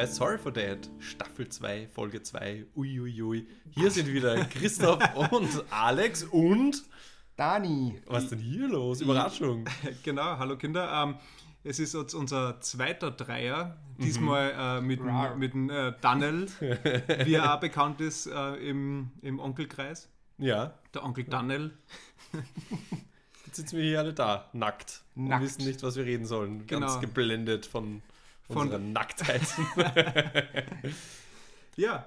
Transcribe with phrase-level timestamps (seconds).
[0.00, 2.64] bei Sorry for That, Staffel 2, Folge 2.
[2.74, 3.46] Uiuiui.
[3.68, 4.98] Hier sind wieder Christoph
[5.30, 6.84] und Alex und.
[7.36, 8.00] Dani.
[8.06, 9.02] Was ist denn hier los?
[9.02, 9.66] Überraschung.
[10.02, 10.90] Genau, hallo Kinder.
[10.90, 11.16] Ähm,
[11.64, 15.36] es ist jetzt unser zweiter Dreier, diesmal äh, mit, Rar.
[15.36, 16.46] mit äh, Daniel,
[17.26, 20.08] wie er auch bekannt ist äh, im, im Onkelkreis.
[20.38, 21.72] Ja, Der Onkel Daniel.
[23.44, 25.02] jetzt sitzen wir hier alle da, nackt.
[25.14, 25.44] Und Nackt.
[25.44, 26.66] wissen nicht, was wir reden sollen.
[26.66, 27.00] Ganz Genau.
[27.00, 28.00] geblendet von,
[28.52, 29.42] Von- unserer Nacktheit.
[31.76, 32.06] Ja,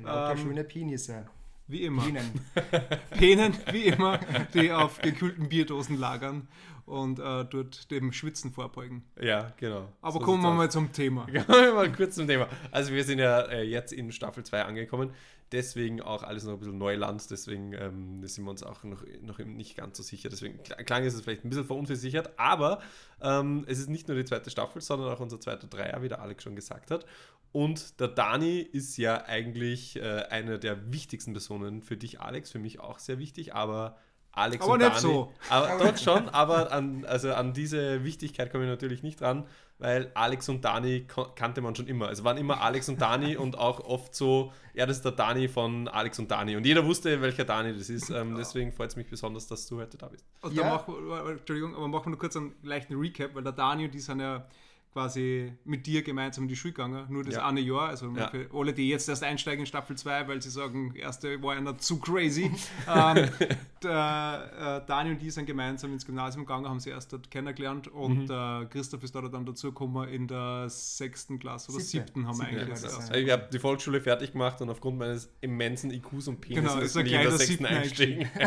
[0.00, 1.26] Lauter Ähm, schöne Penisse.
[1.66, 2.02] wie immer.
[2.04, 2.40] Bienen.
[3.10, 4.18] Penen, wie immer,
[4.52, 6.48] die auf gekühlten Bierdosen lagern
[6.84, 9.04] und äh, dort dem Schwitzen vorbeugen.
[9.20, 9.88] ja, genau.
[10.02, 11.24] Aber So kommen wir mal zum Thema.
[11.46, 12.48] Kommen wir mal kurz zum Thema.
[12.70, 15.10] Also wir sind ja äh, jetzt in Staffel 2 angekommen,
[15.54, 19.38] deswegen auch alles noch ein bisschen Neuland, deswegen ähm, sind wir uns auch noch, noch
[19.38, 20.28] nicht ganz so sicher.
[20.28, 22.80] Deswegen kl- klang es vielleicht ein bisschen verunversichert, aber
[23.22, 26.20] ähm, es ist nicht nur die zweite Staffel, sondern auch unser zweiter Dreier, wie der
[26.20, 27.06] Alex schon gesagt hat.
[27.52, 32.58] Und der Dani ist ja eigentlich äh, eine der wichtigsten Personen für dich, Alex, für
[32.58, 33.96] mich auch sehr wichtig, aber
[34.32, 35.32] Alex Aber und nicht Dani, so.
[35.48, 39.46] aber doch schon, aber an, also an diese Wichtigkeit komme ich natürlich nicht dran,
[39.84, 42.10] weil Alex und Dani kannte man schon immer.
[42.10, 45.46] Es waren immer Alex und Dani und auch oft so, ja, das ist der Dani
[45.46, 46.56] von Alex und Dani.
[46.56, 48.08] Und jeder wusste, welcher Dani das ist.
[48.08, 50.24] Ähm, deswegen freut es mich besonders, dass du heute da bist.
[50.40, 50.62] Und Ja.
[50.62, 53.84] da machen wir, Entschuldigung, aber machen wir nur kurz einen leichten Recap, weil der Dani
[53.84, 54.46] und die sind ja
[54.94, 57.46] quasi mit dir gemeinsam in die Schule gegangen, nur das Ja.
[57.48, 57.88] eine Jahr.
[57.88, 58.30] Also Ja.
[58.54, 61.76] alle, die jetzt erst einsteigen in Staffel 2, weil sie sagen, erste war ja noch
[61.78, 62.50] zu crazy.
[62.88, 63.28] ähm,
[63.82, 67.88] der, äh, Dani und die sind gemeinsam ins Gymnasium gegangen, haben sie erst dort kennengelernt
[67.88, 72.06] und äh, Christoph ist da dann dazu gekommen in der sechsten Klasse oder Siebte.
[72.12, 72.84] siebten haben wir eigentlich erst.
[72.84, 73.14] erst.
[73.16, 76.94] Ich habe die Volksschule fertig gemacht und aufgrund meines immensen IQs und Penis Genau, ist
[76.94, 78.30] er bin ich gleich in der sechsten eingestiegen.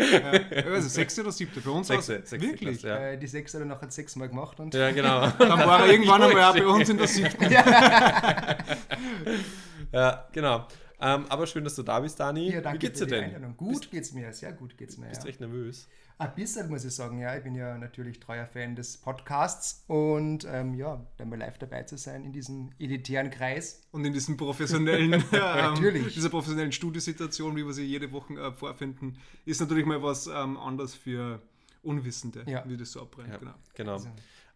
[0.00, 1.60] Ja, also sechste oder siebte?
[1.60, 2.80] Für uns Sechste, sechste wirklich.
[2.80, 3.08] Klasse, ja.
[3.10, 5.20] Äh, die sechs hat er nachher sechsmal gemacht und Ja, genau.
[5.66, 7.50] War er irgendwann einmal auch bei uns in der siebten.
[9.92, 10.66] ja, genau.
[11.02, 12.52] Ähm, aber schön, dass du da bist, Dani.
[12.52, 13.24] ja, danke Wie geht's dir denn?
[13.24, 13.56] Einladung.
[13.56, 15.06] Gut geht's mir, sehr gut geht's mir.
[15.06, 15.26] Bist Ja.
[15.28, 15.88] recht nervös.
[16.18, 17.34] Ein bisschen muss ich sagen, ja.
[17.34, 21.84] Ich bin ja natürlich treuer Fan des Podcasts und ähm, ja, dann mal live dabei
[21.84, 23.80] zu sein in diesem elitären Kreis.
[23.92, 26.12] Und in diesem professionellen, ähm, Natürlich.
[26.12, 29.16] dieser professionellen Studiosituation, wie wir sie jede Woche äh, vorfinden,
[29.46, 31.40] ist natürlich mal was ähm, anderes für
[31.82, 32.62] Unwissende, Ja.
[32.66, 33.30] wie das so abbrennt.
[33.30, 33.54] Ja, Genau.
[33.74, 33.92] genau.
[33.94, 34.08] Also,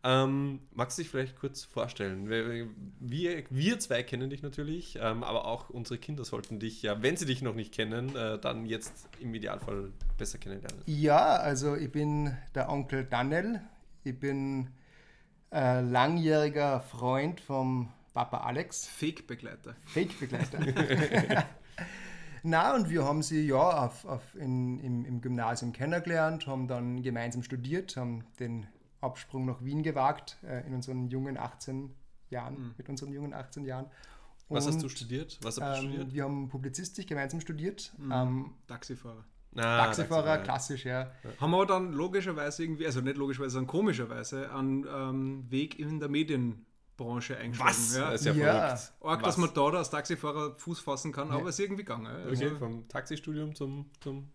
[0.07, 2.29] Ähm, magst du dich vielleicht kurz vorstellen?
[2.29, 2.69] Wir,
[3.49, 7.25] wir, zwei kennen dich natürlich, ähm, aber auch unsere Kinder sollten dich ja, wenn sie
[7.25, 10.83] dich noch nicht kennen, äh, dann jetzt im Idealfall besser kennenlernen.
[10.85, 13.63] ja, also ich bin der Onkel Daniel.
[14.05, 14.69] Ich bin
[15.51, 18.87] äh, langjähriger Freund vom Papa Alex.
[18.87, 19.75] Fake-Begleiter.
[19.87, 20.59] Fake-Begleiter.
[22.43, 27.03] Na, und wir haben sie ja auf, auf in, im, im Gymnasium kennengelernt, haben dann
[27.03, 28.67] gemeinsam studiert, haben den
[29.05, 31.95] Absprung nach Wien gewagt äh, in unseren jungen 18
[32.31, 33.87] Jahren, mit unseren jungen 18 Jahren.
[34.49, 35.39] Was hast Und, du studiert?
[35.43, 36.13] Was hast du Ähm, studiert?
[36.15, 37.95] wir haben Publizistik gemeinsam studiert.
[38.11, 39.25] Ähm, Taxifahrer.
[39.57, 40.39] Ah, Taxifahrer, Taxifahrer.
[40.43, 41.11] klassisch, ja.
[41.41, 46.09] Haben wir dann logischerweise irgendwie, also nicht logischerweise, sondern komischerweise, einen ähm, Weg in der
[46.09, 47.71] Medienbranche eingeschlagen.
[47.71, 47.97] Was?
[47.97, 48.11] Ja.
[48.11, 48.77] Das ist ja, Ja.
[48.77, 48.93] verrückt.
[49.03, 52.07] Arg, dass man da als Taxifahrer Fuß fassen kann, aber es ist irgendwie gegangen.
[52.07, 52.25] ja.
[52.25, 54.29] Also, Okay, vom Taxistudium zum, zum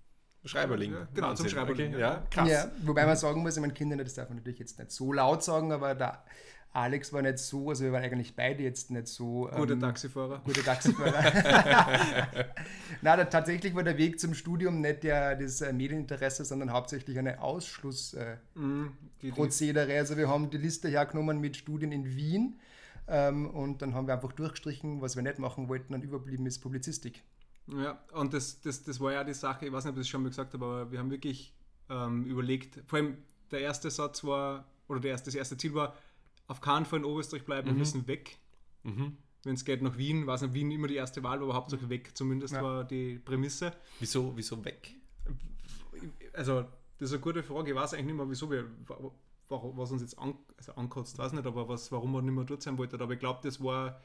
[0.46, 0.94] Schreiberling.
[0.94, 1.50] Ja, genau, zum Wahnsinn.
[1.50, 2.14] Schreiberling, Okay, ja.
[2.14, 2.50] ja, krass.
[2.50, 5.12] Ja, wobei man sagen muss, ich meine, Kinder, das darf man natürlich jetzt nicht so
[5.12, 6.24] laut sagen, aber der
[6.72, 9.50] Alex war nicht so, also wir waren eigentlich beide jetzt nicht so.
[9.56, 10.42] Guter ähm, Taxifahrer.
[10.46, 12.28] Gute Taxifahrer.
[13.02, 17.18] Na, da, tatsächlich war der Weg zum Studium nicht der, das äh, Medieninteresse, sondern hauptsächlich
[17.18, 18.40] eine Ausschlussprozedere.
[19.24, 19.98] Äh, Prozedere.
[19.98, 22.60] also wir haben die Liste hergenommen mit Studien in Wien
[23.08, 26.60] ähm, und dann haben wir einfach durchgestrichen, was wir nicht machen wollten, dann überblieben ist
[26.60, 27.24] Publizistik.
[27.78, 30.10] Ja, und das, das, das war ja die Sache, ich weiß nicht, ob ich das
[30.10, 31.54] schon mal gesagt habe, aber wir haben wirklich
[31.90, 33.18] ähm, überlegt, vor allem
[33.52, 35.96] der erste Satz war, oder der erste, das erste Ziel war,
[36.48, 38.38] auf keinen Fall in Oberösterreich bleiben, wir müssen weg.
[38.84, 39.18] Mhm.
[39.44, 42.12] Wenn es geht nach Wien, weiß nicht, Wien immer die erste Wahl, aber hauptsächlich weg,
[42.18, 42.64] zumindest Ja.
[42.64, 43.72] war die Prämisse.
[44.00, 44.96] Wieso, wieso weg?
[46.34, 46.62] Also,
[46.98, 49.12] das ist eine gute Frage, ich weiß eigentlich nicht mehr, wieso wir, wa-
[49.50, 52.44] wa- was uns jetzt an, also ankotzt, weiß nicht, aber was, warum wir nicht mehr
[52.46, 54.02] dort sein wollten, aber ich glaube, das war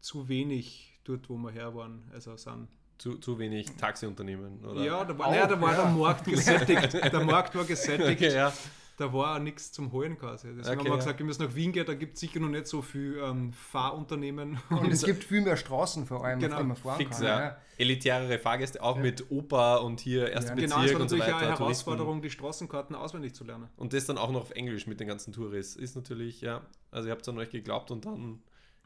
[0.00, 2.68] zu wenig dort, wo wir her waren, also sind.
[3.02, 4.64] Zu, zu wenig Taxiunternehmen?
[4.64, 4.84] Oder?
[4.84, 5.82] Ja, da war, Auch, naja, da war ja.
[5.82, 6.94] der Markt gesättigt.
[7.12, 8.22] Der Markt war gesättigt.
[8.22, 8.52] Okay, ja.
[8.96, 10.46] Da war auch nichts zum Holen quasi.
[10.56, 10.96] Deswegen Okay, haben wir ja.
[10.98, 13.52] gesagt, wir müssen nach Wien gehen, da gibt es sicher noch nicht so viel ähm,
[13.52, 14.60] Fahrunternehmen.
[14.70, 17.26] Und es gibt viel mehr Straßen vor allem, Genau, auf denen man fahren Fix, kann.
[17.26, 17.56] ja.
[17.76, 20.54] Elitärere Fahrgäste, auch mit Opa und hier erste Ja.
[20.54, 21.46] Bezirk genau, es war und so natürlich weiter.
[21.48, 21.84] eine Touristen.
[21.90, 23.68] Herausforderung, die Straßenkarten auswendig zu lernen.
[23.78, 25.74] Und das dann auch noch auf Englisch mit den ganzen Touris.
[25.74, 26.60] Ist natürlich, ja.
[26.92, 28.40] Also ihr habt an euch geglaubt und dann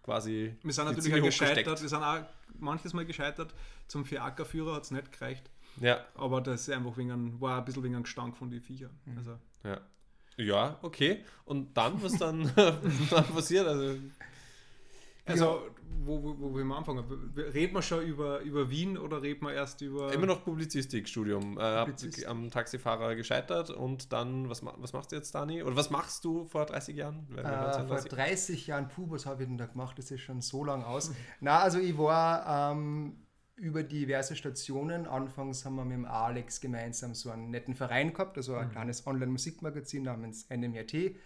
[0.06, 0.56] quasi.
[0.62, 2.22] Wir sind natürlich auch gescheitert, wir sind auch
[2.58, 3.52] manches Mal gescheitert.
[3.88, 5.50] Zum Fiaker-Führer hat es nicht gereicht.
[5.80, 8.62] Ja, Aber das ist einfach wegen einem, war ein bisschen wegen einem Gestank von den
[8.62, 8.88] Viecher.
[9.04, 9.18] Mhm.
[9.18, 9.80] Also, ja.
[10.38, 11.24] Ja, okay.
[11.44, 13.66] Und dann, was dann, dann passiert?
[13.66, 13.98] Also,
[15.26, 15.62] Also,
[16.04, 17.04] wo, wo, wo will man anfangen?
[17.36, 20.12] Reden wir schon über, über Wien oder reden wir erst über.
[20.12, 21.58] Immer noch Publizistikstudium.
[21.58, 22.28] Äh, hab Publizistik.
[22.28, 25.62] am Taxifahrer gescheitert und dann, was, was machst du jetzt, Dani?
[25.62, 27.26] Oder was machst du vor 30 Jahren?
[27.36, 28.10] Äh, vor 32?
[28.10, 29.98] 30 Jahren, puh, was habe ich denn da gemacht?
[29.98, 31.12] Das ist schon so lang aus.
[31.40, 33.16] Na, also ich war ähm,
[33.56, 35.06] über diverse Stationen.
[35.06, 39.06] Anfangs haben wir mit dem Alex gemeinsam so einen netten Verein gehabt, also ein kleines
[39.06, 41.16] Online-Musikmagazin namens NMRT.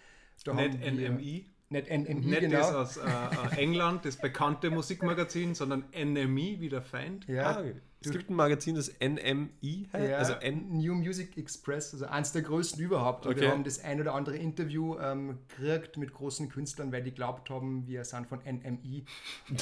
[0.44, 1.50] Da haben wir- NMI.
[1.72, 2.58] Nicht NMI, Nicht genau.
[2.58, 7.26] das aus äh, äh, England, das bekannte Musikmagazin, sondern NMI wie der Feind.
[7.28, 7.64] ja, Ah,
[8.02, 10.10] es gibt ein Magazin, das NMI heißt.
[10.10, 10.78] Ja, Also N.
[10.78, 13.26] New Music Express, also eins der größten überhaupt.
[13.26, 13.42] Und Okay.
[13.42, 17.50] wir haben das ein oder andere Interview ähm, gekriegt mit großen Künstlern, weil die glaubt
[17.50, 19.04] haben, wir sind von NMI.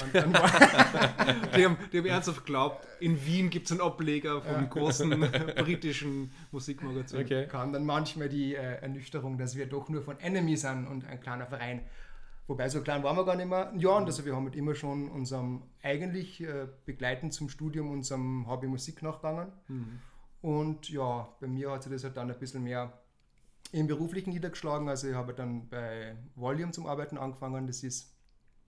[1.57, 5.11] Die haben, die haben ernsthaft geglaubt, in Wien gibt es einen Ableger vom großen
[5.57, 7.21] britischen Musikmagazin.
[7.21, 7.47] Okay.
[7.47, 11.21] kam dann manchmal die äh, Ernüchterung, dass wir doch nur von Enemy sind und ein
[11.21, 11.81] kleiner Verein.
[12.49, 13.71] Wobei so klein waren wir gar nicht mehr.
[13.77, 18.49] Ja, und also wir haben halt immer schon unserem eigentlich äh, begleitend zum Studium unserem
[18.49, 19.53] Hobby Musik nachgegangen.
[20.41, 22.93] Und ja, bei mir hat sich das halt dann ein bisschen mehr
[23.73, 24.89] im Beruflichen niedergeschlagen.
[24.89, 27.67] Also ich habe dann bei Volume zum Arbeiten angefangen.
[27.67, 28.15] Das ist,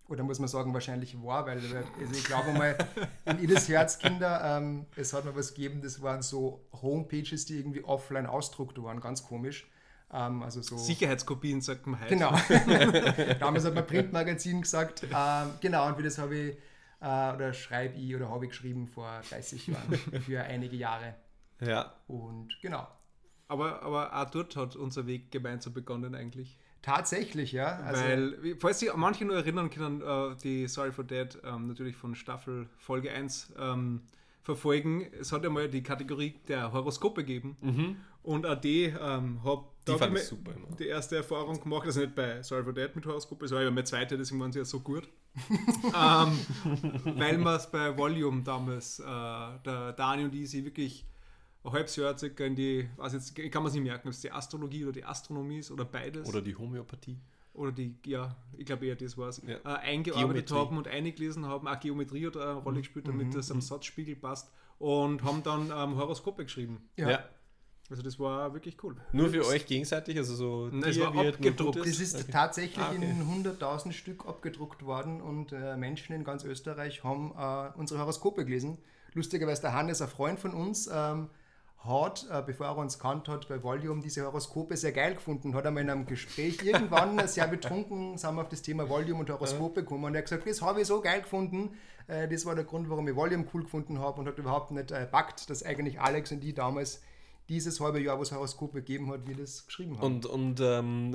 [0.08, 2.76] oder muss man sagen, wahrscheinlich war, weil also ich glaube mal,
[3.24, 7.58] in jedes Herz, Kinder, ähm, es hat mir was gegeben, das waren so Homepages, die
[7.58, 9.70] irgendwie offline ausdruckt waren, ganz komisch.
[10.12, 12.14] Ähm, also so Sicherheitskopien, sagt man heute.
[12.14, 12.30] Genau.
[13.40, 15.04] Damals hat man Printmagazin gesagt.
[15.04, 16.56] Ähm, genau, und wie das habe ich,
[17.00, 17.04] äh,
[17.34, 19.94] oder schreibe ich oder habe ich geschrieben vor 30 Jahren,
[20.26, 21.14] für einige Jahre.
[21.60, 21.94] Ja.
[22.08, 22.86] Und genau.
[23.48, 26.56] Aber, aber auch dort hat unser Weg gemeinsam begonnen eigentlich.
[26.82, 27.76] Tatsächlich, ja.
[27.80, 31.66] Also, Weil, wie- falls sich manche nur erinnern können, äh, die Sorry for Dead ähm,
[31.68, 34.02] natürlich von Staffel Folge 1 ähm,
[34.42, 37.98] verfolgen, es hat ja mal die Kategorie der Horoskope gegeben.
[38.22, 40.68] Und auch die ähm, habe Die fand ich super immer.
[40.76, 43.70] die erste Erfahrung gemacht, also nicht bei Sorry for Dead mit Horoskope, es war ja
[43.70, 45.08] meine zweite, deswegen waren sie ja so gut.
[45.84, 46.38] ähm,
[47.16, 51.06] weil wir es bei Volume damals, äh, der Dani und ich, sie wirklich
[51.64, 54.14] ein halbes Jahr circa in die, also jetzt ich kann man es nicht merken, ob
[54.14, 56.28] es die Astrologie oder die Astronomie ist oder beides.
[56.28, 57.18] Oder die Homöopathie.
[57.54, 59.54] oder die, ja, ich glaube eher das war es, Ja.
[59.64, 60.54] äh, eingearbeitet Geometrie.
[60.56, 61.68] haben und eingelesen haben.
[61.68, 64.50] Auch Geometrie hat eine Rolle gespielt, damit das am Satzspiegel passt.
[64.78, 66.88] Und haben dann ähm, Horoskope geschrieben.
[66.96, 67.10] ja.
[67.10, 67.24] Ja.
[67.90, 68.94] Also das war wirklich cool.
[69.12, 71.80] Nur für euch gegenseitig, also so Nein, es war abgedruckt.
[71.80, 72.30] Das ist Okay.
[72.30, 73.04] tatsächlich Ah, okay.
[73.04, 78.44] in 100.000 Stück abgedruckt worden und äh, Menschen in ganz Österreich haben äh, unsere Horoskope
[78.44, 78.78] gelesen.
[79.14, 81.30] Lustigerweise der Hannes, ein Freund von uns, ähm,
[81.78, 85.54] hat, äh, bevor er uns kannt hat, bei Volume diese Horoskope sehr geil gefunden.
[85.54, 89.30] Hat einmal in einem Gespräch irgendwann sehr betrunken, sind wir auf das Thema Volume und
[89.30, 91.70] Horoskope gekommen und er hat gesagt, das habe ich so geil gefunden.
[92.06, 94.92] Äh, das war der Grund, warum ich Volume cool gefunden habe und hat überhaupt nicht
[94.92, 97.02] äh, packt, dass eigentlich Alex und die damals
[97.50, 100.04] dieses halbe Jahr, wo es Horoskop gegeben hat, wir das geschrieben haben.
[100.06, 101.14] Und, und ähm,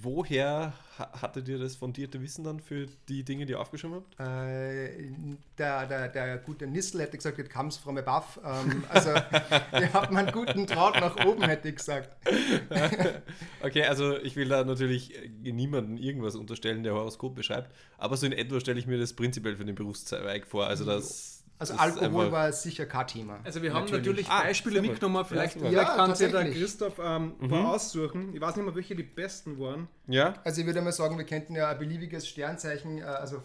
[0.00, 4.18] woher ha- hattet ihr das fundierte Wissen dann für die Dinge, die ihr aufgeschrieben habt?
[4.18, 5.10] Äh,
[5.58, 8.40] der, der, der gute Nissel hätte gesagt, it comes from above.
[8.44, 9.10] Ähm, also,
[9.72, 12.16] wir haben einen guten Draht nach oben, hätte ich gesagt.
[13.62, 18.26] Okay, also ich will da natürlich äh, niemandem irgendwas unterstellen, der Horoskop beschreibt, aber so
[18.26, 20.66] in etwa stelle ich mir das prinzipiell für den Berufszweig vor.
[20.66, 21.37] Also das.
[21.58, 23.40] Also, das Alkohol war sicher kein Thema.
[23.44, 24.06] Also wir haben Natürlich.
[24.06, 24.90] natürlich, Ah, Beispiele gut.
[24.90, 26.50] mitgenommen, vielleicht, Ja, vielleicht kann sich der.
[26.52, 28.32] Christoph ähm, ein paar aussuchen.
[28.34, 29.88] Ich weiß nicht mehr, welche die besten waren.
[30.06, 33.42] Ja, Also, ich würde mal sagen, wir könnten ja ein beliebiges Sternzeichen, äh, also,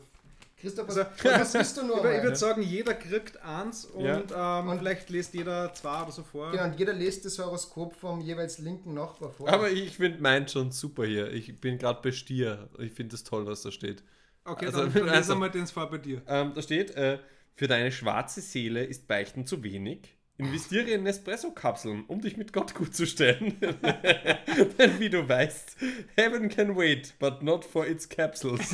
[0.62, 1.98] Christoph, was, Also, was bist du nur?
[2.10, 4.60] Ich, ich würde sagen, jeder kriegt eins und, Ja.
[4.60, 6.52] ähm, vielleicht liest jeder zwei oder so vor.
[6.52, 9.50] Genau, und jeder liest das Horoskop vom jeweils linken Nachbar vor.
[9.50, 11.32] aber ich finde meinen schon super hier.
[11.34, 12.70] Ich bin gerade bei Stier.
[12.80, 14.04] Ich finde es toll, was da steht.
[14.46, 16.22] Okay, Also, dann, dann also- lesen wir den vor bei dir.
[16.28, 17.18] Ähm, da steht, äh,
[17.56, 20.16] für deine schwarze Seele ist Beichten zu wenig.
[20.38, 23.56] Investiere in Nespresso-Kapseln, um dich mit Gott gut zu stellen.
[24.80, 25.78] Denn wie du weißt,
[26.16, 28.72] heaven can wait, but not for its capsules.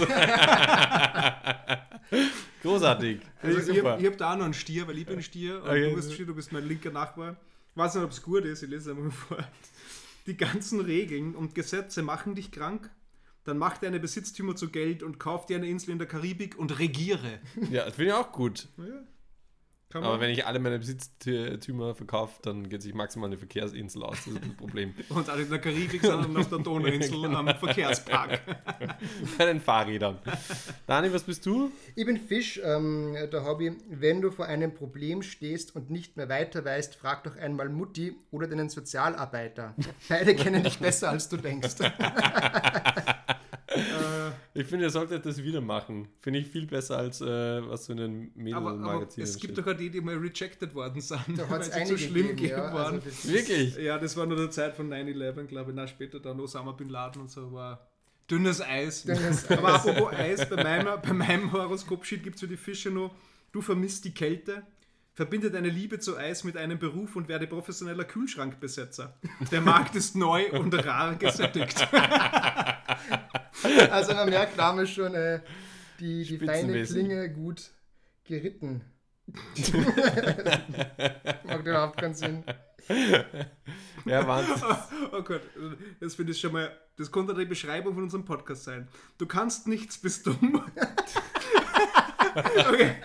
[2.62, 3.20] Großartig.
[3.42, 5.90] Also ich habe hab da auch noch einen Stier, weil ich bin Stier und Okay.
[5.90, 7.36] du bist Stier, du bist mein linker Nachbar.
[7.72, 9.38] Ich weiß nicht, ob es gut ist, ich lese es einmal vor.
[10.26, 12.90] Die ganzen Regeln und Gesetze machen dich krank.
[13.50, 16.78] Dann mach deine Besitztümer zu Geld und kauf dir eine Insel in der Karibik und
[16.78, 17.40] regiere.
[17.72, 18.68] ja, das finde ich auch gut.
[18.78, 18.84] Ja,
[19.92, 24.18] kann Aber wenn ich alle meine Besitztümer verkaufe, dann geht sich maximal eine Verkehrsinsel aus.
[24.24, 24.94] Das ist das Problem.
[25.10, 27.40] und nicht in der Karibik, sondern auf der Donauinsel Genau.
[27.40, 28.40] am Verkehrspark.
[29.40, 30.20] Bei den Fahrrädern.
[30.86, 31.72] Dani, was bist du?
[31.96, 36.18] Ich bin Fisch, ähm, da habe ich, wenn du vor einem Problem stehst und nicht
[36.18, 39.74] mehr weiter weißt, frag doch einmal Mutti oder deinen Sozialarbeiter.
[40.08, 41.78] Beide kennen dich besser, als du denkst.
[44.54, 46.08] Ich finde, ihr solltet das wieder machen.
[46.22, 47.26] Finde ich viel besser als äh,
[47.70, 49.66] was so in den aber, aber Mädelmagazinen es gibt steht.
[49.66, 52.28] doch auch die, die mal rejected worden sind, Da hat weil es einige zu schlimm
[52.30, 52.96] gegeben, gegeben ja, waren.
[52.96, 53.78] also das ist- Wirklich?
[53.78, 55.76] Ja, das war nur der Zeit von 9-11, glaube ich.
[55.76, 57.88] Na, später dann Osama Bin Laden und so war
[58.30, 59.04] Dünnes Eis.
[59.04, 63.14] Dünnes Aber apropos Eis, bei meinem, bei meinem Horoskop-Sheet gibt es für die Fische noch,
[63.52, 64.64] du vermisst die Kälte,
[65.20, 69.20] verbinde deine Liebe zu Eis mit einem Beruf und werde professioneller Kühlschrankbesetzer.
[69.52, 71.86] Der Markt ist neu und rar gesättigt.
[73.92, 75.42] Also man merkt damals schon äh,
[76.00, 76.82] die, die feine.
[76.84, 77.72] Klinge gut
[78.24, 78.82] geritten.
[81.44, 82.46] Macht überhaupt keinen Sinn.
[84.06, 84.56] Ja, Wahnsinn.
[85.12, 85.42] Oh Gott,
[86.00, 88.88] das finde ich schon mal, das konnte die Beschreibung von unserem Podcast sein.
[89.18, 90.64] Du kannst nichts, bist dumm.
[92.70, 92.96] okay.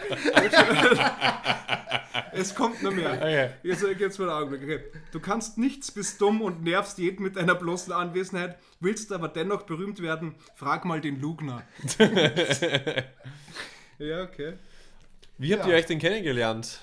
[2.35, 3.13] Es kommt noch mehr.
[3.15, 3.51] Okay.
[3.63, 4.63] Jetzt, jetzt mal einen Augenblick.
[4.63, 4.81] Okay.
[5.13, 9.63] Du kannst nichts, bist dumm und nervst jeden mit deiner bloßen Anwesenheit, willst aber dennoch
[9.63, 10.35] berühmt werden.
[10.55, 11.63] Frag mal den Lugner.
[13.99, 14.55] ja, okay.
[15.39, 15.71] Wie habt Ja.
[15.71, 16.81] ihr euch denn kennengelernt?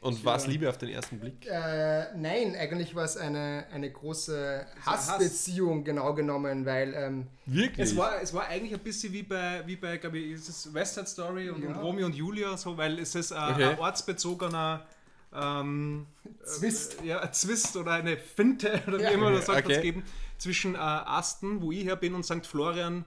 [0.00, 1.44] Und war es Liebe auf den ersten Blick?
[1.46, 7.88] Äh, nein, eigentlich war es eine, eine große Hassbeziehung, genau genommen, weil ähm, Wirklich?
[7.90, 10.72] Es war, es war eigentlich ein bisschen wie bei, wie bei glaube ich, ist es
[10.72, 11.70] West Side Story und, Ja.
[11.70, 13.64] und Romeo und Julia, so, weil es ist äh, Okay.
[13.72, 14.86] ein ortsbezogener
[15.34, 16.06] ähm,
[16.44, 17.02] Zwist.
[17.02, 19.10] äh, ja, ein Zwist oder eine Finte oder wie Ja.
[19.10, 19.74] immer man sagt, Okay.
[19.74, 20.04] das geben,
[20.38, 22.46] zwischen äh, Asten, wo ich her bin, und St.
[22.46, 23.04] Florian,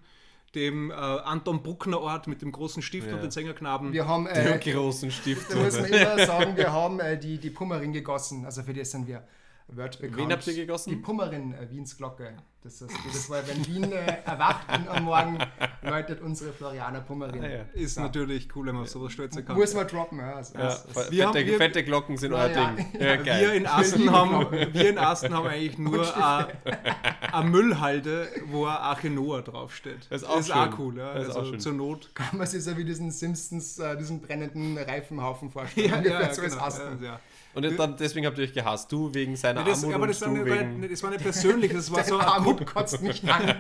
[0.56, 3.16] dem äh, Anton Bruckner Ort mit dem großen Stift Ja.
[3.16, 3.94] und den Sängerknaben.
[3.94, 5.52] wir haben, äh, großen Stift.
[5.52, 8.92] da muss man immer sagen, wir haben äh, die, die Pummerin gegossen, also für das
[8.92, 9.24] sind wir
[9.68, 10.18] Word bekannt.
[10.20, 10.90] Wen habt ihr gegossen?
[10.90, 12.36] Die Pummerin, äh, Wiens Glocke.
[12.64, 15.40] Das, ist, das war, wenn Wien äh, erwacht am Morgen,
[15.82, 17.44] läutet unsere Florianer Pummerin.
[17.44, 17.62] Ah, ja.
[17.74, 19.56] ist natürlich cool, wenn man auf sowas stolz sein kann.
[19.56, 20.36] Muss man droppen, ja.
[20.36, 22.72] Also, Ja, das- das- Wir haben- fette, wir- fette Glocken sind Ja, euer ja.
[22.74, 22.86] Ding.
[22.94, 23.56] Ja, Wir geil.
[23.56, 29.42] in, Asten haben, wir in Asten haben eigentlich nur eine Müllhalde, wo ein Arche Noah
[29.42, 30.06] draufsteht.
[30.12, 30.74] Das ist auch schön.
[30.78, 31.14] cool, ja.
[31.16, 31.60] Das ist also auch schön.
[31.60, 32.14] zur Not.
[32.14, 35.90] kann man sich so wie diesen Simpsons, äh, diesen brennenden Reifenhaufen vorstellen.
[35.90, 37.04] Ja, ja, so genau, ist Asten.
[37.04, 37.20] ja, ja.
[37.54, 38.92] Und jetzt dann, deswegen habt ihr euch gehasst.
[38.92, 40.80] Du wegen seiner das, Armut aber und das war, du nicht, wegen...
[40.80, 43.56] nicht, das war nicht persönlich, das war so ein Armut kotzt mich an.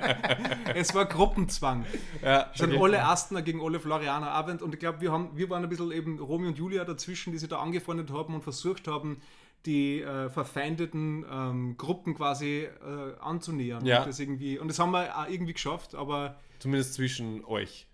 [0.75, 1.86] es war Gruppenzwang.
[2.24, 2.79] Ja, okay.
[2.81, 5.91] alle Astner gegen alle Florianer Abend und ich glaube, wir, haben- wir waren ein bisschen
[5.91, 9.21] eben Romeo und Julia dazwischen, die sich da angefreundet haben und versucht haben,
[9.65, 13.86] die äh, verfeindeten ähm, Gruppen quasi äh, anzunähern.
[13.86, 14.00] Ja.
[14.00, 17.88] Und das, irgendwie, und das haben wir auch irgendwie geschafft, aber Zumindest zwischen euch.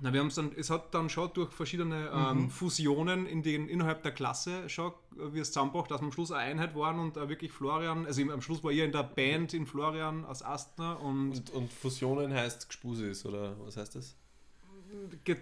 [0.00, 4.02] Na, wir haben's dann, es hat dann schon durch verschiedene ähm, Fusionen in den, innerhalb
[4.02, 7.16] der Klasse schon, äh, wie es zusammenbracht, dass wir am Schluss eine Einheit waren und
[7.16, 10.42] äh, wirklich Florian, also im- am Schluss war ich in der Band in Florian als
[10.44, 14.16] Astner und, Und, und Fusionen heißt Gespusis, oder was heißt das?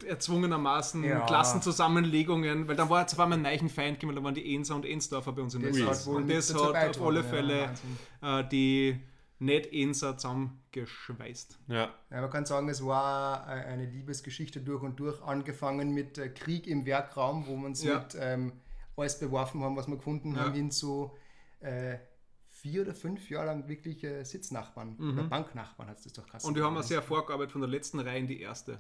[0.07, 1.27] erzwungenermaßen Ja.
[1.27, 4.77] Klassenzusammenlegungen, weil dann war jetzt auf einmal ein neuchen Feind gekommen, da waren die Enser
[4.77, 5.73] und Ensdorfer bei uns in der
[6.07, 6.61] wohl Und das hat
[7.01, 7.99] auf alle ja, Fälle Wahnsinn.
[8.23, 9.01] äh, die
[9.45, 11.59] nicht-Enser zusammengeschweißt.
[11.69, 11.91] Ja.
[12.11, 16.29] Ja, man kann sagen, es war äh, eine Liebesgeschichte durch und durch, angefangen mit äh,
[16.29, 17.99] Krieg im Werkraum, wo wir uns Ja.
[18.01, 18.53] mit ähm,
[18.97, 20.57] alles beworfen haben, was wir gefunden haben, Ja.
[20.57, 21.13] hin zu
[21.61, 21.99] äh,
[22.49, 26.45] vier oder fünf Jahre lang wirklich äh, Sitznachbarn oder Banknachbarn hat es das doch krass.
[26.45, 26.49] Mhm.
[26.49, 28.79] Und wir haben auch sehr vorgearbeitet von der letzten Reihe in die erste.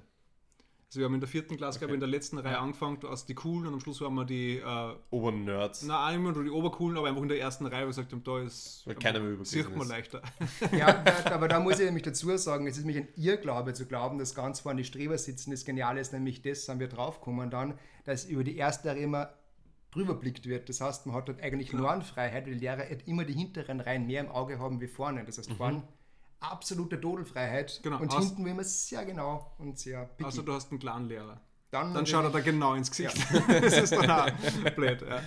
[0.92, 3.24] Also wir haben in der vierten Klasse, glaube ich, in der letzten Reihe angefangen, als
[3.24, 5.84] die Coolen und am Schluss waren wir die, äh, Obernerds.
[5.84, 8.12] na, auch immer nur die Obercoolen, aber einfach in der ersten Reihe, weil wir gesagt
[8.12, 9.88] haben, da ist, Weil keiner mehr über sieht man ist.
[9.88, 10.20] leichter.
[10.76, 14.18] Ja, aber da muss ich nämlich dazu sagen, es ist mich ein Irrglaube zu glauben,
[14.18, 15.50] dass ganz vorne die Streber sitzen.
[15.52, 19.30] Das Geniale ist nämlich das, sind wir draufgekommen dann, dass über die erste Reihe immer
[19.92, 20.68] drüber blickt wird.
[20.68, 23.32] Das heißt, man hat dort eigentlich nur eine Freiheit, weil die Lehrer halt immer die
[23.32, 25.24] hinteren Reihen mehr im Auge haben wie vorne.
[25.24, 25.84] Das heißt, vorne
[26.42, 30.24] absolute Dodelfreiheit Genau, und hast- hinten will man sehr genau und sehr picky.
[30.24, 31.40] Also du hast einen klaren Lehrer.
[31.70, 33.16] dann Dann schaut er da genau ins Gesicht.
[33.48, 34.30] das ist dann auch
[34.76, 35.02] blöd.
[35.02, 35.22] Ja.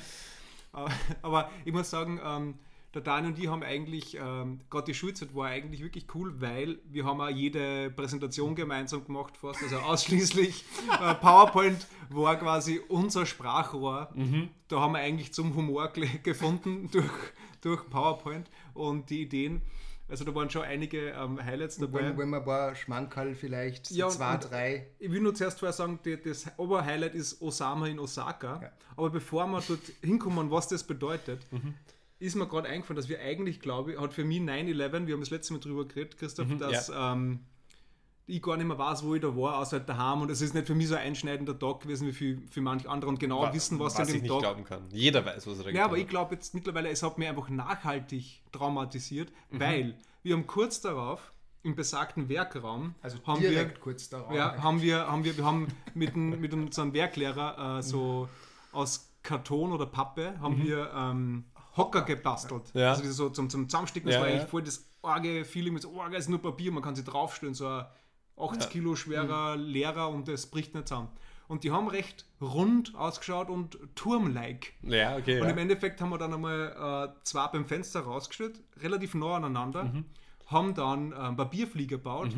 [1.22, 2.56] Aber, ich muss sagen, ähm,
[2.94, 6.80] der Daniel und ich haben eigentlich, ähm, gerade die Schulzeit war eigentlich wirklich cool, weil
[6.86, 10.64] wir haben auch jede Präsentation gemeinsam gemacht, fast, also ausschließlich
[11.02, 14.14] äh, PowerPoint war quasi unser Sprachrohr.
[14.68, 15.92] Da haben wir eigentlich zum Humor
[16.24, 17.12] gefunden durch,
[17.62, 19.62] durch PowerPoint und die Ideen.
[20.08, 22.02] Also da waren schon einige ähm, Highlights dabei.
[22.02, 24.88] wenn, wenn man ein paar Schmankerl vielleicht, Ja, zwei, drei.
[25.00, 28.60] Ich will nur zuerst vorher sagen, die, das Oberhighlight ist Osama in Osaka.
[28.62, 28.72] Ja.
[28.98, 31.42] Aber bevor wir dort hinkommen, was das bedeutet,
[32.20, 35.22] ist mir gerade eingefallen, dass wir eigentlich, glaube ich, hat für mich 9-11, wir haben
[35.22, 37.40] das letzte Mal drüber geredet, Christoph, dass ähm,
[38.28, 40.22] ich gar nicht mehr weiß, wo ich da war, außer halt daheim.
[40.22, 42.90] Und es ist nicht für mich so ein einschneidender Tag gewesen wie für, für manche
[42.90, 44.84] andere und genau wissen, was, was an ich dem nicht Tag glauben kann.
[44.90, 47.50] Jeder weiß, was er da ja, aber ich glaube jetzt mittlerweile, es hat mir einfach
[47.50, 54.10] nachhaltig traumatisiert, weil wir haben kurz darauf im besagten Werkraum Also haben direkt wir, kurz
[54.10, 54.34] darauf.
[54.34, 58.30] ja, haben wir, haben wir, wir haben mit, dem, mit unserem Werklehrer äh, so
[58.72, 62.72] aus Karton oder Pappe haben wir ähm, Hocker gebastelt.
[62.74, 62.92] Ja.
[62.92, 64.36] Also so zum, zum Zusammensticken, das Ja, war ja.
[64.36, 67.54] eigentlich voll das arge Feeling mit so, oh, ist nur Papier, man kann sich draufstellen,
[67.54, 67.86] so ein
[68.38, 68.70] 80 Ja.
[68.70, 71.10] Kilo schwerer Lehrer und das bricht nicht zusammen.
[71.48, 74.70] Und die haben recht rund ausgeschaut und turmlike.
[74.82, 75.40] Ja, okay.
[75.40, 75.52] Und ja.
[75.54, 80.06] im Endeffekt haben wir dann einmal äh, zwei beim Fenster rausgestellt, relativ nah aneinander, Mhm.
[80.48, 82.32] haben dann äh, einen Papierflieger gebaut,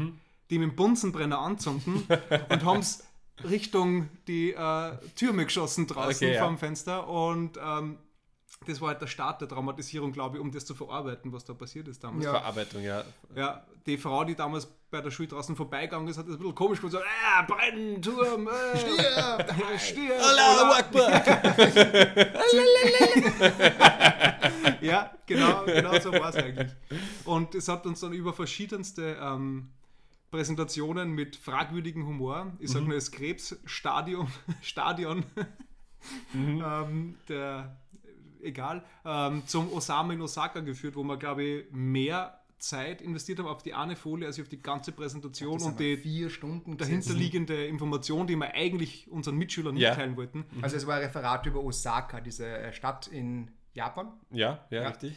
[0.50, 2.04] die mit dem Bunsenbrenner anzünden
[2.50, 3.06] und haben es
[3.50, 6.44] Richtung die äh, Türme geschossen draußen Okay, ja.
[6.46, 7.98] vom Fenster und ähm,
[8.66, 11.54] das war halt der Start der Dramatisierung, glaube ich, um das zu verarbeiten, was da
[11.54, 12.26] passiert ist damals.
[12.26, 12.32] Ja.
[12.32, 13.04] Verarbeitung, ja.
[13.36, 16.56] Ja, die Frau, die damals bei der Schule draußen vorbeigegangen ist, hat das ein bisschen
[16.56, 19.46] komisch gesagt, äh, brennen, Turm, äh, Stier!
[19.78, 21.24] Stier, Allahu Akbar!
[24.82, 26.72] Ja, genau, genau so war es eigentlich.
[27.26, 29.70] Und es hat uns dann über verschiedenste ähm,
[30.32, 34.28] Präsentationen mit fragwürdigem Humor, ich sage nur das Krebsstadion,
[34.62, 35.26] Stadion,
[36.34, 37.78] ähm, der,
[38.48, 43.46] egal, ähm, zum Osama in Osaka geführt, wo wir, glaube ich, mehr Zeit investiert haben
[43.48, 47.02] auf die eine Folie als auf die ganze Präsentation und die vier Stunden gesessen.
[47.02, 49.92] dahinterliegende Information, die wir eigentlich unseren Mitschülern Ja.
[49.92, 50.44] mitteilen wollten.
[50.64, 54.12] Also es war ein Referat über Osaka, diese äh, Stadt in Japan.
[54.32, 54.88] Ja, ja, Ja.
[54.90, 55.14] richtig.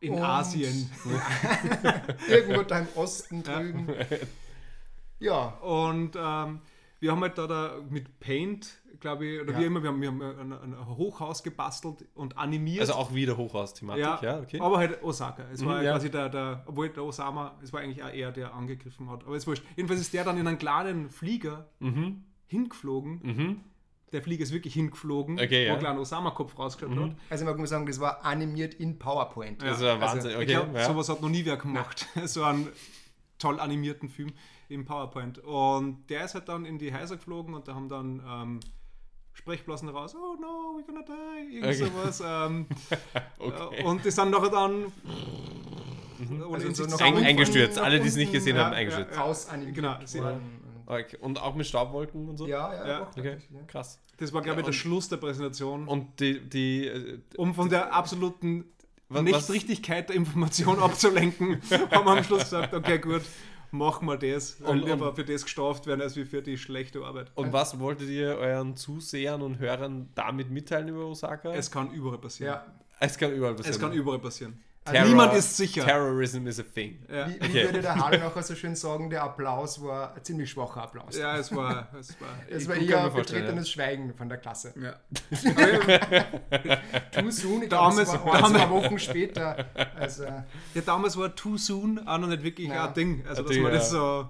[0.00, 0.88] In Und- Asien.
[2.28, 3.88] Irgendwo da im Osten drüben.
[5.20, 6.60] Ja, Und ähm,
[7.04, 9.58] wir haben halt da, da mit Paint, glaube ich, oder Ja.
[9.60, 12.80] wie immer, wir haben, wir haben ein, ein Hochhaus gebastelt und animiert.
[12.80, 14.58] Also auch wieder Hochhaus-Thematik, ja, ja, okay.
[14.58, 15.44] aber halt Osaka.
[15.52, 15.92] Es war Mhm, ja.
[15.92, 19.24] quasi der, der, obwohl der Osama, es war eigentlich auch er, der angegriffen hat.
[19.26, 19.62] Aber es wurscht.
[19.76, 22.24] Jedenfalls ist der dann in einen kleinen Flieger Mhm.
[22.46, 23.20] hingeflogen.
[23.22, 23.60] Mhm.
[24.12, 25.74] Der Flieger ist wirklich hingeflogen, Okay, wo ja.
[25.74, 27.16] ein kleiner Osama-Kopf rausgeschaut hat.
[27.28, 29.60] also man muss sagen, das war animiert in PowerPoint.
[29.62, 29.68] Ja.
[29.70, 30.30] Das war Wahnsinn.
[30.30, 30.86] Ich okay, glaube, ja.
[30.86, 32.06] sowas hat noch nie wer gemacht.
[32.24, 32.68] so einen
[33.38, 34.32] toll animierten Film
[34.74, 35.38] im PowerPoint.
[35.38, 38.60] Und der ist halt dann in die Häuser geflogen und da haben dann ähm,
[39.32, 41.90] Sprechblasen raus, oh no, we're gonna die, irgend Okay.
[41.92, 42.22] sowas.
[42.24, 42.66] Ähm,
[43.38, 43.80] Okay.
[43.80, 44.92] äh, und das dann nachher dann
[46.30, 47.78] ohne Also in so sich noch Ein- eingestürzt.
[47.78, 49.18] Alle, die es nicht gesehen ja, haben, ja, eingestürzt.
[49.18, 50.40] Raus animiert Genau, sie- worden.
[50.86, 51.16] Okay.
[51.20, 52.46] Und auch mit Staubwolken und so?
[52.46, 53.10] Ja, ja, Ja.
[53.16, 53.60] Okay, ja.
[53.66, 53.98] krass.
[54.18, 55.88] Das war, glaube ich, Ja, der Schluss der Präsentation.
[55.88, 58.66] Und die, die äh, um von der absoluten
[59.08, 61.60] Was- Nichtrichtigkeit der Information abzulenken,
[61.90, 63.22] haben wir am Schluss gesagt, okay, gut,
[63.74, 64.54] machen wir das.
[64.60, 67.30] Und- Und lieber für das gestraft werden, als wie für die schlechte Arbeit.
[67.34, 71.52] und was wolltet ihr euren Zusehern und Hörern damit mitteilen über Osaka?
[71.54, 72.54] Es kann überall passieren.
[72.54, 72.66] Ja.
[73.00, 73.74] es kann überall passieren.
[73.74, 74.62] Es kann überall passieren.
[74.84, 75.82] Terror- Niemand ist sicher.
[75.84, 76.98] Terrorism is a thing.
[77.10, 77.26] Ja.
[77.26, 77.64] Wie, wie Okay.
[77.64, 81.16] würde der Harl nachher so schön sagen, der Applaus war ein ziemlich schwacher Applaus.
[81.16, 81.88] ja, es war.
[81.98, 84.74] Es war Es war eher betretenes Schweigen von der Klasse.
[84.78, 84.94] ja.
[87.12, 89.66] Too soon, ich Damals- glaube, es war ein, damals- zwei Wochen später.
[89.96, 90.44] Also, ja,
[90.84, 92.88] damals war Too Soon auch noch nicht wirklich Ja.
[92.88, 93.24] ein Ding.
[93.28, 93.98] Also, Ein dass man das ja.
[93.98, 94.28] so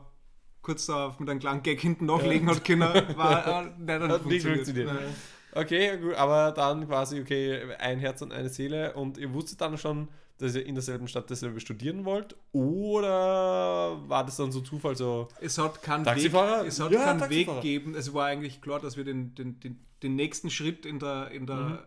[0.62, 2.80] kurz auf mit einem kleinen Gag hinten nachlegen hat können,
[3.16, 4.86] war äh, nicht Hat nicht funktioniert.
[4.86, 5.14] Nein.
[5.56, 9.60] Okay, ja, gut, aber dann quasi, okay, ein Herz und eine Seele und ihr wusstet
[9.60, 12.36] dann schon, dass ihr in derselben Stadt dasselbe studieren wollt?
[12.52, 15.28] Oder war das dann so Zufall so?
[15.40, 16.62] Es hat keinen Taxifahrer?
[16.62, 17.30] Weg, es hat Ja, keinen.
[17.30, 17.94] Weg gegeben.
[17.94, 21.46] Es war eigentlich klar, dass wir den, den, den, den nächsten Schritt in der, in
[21.46, 21.78] der Mhm.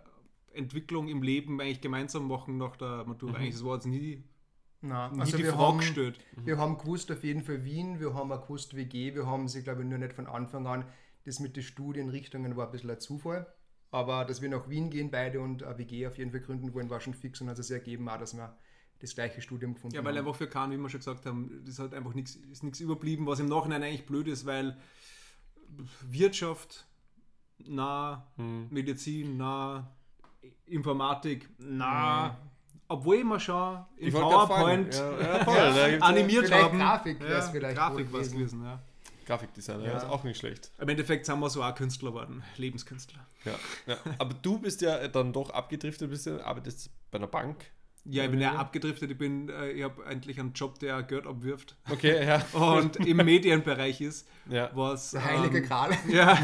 [0.53, 3.37] Entwicklung im Leben eigentlich gemeinsam machen nach der Matura.
[3.37, 4.23] Eigentlich, das war jetzt nie,
[4.81, 6.19] nie also die wir Frage haben, gestellt.
[6.43, 9.61] wir haben gewusst auf jeden Fall Wien, wir haben auch gewusst WG, wir haben sie,
[9.61, 10.85] glaube ich, nur nicht von Anfang an,
[11.25, 13.45] das mit den Studienrichtungen war ein bisschen ein Zufall.
[13.91, 16.89] Aber dass wir nach Wien gehen beide und eine WG auf jeden Fall gründen wollen,
[16.89, 18.55] war schon fix und hat sich ergeben auch, dass wir
[18.99, 20.25] das gleiche Studium gefunden Ja, weil haben.
[20.25, 23.25] einfach für Kahn, wie wir schon gesagt haben, das hat einfach nichts ist nichts überblieben,
[23.27, 24.75] was im Nachhinein eigentlich blöd ist, weil
[26.09, 26.85] Wirtschaft,
[27.59, 28.67] nah, Hm.
[28.71, 29.95] Medizin, nah,
[30.65, 32.37] Informatik, nah.
[32.89, 34.95] Obwohl wir schon im grad PowerPoint.
[34.95, 35.55] Ja, ja, voll,
[35.91, 36.77] ja animiert Vielleicht haben.
[36.79, 38.59] Grafik wär's ja, vielleicht Grafik war es gewesen.
[38.61, 38.79] gewesen, ja.
[39.27, 39.97] Grafikdesigner, Ja.
[39.97, 40.71] ist auch nicht schlecht.
[40.79, 43.19] Im Endeffekt sind wir so auch Künstler geworden, Lebenskünstler.
[43.45, 43.55] Ja.
[43.85, 43.97] ja.
[44.17, 47.57] Aber du bist ja dann doch abgedriftet, bist ja, arbeitest bei einer Bank.
[48.09, 51.27] Ja, ich bin ja abgedriftet, ich, bin, äh, ich habe endlich einen Job, der Geld
[51.27, 52.41] abwirft Okay, ja.
[52.57, 54.69] und im Medienbereich ist, ja.
[54.73, 55.11] was...
[55.11, 55.89] Der heilige ähm, Gral.
[56.07, 56.37] Ja,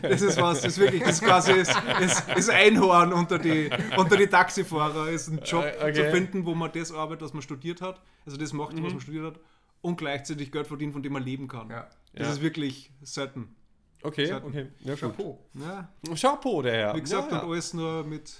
[0.00, 1.68] das ist was, das ist wirklich, das ist quasi das,
[2.00, 5.92] das, das Einhorn unter die, unter die Taxifahrer, ist ein Job Äh, okay.
[5.92, 8.84] zu finden, wo man das arbeitet, was man studiert hat, also das macht, Mhm.
[8.84, 9.40] was man studiert hat,
[9.82, 11.70] und gleichzeitig Geld verdient, von dem man leben kann.
[11.70, 11.88] Ja.
[12.12, 12.32] Das Ja.
[12.34, 13.54] ist wirklich selten.
[14.02, 14.48] Okay, Schatten.
[14.48, 14.68] okay.
[14.80, 14.96] Ja.
[14.96, 15.38] Chapeau.
[15.54, 16.96] Ja, Chapeau, der Herr.
[16.96, 18.34] wie gesagt, ja, und alles nur mit.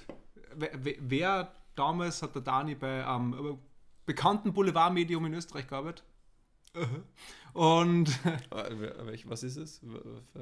[0.57, 3.57] Wer, wer- damals hat der Dani bei einem äh,
[4.07, 6.05] bekannten Boulevardmedium in Österreich gearbeitet?
[7.53, 8.07] Und
[9.05, 9.81] welch- Was ist es?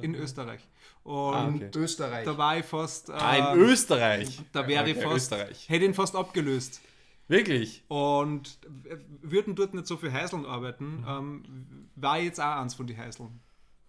[0.02, 0.66] in Österreich.
[1.04, 1.70] Und Ah, okay.
[1.74, 2.24] Österreich.
[2.24, 3.08] da war ich fast.
[3.08, 4.40] Äh, Ah, in Österreich.
[4.52, 5.16] Da wäre ich Okay, fast.
[5.16, 5.68] Österreich.
[5.68, 6.80] Hätte ihn fast abgelöst.
[7.28, 7.84] Wirklich?
[7.88, 8.58] Und
[9.22, 11.04] würden dort nicht so viel Heiseln arbeiten, Mhm.
[11.08, 11.42] ähm,
[11.94, 13.40] war jetzt auch eins von den Heiseln.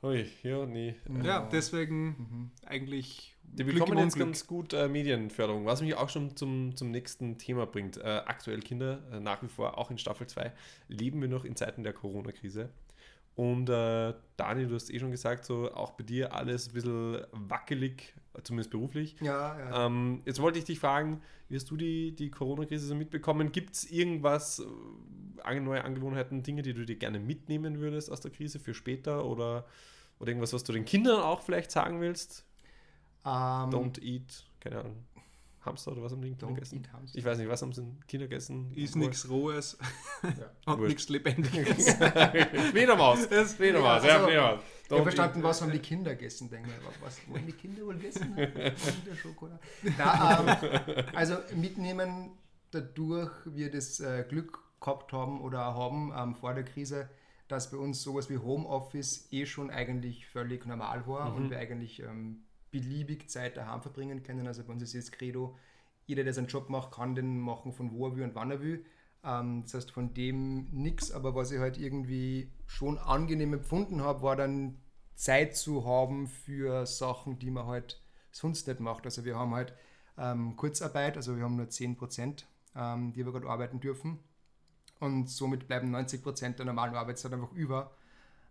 [0.02, 0.96] Ui, ja, nee.
[1.24, 3.36] Ja, deswegen eigentlich.
[3.44, 7.38] Die Glück bekommen jetzt ganz gut äh, Medienförderung, was mich auch schon zum, zum nächsten
[7.38, 7.98] Thema bringt.
[7.98, 10.54] Äh, aktuell Kinder, äh, nach wie vor auch in Staffel 2,
[10.88, 12.70] leben wir noch in Zeiten der Corona-Krise.
[13.40, 17.22] Und äh, Daniel, du hast eh schon gesagt, so auch bei dir alles ein bisschen
[17.32, 19.16] wackelig, zumindest beruflich.
[19.22, 19.86] Ja, ja.
[19.86, 23.54] Ähm, jetzt wollte ich dich fragen, wie hast du die, die Corona-Krise so mitbekommen?
[23.54, 24.62] Gibt es irgendwas,
[25.48, 29.24] äh, neue Angewohnheiten, Dinge, die du dir gerne mitnehmen würdest aus der Krise für später
[29.24, 29.66] oder,
[30.20, 32.46] oder irgendwas, was du den Kindern auch vielleicht sagen willst?
[33.24, 33.32] Ähm,
[33.70, 34.98] Don't eat, keine Ahnung.
[35.70, 36.80] Hamster oder was haben die Kinder Don't gegessen?
[36.80, 37.18] eat Hamster.
[37.18, 38.74] Ich weiß nicht, was haben sie in Kinder gegessen?
[38.76, 39.78] Ist nichts Rohes
[40.66, 40.74] Ja.
[40.74, 41.94] und nichts Lebendiges.
[42.72, 43.26] Fledermaus.
[43.56, 44.60] Fledermaus, ja, also, Fledermaus.
[44.86, 47.06] Ich habe verstanden, was haben die Kinder gegessen, denke ich.
[47.06, 48.36] Was wollen die Kinder wohl gegessen?
[48.36, 49.60] Kinderschokolade.
[49.86, 52.32] Ähm, also mitnehmen
[52.72, 57.10] dadurch wir das äh, Glück gehabt haben oder haben ähm, vor der Krise,
[57.48, 62.02] dass bei uns sowas wie Homeoffice eh schon eigentlich völlig normal war und wir eigentlich
[62.02, 64.48] ähm, beliebig Zeit daheim verbringen können.
[64.48, 65.58] Also bei uns ist jetzt Credo,
[66.06, 68.62] jeder, der seinen Job macht, kann den machen von wo er will und wann er
[68.62, 68.86] will.
[69.24, 74.22] Ähm, das heißt, von dem nichts, aber was ich halt irgendwie schon angenehm empfunden habe,
[74.22, 74.78] war dann
[75.16, 78.02] Zeit zu haben für Sachen, die man halt
[78.32, 79.06] sonst nicht macht.
[79.06, 79.74] Also wir haben halt
[80.18, 84.20] ähm, Kurzarbeit, also wir haben nur 10 Prozent, ähm, die wir gerade arbeiten dürfen.
[85.00, 87.92] Und somit bleiben 90 Prozent der normalen Arbeitszeit einfach über.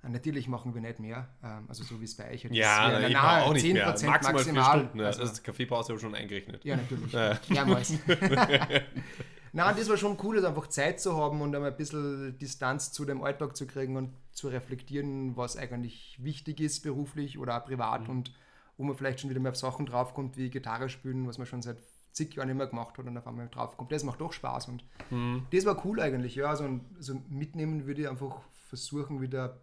[0.08, 3.06] Natürlich machen wir nicht mehr, ähm, also so wie es bei euch Ja, ist.
[3.08, 3.86] ich na, war auch nicht 10% mehr.
[4.10, 4.98] Maximal, vier Stunden.
[5.00, 5.06] Ja.
[5.06, 6.64] Also- das ist Kaffeepause aber schon eingerechnet.
[6.64, 7.12] ja, natürlich.
[7.12, 7.38] Ja.
[9.52, 12.92] Nein, das war schon cool, also einfach Zeit zu haben und einmal ein bisschen Distanz
[12.92, 17.64] zu dem Alltag zu kriegen und zu reflektieren, was eigentlich wichtig ist beruflich oder auch
[17.64, 18.10] privat Mhm.
[18.10, 18.32] und
[18.76, 21.62] wo man vielleicht schon wieder mehr auf Sachen draufkommt, wie Gitarre spielen, was man schon
[21.62, 21.78] seit
[22.12, 23.90] zig Jahren mehr gemacht hat und auf einmal draufkommt.
[23.90, 25.46] Das macht doch Spaß und Mhm.
[25.50, 26.34] das war cool eigentlich.
[26.34, 29.56] Ja, also, also mitnehmen würde ich einfach versuchen, wieder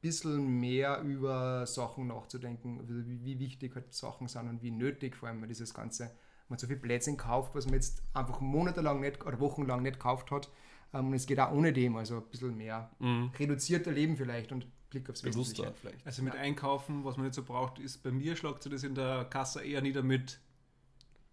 [0.00, 5.16] bisschen mehr über Sachen nachzudenken, also wie, wie wichtig halt Sachen sind und wie nötig
[5.16, 6.10] vor allem dieses Ganze.
[6.48, 10.30] Man so viel Plätzchen kauft, was man jetzt einfach monatelang nicht oder wochenlang nicht gekauft
[10.30, 10.50] hat.
[10.94, 12.90] Ähm, und es geht auch ohne dem, also ein bisschen mehr
[13.38, 15.30] reduzierter Leben vielleicht und Blick aufs Mhm.
[15.32, 15.80] Bewusster Wesentliche.
[15.80, 16.06] vielleicht.
[16.06, 18.94] Also mit Einkaufen, was man nicht so braucht, ist bei mir schlagt sich das in
[18.94, 20.40] der Kasse eher nieder mit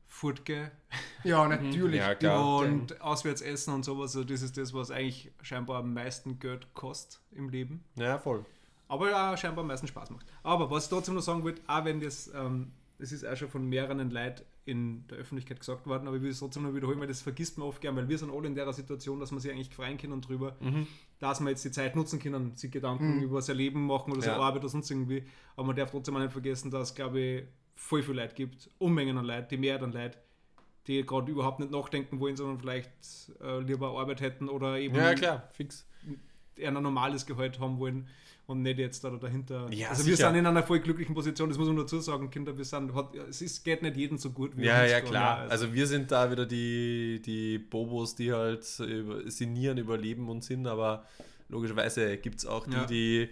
[0.07, 0.71] Furtke
[1.23, 2.01] Ja, natürlich.
[2.21, 4.15] Ja, und auswärts essen und sowas.
[4.15, 7.83] Also das ist das, was eigentlich scheinbar am meisten Geld kostet im Leben.
[7.95, 8.45] Ja, voll.
[8.87, 10.25] Aber ja, scheinbar am meisten Spaß macht.
[10.43, 13.49] Aber was ich trotzdem noch sagen wollte, auch wenn das, ähm, das ist auch schon
[13.49, 16.99] von mehreren Leuten in der Öffentlichkeit gesagt worden, aber ich will es trotzdem noch wiederholen,
[16.99, 19.39] weil das vergisst man oft gern, weil wir sind alle in der Situation, dass man
[19.39, 20.55] sich eigentlich freuen können drüber,
[21.19, 24.37] dass wir jetzt die Zeit nutzen können, sich Gedanken über sein Leben machen oder seine
[24.37, 24.43] Ja.
[24.43, 25.23] Arbeit oder sonst irgendwie.
[25.55, 27.43] Aber man darf trotzdem auch nicht vergessen, dass es, glaube ich,
[27.75, 30.17] voll viel Leute gibt, Unmengen an Leute, die Mehrheit an Leute,
[30.87, 32.89] die gerade überhaupt nicht nachdenken wollen, sondern vielleicht
[33.41, 35.85] äh, lieber Arbeit hätten oder eben Ja, klar, fix.
[36.57, 38.07] Eher ein normales Gehalt haben wollen
[38.47, 39.67] und nicht jetzt da dahinter.
[39.71, 40.27] Ja, also wir sicher.
[40.29, 43.15] sind in einer voll glücklichen Position, das muss man dazu sagen, Kinder, wir sind, hat,
[43.15, 45.09] es ist, geht nicht jedem so gut Ja, uns ja, gerade.
[45.11, 45.37] klar.
[45.39, 50.43] also, Also wir sind da wieder die, die Bobos, die halt über, sinnieren, überleben und
[50.43, 51.05] sind, aber
[51.49, 52.85] logischerweise gibt es auch die, Ja.
[52.85, 53.29] die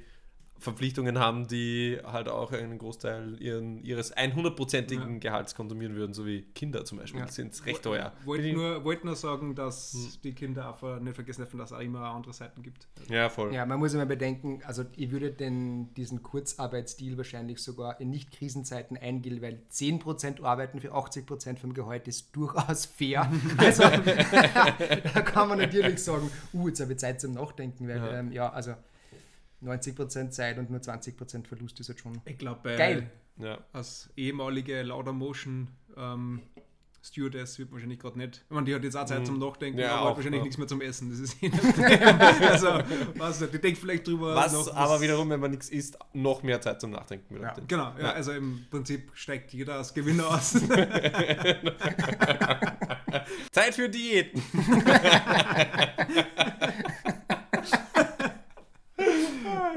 [0.64, 5.20] Verpflichtungen haben, die halt auch einen Großteil ihren, ihres 100%igen Ja.
[5.20, 7.20] Gehalts konsumieren würden, so wie Kinder zum Beispiel.
[7.20, 7.26] Ja.
[7.26, 8.14] Die sind recht teuer.
[8.24, 10.22] wollte nur, wollt nur sagen, dass Hm.
[10.24, 12.88] die Kinder einfach nicht vergessen dürfen, dass es auch immer andere Seiten gibt.
[13.10, 13.54] Ja, voll.
[13.54, 18.96] Ja, man muss immer bedenken, also ich würde den, diesen Kurzarbeitsstil wahrscheinlich sogar in Nicht-Krisenzeiten
[18.98, 23.30] eingehen, weil 10% arbeiten für 80% vom Gehalt ist durchaus fair.
[23.58, 23.84] Also
[25.14, 28.32] da kann man natürlich sagen, uh, jetzt habe ich Zeit zum Nachdenken, weil ja, ähm,
[28.32, 28.74] ja also
[29.64, 33.10] 90% Zeit und nur 20% Verlust ist halt schon Ich glaube, Geil.
[33.38, 33.58] Ja.
[33.72, 36.42] als ehemalige Lauder Motion ähm,
[37.06, 38.46] Stewardess wird wahrscheinlich gerade nicht.
[38.46, 40.44] Ich meine, die hat jetzt auch Zeit zum Nachdenken, Ja, aber auch, hat wahrscheinlich ja.
[40.44, 41.10] nichts mehr zum Essen.
[41.10, 41.52] Das ist eh
[42.48, 46.44] Also, nicht, die denkt vielleicht drüber Was nach, aber wiederum, wenn man nichts isst, noch
[46.44, 47.54] mehr Zeit zum Nachdenken Ja.
[47.68, 50.54] Genau, ja, also im Prinzip steigt jeder als Gewinner aus.
[53.52, 54.42] Zeit für Diäten.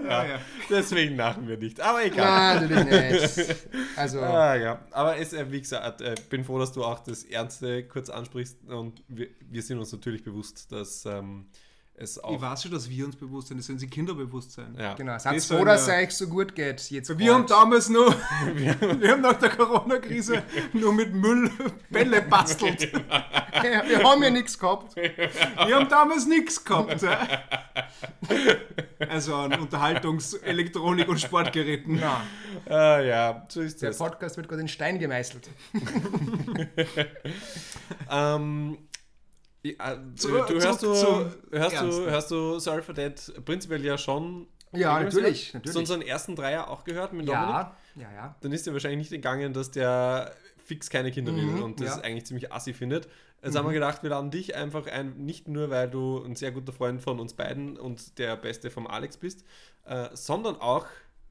[0.04, 0.40] ja, ja.
[0.70, 1.80] Deswegen lachen wir nicht.
[1.80, 2.68] Aber egal.
[2.68, 3.56] Nein, natürlich nicht.
[3.96, 7.24] Also, Ah, ja, aber es, äh, wie gesagt, äh, bin froh, dass du auch das
[7.24, 11.48] Ernste kurz ansprichst und wir, wir sind uns natürlich bewusst, dass ähm,
[11.98, 12.40] es Ich auch.
[12.40, 14.74] weiß schon, dass wir uns bewusst sind, das sind sie Kinderbewusstsein.
[14.78, 16.80] Ja, genau, seid Das froh, dass ja- es euch so gut geht.
[16.90, 18.14] Jetzt Wir haben damals nur,
[18.54, 21.50] wir haben nach der Corona-Krise nur mit Müll
[21.90, 22.92] Bälle bastelt.
[22.92, 24.94] Ja, wir haben ja nichts gehabt.
[24.96, 27.00] Wir haben damals nichts gehabt.
[27.02, 27.26] Ja.
[29.08, 31.98] Also an Unterhaltungs-, Elektronik- und Sportgeräten.
[32.00, 32.22] Na,
[32.68, 33.98] Ah, ja, so ist der das.
[33.98, 35.48] Podcast wird gerade in Stein gemeißelt.
[38.10, 38.78] Ähm,
[39.72, 40.88] ja, äh, Zu- du, du hörst, du,
[41.50, 44.46] hörst, du, hörst du Sorry for That prinzipiell ja schon.
[44.72, 45.14] Ja, regelmäßig?
[45.22, 45.76] natürlich, Hast du natürlich.
[45.78, 47.48] unseren ersten Dreier auch gehört mit Dominik?
[47.48, 48.36] Ja, ja, ja.
[48.40, 51.96] Dann ist dir wahrscheinlich nicht entgangen, dass der fix keine Kinder will Mhm, und das
[51.96, 52.02] ja.
[52.02, 53.08] eigentlich ziemlich assi findet.
[53.42, 56.50] Jetzt haben wir gedacht, wir laden dich einfach ein, nicht nur, weil du ein sehr
[56.50, 59.44] guter Freund von uns beiden und der Beste vom Alex bist,
[59.84, 60.86] äh, sondern auch,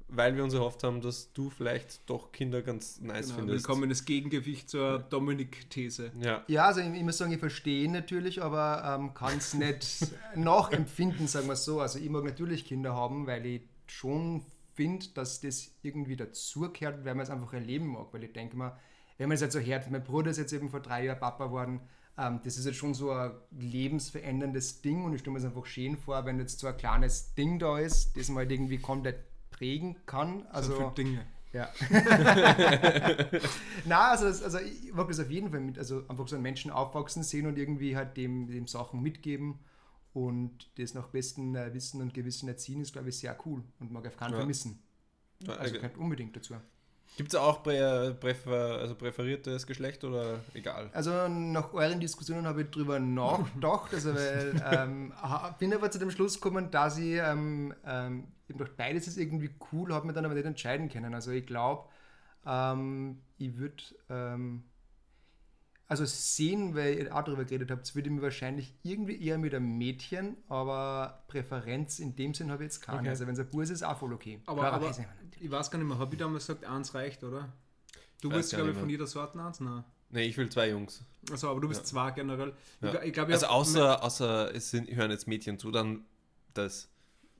[0.07, 3.67] weil wir uns erhofft haben, dass du vielleicht doch Kinder ganz nice Genau, findest.
[3.67, 6.11] willkommenes Gegengewicht zur Dominik-These.
[6.21, 6.43] Ja.
[6.47, 11.27] Ja, also ich, ich muss sagen, ich verstehe natürlich, aber ähm, kann es nicht nachempfinden,
[11.27, 11.79] sagen wir es so.
[11.81, 14.43] Also ich mag natürlich Kinder haben, weil ich schon
[14.75, 18.07] finde, dass das irgendwie dazugehört, weil man es einfach erleben mag.
[18.11, 18.77] Weil ich denke mal,
[19.17, 21.47] wenn man es jetzt so hört, mein Bruder ist jetzt eben vor drei Jahren Papa
[21.47, 21.79] geworden,
[22.17, 25.65] ähm, das ist jetzt schon so ein lebensveränderndes Ding und ich stelle mir es einfach
[25.65, 29.17] schön vor, wenn jetzt so ein kleines Ding da ist, das man halt irgendwie komplett
[29.55, 30.45] prägen kann.
[30.51, 31.25] Also Also, für Dinge.
[31.53, 31.69] ja.
[33.85, 36.43] Na, also, das, also ich mag das auf jeden Fall mit, also einfach so einen
[36.43, 39.59] Menschen aufwachsen sehen und irgendwie halt dem, dem Sachen mitgeben
[40.13, 43.91] und das nach bestem äh, Wissen und Gewissen erziehen, ist glaube ich sehr cool und
[43.91, 44.37] mag auf keinen Ja.
[44.37, 44.79] Fall missen.
[45.47, 46.55] Also Gibt gehört unbedingt dazu.
[47.19, 50.89] Es auch prä, präfer, also präferiertes Geschlecht oder egal?
[50.93, 55.13] Also nach euren Diskussionen habe ich drüber nachgedacht, also weil ähm,
[55.59, 59.51] bin aber zu dem Schluss gekommen, dass ich ähm, ähm, eben doch beides ist irgendwie
[59.71, 61.13] cool, habe mir dann aber nicht entscheiden können.
[61.13, 61.85] Also ich glaube,
[62.45, 64.63] ähm, ich würde ähm,
[65.87, 69.53] also sehen, weil ihr auch darüber geredet habt, würde ich mir wahrscheinlich irgendwie eher mit
[69.53, 72.99] einem Mädchen, aber Präferenz in dem Sinn habe ich jetzt keine.
[73.01, 73.09] Okay.
[73.09, 74.41] Also wenn es ein Burs ist, auch voll okay.
[74.45, 75.41] Aber, Klar, aber weiß ich nicht.
[75.41, 77.53] ich weiß gar nicht mehr, habe ich damals gesagt, eins reicht, oder?
[78.21, 79.59] Du willst, gar glaube ich, nicht von jeder Sorte eins?
[79.59, 79.83] Nein.
[80.09, 81.03] Nee, ich will zwei Jungs.
[81.29, 81.85] Also, aber du bist Ja.
[81.85, 82.53] zwei generell.
[82.81, 82.89] Ja.
[83.03, 86.05] Ich, gl- ich Also außer, außer es sind, hören jetzt Mädchen zu, dann
[86.53, 86.89] das.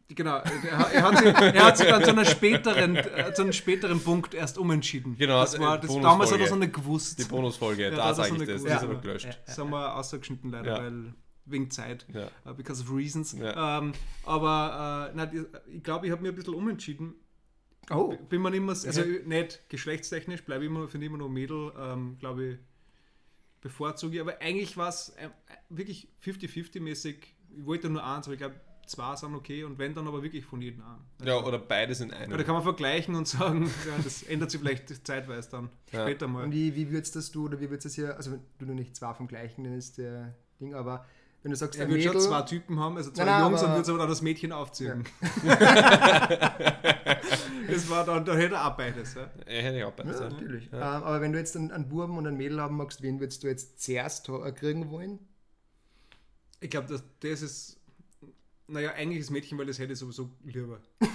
[0.07, 3.99] Genau, er, hat sich, er hat sich dann zu, einer späteren, äh, zu einem späteren
[3.99, 5.17] Punkt erst umentschieden.
[5.17, 6.01] Genau, das war, äh, das, Bonusfolge.
[6.07, 7.19] damals hat er so nicht gewusst.
[7.19, 8.61] Die Bonusfolge, da da er sage ich eine das.
[8.61, 8.89] gute- Das ist Ja.
[8.91, 9.25] aber gelöscht.
[9.25, 9.33] Ja.
[9.47, 10.83] Das haben wir ausgeschnitten leider, Ja.
[10.83, 11.13] weil
[11.45, 12.05] wegen Zeit.
[12.13, 12.27] Ja.
[12.45, 13.33] Uh, because of reasons.
[13.33, 13.79] Ja.
[13.79, 13.93] Ähm,
[14.25, 17.15] aber äh, nein, ich- glaube, ich habe mir ein bisschen umentschieden.
[17.89, 21.71] Oh, Bin man immer, also nicht geschlechtstechnisch, bleibe ich immer, finde ich immer noch Mädel,
[21.79, 22.57] ähm, glaube ich,
[23.61, 24.21] bevorzuge ich.
[24.21, 25.29] Aber eigentlich war es äh,
[25.69, 27.15] wirklich 50-50-mäßig.
[27.57, 28.55] Ich wollte nur eins, aber ich glaube,
[28.87, 31.05] zwei sind okay und wenn dann aber wirklich von jedem einen.
[31.27, 32.37] ja, oder beides in einem.
[32.37, 35.69] da kann man vergleichen und sagen, ja, das ändert sich vielleicht zeitweise dann.
[35.91, 36.03] Ja.
[36.03, 36.43] Später mal.
[36.45, 38.95] Und wie, wie würdest das du, oder wie würdest das hier, also du nur nicht
[38.95, 41.05] zwei vom gleichen, dann ist der Ding, aber
[41.43, 43.67] wenn du sagst, Er wird schon zwei Typen haben, also zwei Nein, nein, Jungs und
[43.69, 45.03] aber- wird aber dann das Mädchen aufziehen.
[47.67, 49.13] das war dann, da hätte er auch beides.
[49.13, 49.29] Ja.
[49.47, 50.19] Ja, hätte auch beides.
[50.19, 50.29] ja, Ja.
[50.31, 50.69] natürlich.
[50.73, 53.43] Ähm, aber wenn du jetzt einen, einen Buben und einen Mädel haben magst, wen würdest
[53.43, 55.19] du jetzt zuerst kriegen wollen?
[56.61, 57.77] Ich glaube, das, das ist,
[58.67, 60.79] naja, eigentlich das Mädchen, weil das hätte ich sowieso lieber.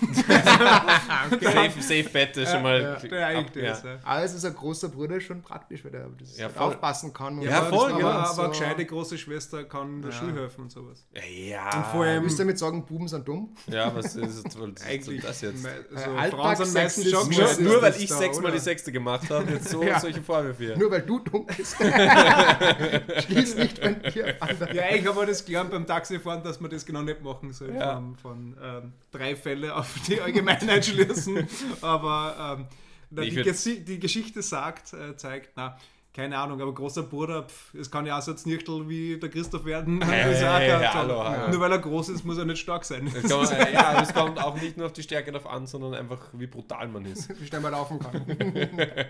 [1.41, 2.81] Safe, safe Bet ist schon mal.
[2.81, 3.33] ja.
[3.33, 3.43] Ja.
[3.43, 3.99] das, ja.
[4.05, 6.67] Aber es ist ein großer Bruder schon praktisch, weil er das Ja, halt voll.
[6.69, 7.39] aufpassen kann.
[7.39, 8.09] und Ja, voll, genau.
[8.09, 10.17] Aber, so- eine gescheite große Schwester kann in der Ja.
[10.17, 11.07] Schule helfen und sowas.
[11.29, 13.55] Ja, Und vor allem- Willst du damit sagen, Buben sind dumm?
[13.67, 15.65] ja, was ist das, was Eigentlich, das jetzt?
[15.65, 19.29] Äh, Also, Frauen sind meistens ist schon nur- Nur, weil ich sechsmal die Sechste gemacht
[19.31, 19.99] habe, jetzt so Ja.
[20.01, 20.77] solche Vorwürfe hier.
[20.79, 21.77] Nur weil du dumm bist.
[23.27, 24.75] Schließ nicht von dir andere.
[24.75, 27.75] Ja, ich habe das gelernt beim Taxifahren, dass man das genau nicht machen soll.
[27.75, 27.95] Ja.
[27.95, 31.49] Von, von ähm, drei Fälle auf die Allgemeinheit schließen.
[31.81, 32.67] Aber ähm,
[33.11, 35.77] na, die, die Geschichte sagt, äh, zeigt, na,
[36.13, 39.29] keine Ahnung, aber großer Bruder, pff, es kann ja auch so ein Znichtel wie der
[39.29, 40.03] Christoph werden.
[40.03, 41.51] Hey, hey, hey, hallo, hallo.
[41.53, 43.09] Nur weil er groß ist, muss er nicht stark sein.
[43.13, 45.95] Das kann man, ja, es kommt auch nicht nur auf die Stärke drauf an, sondern
[45.95, 47.29] einfach, wie brutal man ist.
[47.41, 48.25] Wie schnell man laufen kann.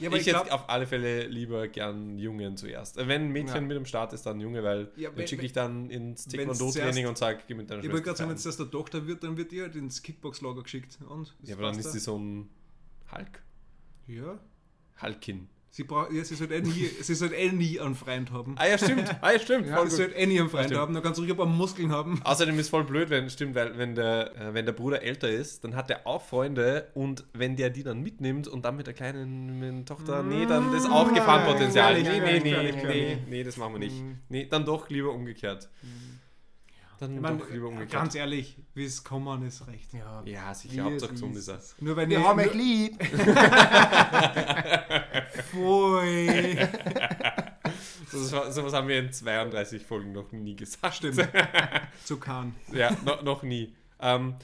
[0.00, 2.96] Ja, aber ich ich glaub- hätte auf alle Fälle lieber gern Jungen zuerst.
[2.96, 3.60] Wenn ein Mädchen Ja.
[3.60, 7.06] mit dem Start ist, dann Junge, weil Ja, dann wenn- schicke ich dann ins Taekwondo-Training
[7.06, 9.06] und sage, geh mit deiner Ich wollte Schwester gerade sagen, wenn es erst der Tochter
[9.06, 10.98] wird, dann wird die halt ins Kickbox-Lager geschickt.
[11.08, 11.36] Und?
[11.44, 12.50] Ja, aber dann ist sie so ein
[13.12, 13.40] Hulk.
[14.08, 14.36] Ja.
[15.00, 15.48] Hulkin.
[15.76, 18.54] Sie, braucht, ja, sie sollte eh nie, sie sollte eh nie einen Freund haben.
[18.58, 19.12] Ah ja, stimmt.
[19.20, 19.66] Ah ja, stimmt.
[19.66, 20.04] Ja, voll Sie gut.
[20.04, 20.80] sollte eh nie einen Freund Stimmt.
[20.80, 22.20] haben, dann kannst du ruhig ein paar Muskeln haben.
[22.22, 25.64] Außerdem ist voll blöd, wenn, stimmt, weil wenn der, äh, wenn der Bruder älter ist,
[25.64, 28.94] dann hat er auch Freunde und wenn der die dann mitnimmt und dann mit der
[28.94, 32.00] kleinen Tochter, nee, dann ist auch Gefahrenpotenzial.
[32.00, 33.18] Nee, nee, nee, nee, gefährlich.
[33.28, 34.00] nee, das machen wir nicht.
[34.00, 34.18] Mhm.
[34.28, 35.68] Nee, dann doch lieber umgekehrt.
[37.00, 37.92] Dann Ich meine, doch lieber umgekehrt.
[37.92, 39.92] ganz ehrlich, wie es kommen ist recht.
[39.92, 41.48] Ja, ja, sicher, Hauptsache es gesund ist.
[41.48, 41.58] er.
[41.80, 42.98] Nur wenn wir ich haben euch lieb.
[45.50, 46.56] Pfui.
[48.10, 50.94] So, was- so was haben wir in 32 Folgen noch nie gesagt.
[50.96, 51.28] Stimmt.
[52.04, 52.54] Zu Kahn.
[52.72, 53.74] Ja, no, noch nie.
[54.00, 54.34] Ähm,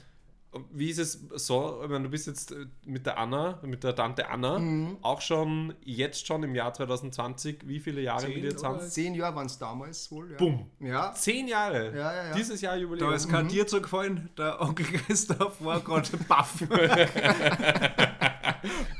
[0.73, 3.95] wie ist es so, ich meine, du bist jetzt äh, mit der Anna, mit der
[3.95, 4.97] Tante Anna, Mhm.
[5.01, 8.79] auch schon, jetzt schon im Jahr 2020, wie viele Jahre Zehn wir jetzt haben?
[8.81, 10.31] Zehn Jahre waren es damals wohl.
[10.31, 10.37] Ja.
[10.37, 10.69] Bumm.
[10.81, 11.13] Ja.
[11.13, 11.95] Zehn Jahre.
[11.95, 12.33] Ja, ja, ja.
[12.35, 13.13] Dieses Jahr Da Jubiläum.
[13.13, 16.61] ist kein dir zugefallen, der Onkel Christoph war gerade baff.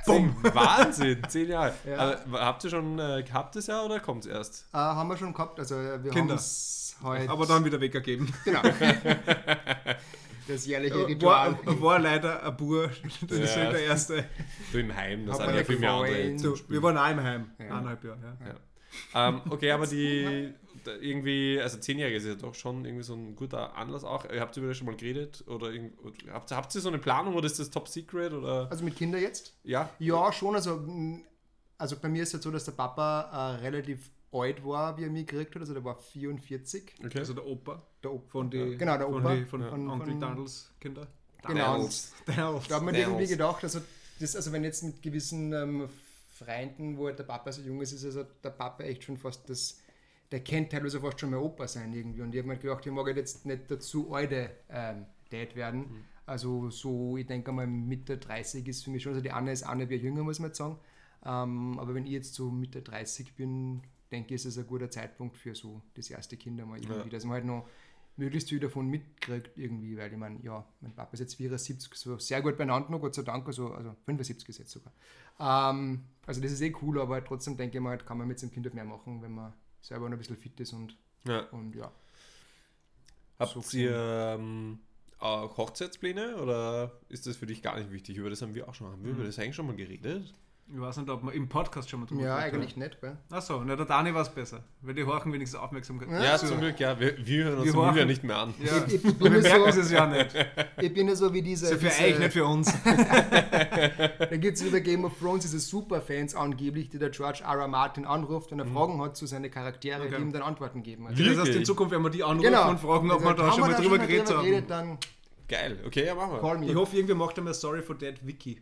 [0.06, 0.36] Bumm.
[0.42, 1.74] Wahnsinn, zehn Jahre.
[1.86, 1.98] Ja.
[2.26, 4.66] Aber, habt ihr schon äh, gehabt das Jahr oder kommt es erst?
[4.74, 5.60] Äh, haben wir schon gehabt.
[5.60, 6.34] Also wir Kinder.
[6.36, 7.30] haben es heute.
[7.30, 8.32] Aber dann wieder weggegeben.
[8.46, 8.62] Genau.
[10.52, 11.58] Das jährliche War, Ritual.
[11.82, 12.90] war leider ein Bur.
[13.28, 13.62] Das ist Ja.
[13.64, 14.26] halt der erste.
[14.72, 16.38] Du im Heim, das Hat sind ja viel mehr andere.
[16.58, 16.70] Spielen.
[16.70, 17.52] wir waren auch im Heim.
[17.60, 17.66] Ja.
[17.66, 18.20] Eineinhalb Jahre.
[18.40, 18.48] Ja.
[19.14, 19.30] Ja.
[19.30, 20.54] ähm, okay, aber die
[21.00, 24.26] irgendwie, also Zehnjährige ist ja doch schon irgendwie so ein guter Anlass auch.
[24.32, 25.44] Ihr Habt ihr über das schon mal geredet?
[25.48, 25.68] Oder,
[26.04, 28.34] oder habt, habt ihr so eine Planung oder ist das Top Secret?
[28.34, 28.68] Oder?
[28.72, 29.54] Also mit Kindern jetzt?
[29.64, 29.90] Ja?
[30.00, 30.56] Ja, schon.
[30.56, 30.82] Also,
[31.78, 35.04] also bei mir ist es halt so, dass der Papa äh, relativ alt war, wie
[35.04, 35.62] er mich gekriegt hat.
[35.62, 36.94] Also der war 44.
[37.06, 37.20] Okay.
[37.20, 38.30] Also der Opa Der Opa.
[38.30, 39.36] von die, Genau, der von, Opa.
[39.36, 41.08] die, von, Von- Onkel von- Dandels Kinder.
[41.48, 41.74] Genau.
[41.74, 42.14] Dandels.
[42.26, 43.80] Da hat man irgendwie gedacht, also,
[44.20, 45.90] das, also wenn jetzt mit gewissen ähm,
[46.38, 49.50] Freunden, wo halt der Papa so jung ist, ist also der Papa echt schon fast
[49.50, 49.80] das,
[50.32, 52.22] der kennt teilweise fast schon mein Opa sein irgendwie.
[52.22, 56.06] Und ich habe mir gedacht, ich mag halt jetzt nicht dazu alte ähm, Dad werden.
[56.26, 59.64] Also so, ich denke mal Mitte 30 ist für mich schon, also die Anne ist
[59.64, 60.78] eine Jahr jünger, muss man jetzt sagen.
[61.26, 64.90] Ähm, aber wenn ich jetzt so Mitte 30 bin, denke ich, ist es ein guter
[64.90, 67.68] Zeitpunkt für so das erste Kind einmal irgendwie, dass man halt noch
[68.18, 72.18] möglichst viel davon mitkriegt irgendwie, weil ich meine, ja, mein Papa ist jetzt 74, so
[72.20, 74.92] sehr gut beieinander noch, Gott sei Dank, also, also 75 ist jetzt sogar.
[75.40, 78.38] Ähm, also das ist eh cool, aber trotzdem denke ich mal, halt kann man mit
[78.40, 80.96] seinem Kind halt mehr machen, wenn man selber noch ein bisschen fit ist und,
[81.26, 81.42] Ja.
[81.52, 81.92] und ja.
[83.40, 84.80] Habt So ihr ähm,
[85.18, 88.18] auch Hochzeitspläne oder ist das für dich gar nicht wichtig?
[88.18, 90.34] Über das haben wir auch schon, haben wir über das eigentlich schon mal geredet?
[90.74, 93.10] Ich weiß nicht, ob wir im Podcast schon mal drüber Ja, eigentlich nicht, gell?
[93.10, 93.20] haben.
[93.30, 94.64] Achso, na, der Dani war es besser.
[94.82, 96.10] Weil die horchen wenigstens Aufmerksamkeit.
[96.10, 96.48] Ja, zu.
[96.48, 96.98] zum Glück, ja.
[96.98, 98.08] Wir, wir hören uns ja horchen.
[98.08, 98.54] nicht mehr an.
[98.58, 98.72] Ja.
[98.88, 100.30] Ich, ich, bin wir ja merken so, es ja nicht.
[100.82, 101.66] ich bin ja so wie diese.
[101.66, 102.74] Ist ja für diese euch, nicht für uns.
[104.32, 107.60] Da gibt es über Game of Thrones diese Superfans angeblich, die der George R.
[107.60, 107.68] R.
[107.68, 110.16] Martin anruft, wenn er Fragen hat zu seinen Charaktere, Okay.
[110.18, 111.08] die ihm dann Antworten geben.
[111.08, 111.24] Also, Wie?
[111.28, 111.66] Das heißt, in Wirklich?
[111.68, 112.70] Zukunft werden wir die anrufen genau.
[112.70, 114.98] und fragen, ob wir da haben schon mal drüber geredet haben.
[115.48, 116.70] Geil, okay, ja, machen wir.
[116.70, 118.62] Ich hoffe, irgendwer macht einmal Story for Dead Wiki,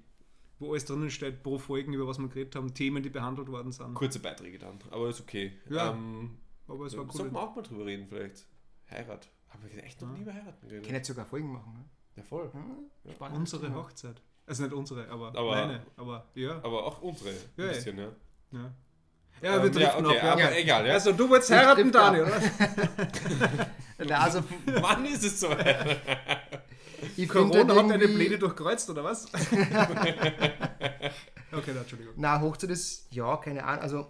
[0.59, 3.71] wo alles drinnen steht, pro Folgen, über was wir geredet haben, Themen, die behandelt worden
[3.71, 3.93] sind.
[3.95, 5.53] Kurze Beiträge dann, aber ist okay.
[5.69, 5.91] Ja.
[5.91, 7.11] Ähm, Aber es war cool.
[7.13, 8.45] sollten wir auch mal drüber reden, vielleicht.
[8.91, 9.27] Heirat.
[9.49, 10.85] Haben wir echt noch nie über heiraten Ich geredet?
[10.85, 11.73] kann jetzt sogar Folgen machen.
[11.73, 11.85] Ne?
[12.17, 12.51] Ja, voll.
[13.13, 13.37] Spannend.
[13.37, 14.21] Unsere Hochzeit.
[14.45, 15.81] Also nicht unsere, aber, Aber- meine.
[15.95, 16.57] Aber ja.
[16.57, 17.69] Aber auch unsere, ein Ja, ja.
[17.71, 18.03] bisschen, ja.
[18.51, 18.73] Ja, Ähm,
[19.41, 20.23] ja wir driften okay, ab.
[20.39, 20.47] Ja.
[20.47, 20.93] aber egal, ja.
[20.93, 22.13] Also du wolltest heiraten, drift ab.
[22.13, 23.67] Dani, oder?
[24.07, 25.49] Na, also, Wann ist es so?
[27.23, 29.25] ich Corona hat deine Pläne durchkreuzt, oder was?
[31.51, 32.13] okay, na, Entschuldigung.
[32.17, 33.81] Na, Hochzeit ist, ja, keine Ahnung.
[33.81, 34.07] Also,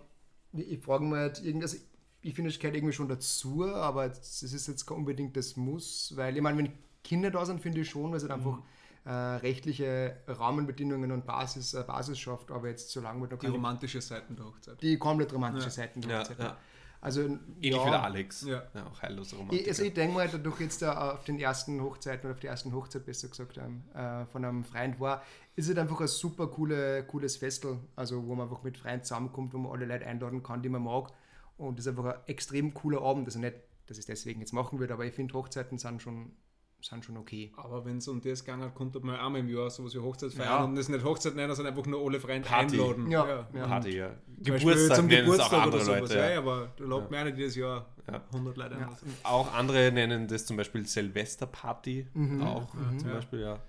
[0.54, 1.78] ich, ich frage mich halt irgendwas.
[2.22, 6.12] Ich finde, es gehört irgendwie schon dazu, aber es ist jetzt kein unbedingt das Muss,
[6.18, 8.60] weil ich meine, wenn Kinder da sind, finde ich schon, weil es halt einfach
[9.06, 13.54] äh, rechtliche Rahmenbedingungen und Basis, äh, Basis schafft, aber jetzt solange wir da Die keine,
[13.56, 14.82] romantische Seiten der Hochzeit.
[14.82, 15.72] die komplett romantische Ja.
[15.72, 16.40] Seiten der Ja, Hochzeit.
[16.40, 16.58] ja.
[17.02, 18.42] Also, Ähnlich ja, wie der Alex.
[18.42, 18.64] Ja.
[18.86, 19.70] auch heillos ich, Romantiker.
[19.70, 22.74] also ich denke mal, dadurch jetzt da auf den ersten Hochzeiten oder auf die ersten
[22.74, 25.24] Hochzeit besser gesagt ähm, äh, von einem Freund war,
[25.56, 29.54] ist es einfach ein super coole, cooles Festel, also wo man einfach mit Freunden zusammenkommt,
[29.54, 31.12] wo man alle Leute einladen kann, die man mag.
[31.58, 33.28] Und das ist einfach ein extrem cooler Abend.
[33.28, 33.56] Also nicht,
[33.88, 36.34] dass ich es deswegen jetzt machen würde, aber ich finde Hochzeiten sind schon,
[36.82, 37.52] sind schon okay.
[37.58, 40.32] Aber wenn es um das gegangen hat, kommt man einmal im Jahr sowas wie Hochzeit
[40.34, 40.64] feiern Ja.
[40.64, 42.80] und das nicht Hochzeit nennen, sondern einfach nur alle Freunde Party.
[42.82, 43.12] einladen.
[43.12, 43.68] Ja, ja.
[43.68, 44.08] Party, ja.
[44.10, 46.00] Zum Beispiel Geburtstag zum Geburtstag andere oder sowas.
[46.02, 46.14] Leute.
[46.16, 46.30] Ja, Ja.
[46.32, 48.22] ja, aber da lädt mir einer jedes Jahr Ja.
[48.32, 48.82] 100 Leute ein.
[48.82, 48.98] Ja.
[49.24, 52.08] Auch andere nennen das zum Beispiel Silvesterparty.
[52.14, 52.42] Mhm.
[52.44, 53.14] Auch zum Ja.
[53.16, 53.60] Beispiel, ja.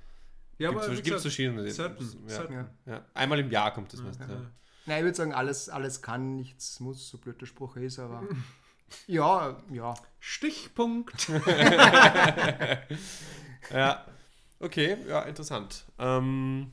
[0.58, 1.70] Ja, Gibt aber es gesagt, verschiedene.
[1.70, 2.34] selten, ja.
[2.34, 2.52] selten.
[2.52, 2.70] Ja.
[2.86, 3.04] Ja.
[3.14, 4.20] Einmal im Jahr kommt das meist.
[4.20, 4.28] Ja.
[4.28, 4.50] Ja.
[4.86, 8.22] Nein, ich würde sagen, alles, alles kann, nichts muss, so blöd der Spruch ist, aber
[9.06, 9.94] ja, ja.
[10.18, 11.28] Stichpunkt.
[13.72, 14.04] ja.
[14.58, 15.84] Okay, ja, interessant.
[15.98, 16.70] Ähm,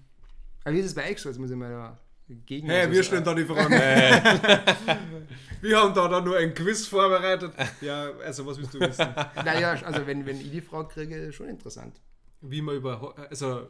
[0.64, 1.30] Aber wie ist es bei euch so?
[1.30, 1.98] Jetzt muss ich mal da
[2.46, 2.68] gegen.
[2.68, 3.72] Hey, also wir stellen da die Fragen.
[5.62, 7.54] wir haben da dann nur ein Quiz vorbereitet.
[7.80, 9.08] Ja, also was willst du wissen?
[9.36, 12.02] Naja, also wenn, wenn ich die Frage kriege, schon interessant.
[12.42, 13.68] Wie man über, also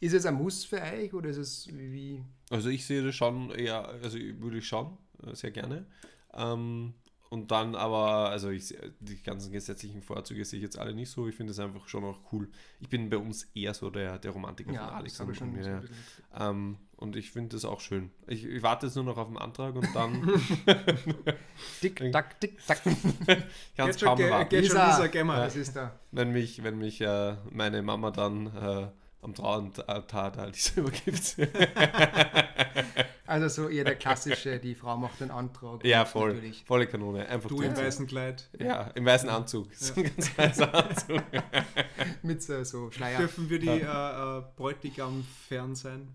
[0.00, 2.22] Ist es ein Muss für euch oder ist es wie.
[2.50, 5.86] also ich sehe das schon eher, also würde ich schon, äh, sehr gerne.
[6.32, 6.94] Ähm,
[7.30, 11.26] und dann aber, also ich, die ganzen gesetzlichen Vorzüge sehe ich jetzt alle nicht so.
[11.28, 12.48] Ich finde es einfach schon auch cool.
[12.80, 15.14] Ich bin bei uns eher so der, der Romantiker von Alex.
[15.14, 15.88] das habe ich schon mir, bisschen-
[16.38, 18.10] ähm, und ich finde das auch schön.
[18.26, 20.22] Ich, ich warte jetzt nur noch auf den Antrag und dann
[21.80, 22.80] Tick, tack, tick, tack.
[22.82, 24.48] schon, kaum erwarten.
[24.48, 25.36] geht schon Lisa Gemmer.
[25.36, 25.98] Das ist da.
[26.12, 28.88] wenn mich, wenn mich äh, meine Mama dann äh,
[29.26, 31.36] am Traualtar da Lisa übergibt.
[33.28, 35.84] Also so eher der klassische, die Frau macht den Antrag.
[35.84, 36.34] ja, und voll.
[36.34, 36.62] Natürlich.
[36.64, 37.28] Volle Kanone.
[37.28, 38.48] Einfach Du im weißen Kleid.
[38.56, 39.74] Ja, im weißen Anzug.
[39.74, 41.22] So ein ganz weißer Anzug.
[42.22, 43.18] Mit so, so Schleier.
[43.18, 46.14] Dürfen wir die äh, äh, Bräutigam fern sein?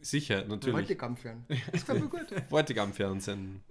[0.00, 0.76] Sicher, natürlich.
[0.86, 1.46] Bräutigam führen.
[1.72, 2.48] Das kommt mir gut.
[2.48, 3.64] Bräutigam Fernsehen.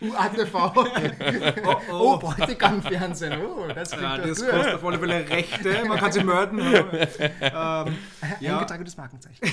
[0.00, 0.54] UATV.
[1.64, 3.40] Oh, Oh, Bräutigam Fernsehen.
[3.42, 4.50] Oh, das klingt Ja, das gut.
[4.50, 6.60] kostet auf alle Fälle Rechte, man kann sie mörden.
[6.60, 7.96] Aber, ähm,
[8.40, 9.40] ja, Eingetragenes Markenzeichen.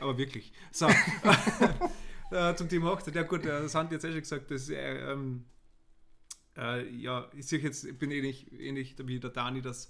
[0.00, 0.52] aber wirklich.
[0.70, 0.88] So,
[2.30, 3.14] äh, zum Thema Hochzeit.
[3.14, 5.44] Ja gut, äh, das haben die jetzt eh schon gesagt, dass, äh, ähm,
[6.56, 9.88] äh, ja, ich sehe jetzt, ich bin ähnlich, ähnlich wie der Dani, dass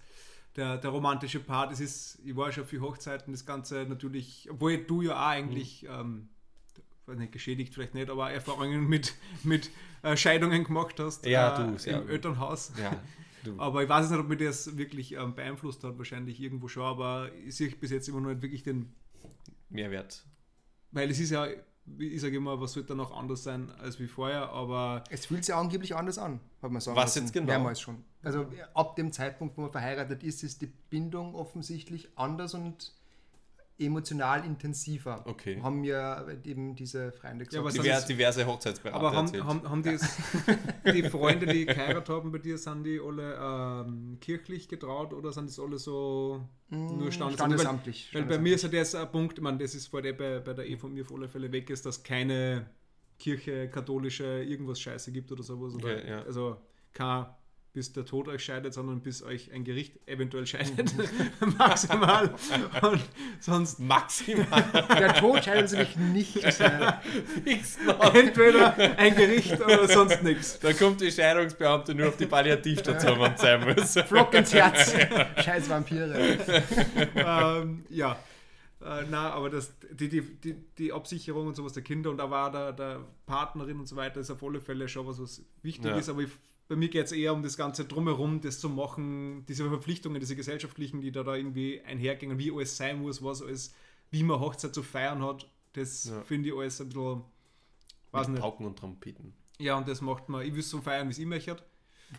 [0.57, 4.79] der, der romantische Part, es ist, ich war schon für Hochzeiten, das Ganze natürlich, obwohl
[4.79, 6.31] du ja auch eigentlich, ähm,
[7.09, 9.71] weiß nicht, geschädigt vielleicht nicht, aber Erfahrungen mit, mit
[10.03, 12.09] äh, Scheidungen gemacht hast Ja, äh, du, sehr im.
[12.09, 12.73] Elternhaus.
[12.81, 12.91] Ja,
[13.45, 13.55] du.
[13.59, 17.31] Aber ich weiß nicht, ob mich das wirklich ähm, beeinflusst hat, wahrscheinlich irgendwo schon, aber
[17.47, 18.93] ich sehe bis jetzt immer noch nicht wirklich den,
[19.71, 20.25] Mehrwert.
[20.93, 21.47] weil es ist ja,
[21.99, 25.55] ich sage immer, was sollte noch anders sein als wie vorher, aber Es fühlt sich
[25.55, 27.25] angeblich anders an, hat man sagen Was lassen.
[27.25, 27.47] jetzt genau?
[27.47, 28.05] Mehrmals schon.
[28.23, 32.93] Also ab dem Zeitpunkt, wo man verheiratet ist, ist die Bindung offensichtlich anders und
[33.79, 35.23] emotional intensiver.
[35.27, 35.61] Okay.
[35.63, 37.55] Haben mir eben diese Freunde gesagt.
[37.55, 39.97] Ja, was Divers, das- diverse Hochzeitsberater Aber haben, haben, haben die,
[40.93, 45.49] die Freunde, die geheiratet haben bei dir, sind die alle ähm, kirchlich getraut oder sind
[45.49, 47.37] das alle so nur standesamtlich?
[47.37, 48.09] standesamtlich.
[48.15, 50.13] Weil, weil bei mir ist ja das ein Punkt, ich meine, das ist vor der
[50.13, 52.69] bei, bei der E von mir auf alle Fälle weg ist, dass keine
[53.19, 55.75] Kirche, katholische, irgendwas Scheiße gibt oder sowas.
[55.75, 56.23] Oder, Okay, ja.
[56.23, 56.57] Also
[56.93, 57.27] kein
[57.73, 60.93] bis der Tod euch scheidet, sondern bis euch ein Gericht eventuell scheidet.
[61.59, 62.35] Maximal.
[62.83, 63.01] Und
[63.41, 64.65] sonst Maximal
[64.99, 66.33] Der Tod scheidet sich nicht.
[67.45, 67.79] Fix
[68.15, 70.59] entweder ein Gericht oder sonst nichts.
[70.61, 73.95] Da kommt die Scheidungsbeamte nur auf die Palliativstation, wenn es sein muss.
[74.09, 74.95] Flock ins Herz.
[75.45, 76.39] Scheiß Vampire.
[77.15, 78.19] ähm, ja.
[78.81, 82.31] Äh, na, aber das, die, die, die, die Absicherung und sowas der Kinder und da
[82.31, 85.87] war der, der Partnerin und so weiter ist auf alle Fälle schon was, was wichtig
[85.91, 85.97] Ja.
[85.97, 86.09] ist.
[86.09, 86.31] Aber ich,
[86.69, 90.37] bei mir geht es eher um das Ganze drumherum, das zu machen, diese Verpflichtungen, diese
[90.37, 93.75] gesellschaftlichen, die da, da irgendwie einhergehen, wie alles sein muss, was alles,
[94.11, 95.51] wie man Hochzeit zu feiern hat.
[95.73, 96.21] Das Ja.
[96.23, 97.23] finde ich alles ein bisschen,
[98.13, 98.41] weiß Mit nicht.
[98.43, 99.33] Pauken und Trompeten.
[99.59, 101.57] Ja, und das macht man, ich will es so feiern, wie es ich möchte.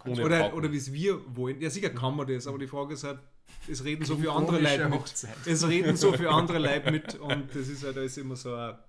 [0.06, 0.58] Ohne Oder, Pauken.
[0.58, 1.60] oder wie es wir wollen.
[1.62, 3.20] Ja, sicher kann man das, aber die Frage ist halt,
[3.68, 5.00] es reden so viele andere Leute mit.
[5.00, 5.36] Hochzeit.
[5.46, 8.80] Es reden so viele andere Leute mit und das ist halt alles immer so eine,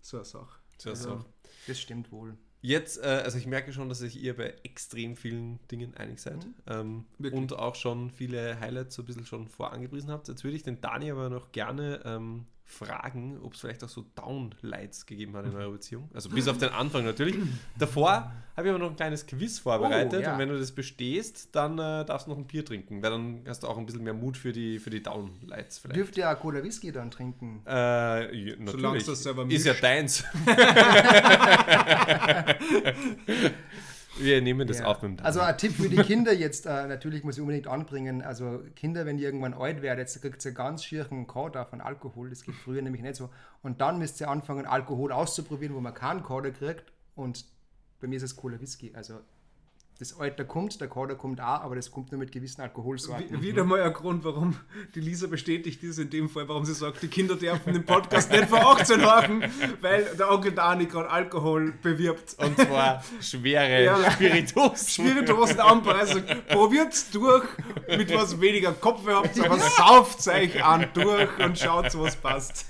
[0.00, 0.58] so eine Sache.
[0.78, 1.24] So, Also, so.
[1.68, 2.36] Das stimmt wohl.
[2.64, 6.46] Jetzt, äh, also ich merke schon, dass sich ihr bei extrem vielen Dingen einig seid
[6.68, 7.40] ähm, Wirklich.
[7.40, 10.28] und auch schon viele Highlights so ein bisschen schon vorangepriesen habt.
[10.28, 14.04] Jetzt würde ich den Dani aber noch gerne ähm, fragen, ob es vielleicht auch so
[14.14, 16.08] Downlights gegeben hat in eurer Beziehung.
[16.14, 17.36] Also bis auf den Anfang natürlich.
[17.78, 20.32] Davor habe ich aber noch ein kleines Quiz vorbereitet Oh, ja.
[20.32, 23.42] und wenn du das bestehst, dann äh, darfst du noch ein Bier trinken, weil dann
[23.46, 25.96] hast du auch ein bisschen mehr Mut für die, für die Downlights vielleicht.
[25.96, 27.62] Dürft ihr auch Cola Whisky dann trinken?
[27.66, 30.24] Äh, ja, Solange das selber Ist ja deins.
[34.18, 34.86] Wir nehmen das Ja.
[34.86, 35.26] auf mit dem Dani.
[35.26, 39.06] Also ein Tipp für die Kinder jetzt, äh, natürlich muss ich unbedingt anbringen, also Kinder,
[39.06, 42.54] wenn ihr irgendwann alt werdet, jetzt kriegt ihr ganz schierchen Kader von Alkohol, das geht
[42.54, 43.30] früher nämlich nicht so.
[43.62, 46.92] Und dann müsst ihr anfangen, Alkohol auszuprobieren, wo man keinen Kader kriegt.
[47.14, 47.44] Und
[48.00, 48.92] bei mir ist es Cola Whisky.
[48.94, 49.20] Also
[49.98, 53.40] das Alter kommt, der Kader kommt auch, aber das kommt nur mit gewissen Alkoholsorten.
[53.40, 54.56] Wie- Wieder mal ein Grund, warum
[54.96, 58.30] die Lisa bestätigt ist in dem Fall, warum sie sagt, die Kinder dürfen den Podcast
[58.32, 59.44] nicht vor 18 hören,
[59.80, 62.34] weil der Onkel Dani gerade Alkohol bewirbt.
[62.38, 64.10] Und zwar schwere Ja.
[64.10, 65.06] Spirituosen.
[65.06, 66.22] Spirituosen Anpreisung.
[66.48, 67.44] Probiert's durch,
[67.88, 72.66] mit was weniger Kopf ihr habt, aber sauft euch an durch und schaut, was passt.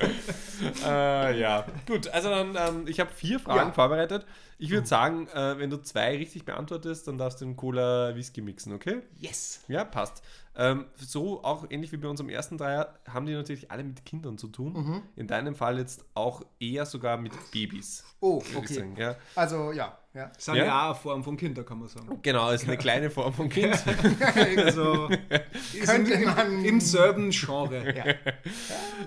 [0.84, 2.08] Äh, ja, gut.
[2.08, 3.72] Also dann, ähm, ich habe vier Fragen Ja.
[3.72, 4.26] vorbereitet.
[4.62, 8.42] Ich würde sagen, äh, wenn du zwei richtig beantwortest, dann darfst du den Cola Whisky
[8.42, 9.02] mixen, okay?
[9.18, 9.64] Yes!
[9.66, 10.22] Ja, passt.
[10.54, 14.38] Ähm, so auch ähnlich wie bei unserem ersten Dreier haben die natürlich alle mit Kindern
[14.38, 14.72] zu tun.
[14.74, 15.02] Mhm.
[15.16, 18.04] In deinem Fall jetzt auch eher sogar mit Babys.
[18.20, 18.88] Oh, okay.
[18.96, 19.16] Ja.
[19.34, 20.30] Also ja, ja.
[20.34, 20.64] Das sind Ja?
[20.64, 22.18] ja, auch eine Form von Kinder, kann man sagen.
[22.22, 23.74] Genau, ist eine kleine Form von Kind.
[24.56, 27.94] Also, ist Könnte im, man- im, selben Genre.
[27.96, 28.04] ja.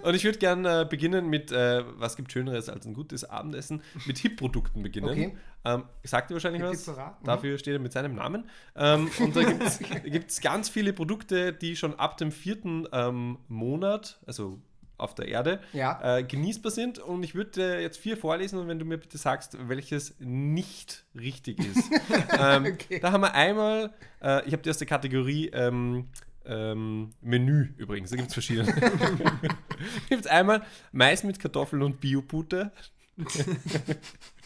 [0.03, 3.81] Und ich würde gerne äh, beginnen mit, äh, was gibt Schöneres als ein gutes Abendessen,
[4.05, 5.09] mit Hip-Produkten beginnen.
[5.09, 5.37] Okay.
[5.63, 6.87] Ähm, sagt ihr wahrscheinlich Hip was?
[6.87, 7.25] Mhm.
[7.25, 8.49] Dafür steht er mit seinem Namen.
[8.75, 14.19] Ähm, und da gibt es ganz viele Produkte, die schon ab dem vierten ähm, Monat,
[14.27, 14.59] also
[14.97, 16.17] auf der Erde, Ja.
[16.17, 16.99] äh, genießbar sind.
[16.99, 21.05] Und ich würde äh, jetzt vier vorlesen und wenn du mir bitte sagst, welches nicht
[21.13, 21.89] richtig ist.
[22.39, 22.99] ähm, Okay.
[22.99, 26.07] Da haben wir einmal, äh, ich habe die erste Kategorie ähm,
[26.45, 28.71] ähm, Menü übrigens, da gibt es verschiedene.
[30.09, 32.71] gibt es einmal Mais mit Kartoffeln und Biobutter.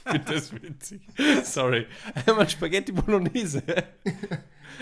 [0.06, 1.02] finde das witzig.
[1.44, 1.86] Sorry.
[2.26, 3.64] Einmal Spaghetti Bolognese.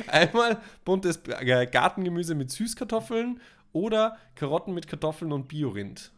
[0.08, 3.40] Einmal buntes äh, Gartengemüse mit Süßkartoffeln
[3.78, 6.12] oder Karotten mit Kartoffeln und Biorind.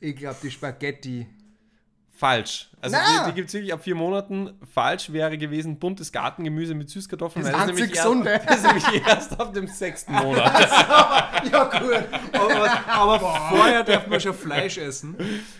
[0.00, 1.26] Ich glaube, die Spaghetti.
[2.10, 2.70] Falsch.
[2.80, 3.24] Also Na!
[3.24, 4.54] die, die gibt es wirklich ab vier Monaten.
[4.72, 7.44] Falsch wäre gewesen buntes Gartengemüse mit Süßkartoffeln.
[7.44, 8.30] Das weil einzig nämlich Gesunde.
[8.30, 10.60] Erst, das ist nämlich erst ab dem sechsten Monat.
[11.52, 12.04] Ja, gut.
[12.32, 15.14] Aber, aber vorher darf man schon Fleisch essen.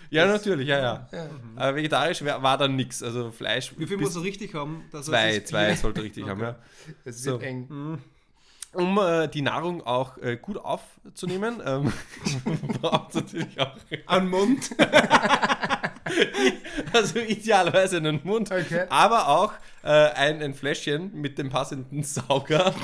[0.08, 1.08] ja, natürlich, ja, ja.
[1.56, 3.02] Aber vegetarisch wär, war dann nichts.
[3.02, 4.82] Also Fleisch Wie viel muss er richtig haben?
[5.02, 6.56] Zwei, das zwei sollte richtig haben, ja.
[7.04, 7.32] Es So.
[7.32, 7.98] wird eng.
[8.76, 11.92] Um äh, die Nahrung auch äh, gut aufzunehmen, ähm,
[12.80, 14.70] braucht es natürlich auch den Mund.
[16.92, 18.84] Also idealerweise einen Mund, Okay.
[18.88, 19.52] aber auch
[19.82, 22.66] äh, ein, ein Fläschchen mit dem passenden Sauger.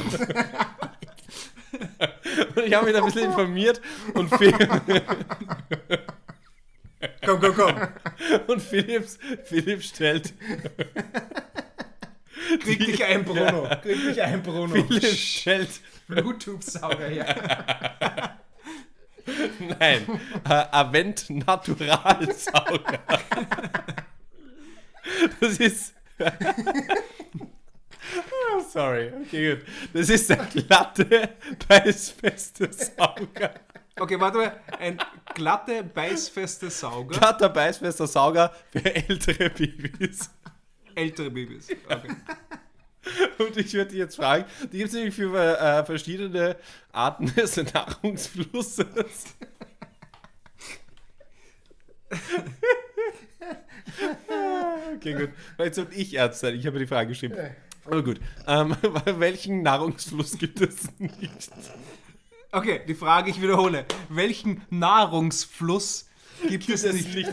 [2.57, 3.80] und ich habe mich da ein bisschen informiert
[4.14, 4.28] und,
[7.24, 7.74] Komm, komm, komm.
[8.49, 10.34] und Philips, Philipp stellt,
[12.61, 13.69] Krieg dich ein, Bruno.
[13.83, 14.75] Krieg dich ein, Bruno.
[14.75, 15.69] Philipp stellt
[16.09, 17.27] Bluetooth-Sauger, ja.
[19.79, 23.01] Nein, äh, Avent Natural Sauger.
[25.41, 25.95] Das ist.
[26.19, 26.25] oh,
[28.73, 29.65] sorry, okay, gut.
[29.93, 31.31] Das ist der glatte,
[31.69, 33.55] beißfeste Sauger.
[33.99, 34.61] Okay, warte mal.
[34.79, 34.99] Ein
[35.35, 37.19] glatte, beißfeste Sauger.
[37.19, 40.31] Glatter, beißfester Sauger für ältere Babys.
[40.95, 41.68] Ältere Babys.
[41.88, 42.09] Okay.
[43.38, 46.57] Und ich würde dich jetzt fragen, die gibt es nämlich für äh, verschiedene
[46.93, 48.86] Arten des Nahrungsflusses.
[54.95, 55.30] okay, gut.
[55.57, 56.55] Vielleicht sollte ich Arzt sein.
[56.55, 57.34] Ich habe die Frage geschrieben.
[57.84, 58.20] Aber gut.
[58.47, 58.76] Ähm,
[59.18, 61.51] welchen Nahrungsfluss gibt es nicht?
[62.53, 63.84] okay, die Frage, ich wiederhole.
[64.09, 66.09] Welchen Nahrungsfluss
[66.49, 67.33] gibt es nicht?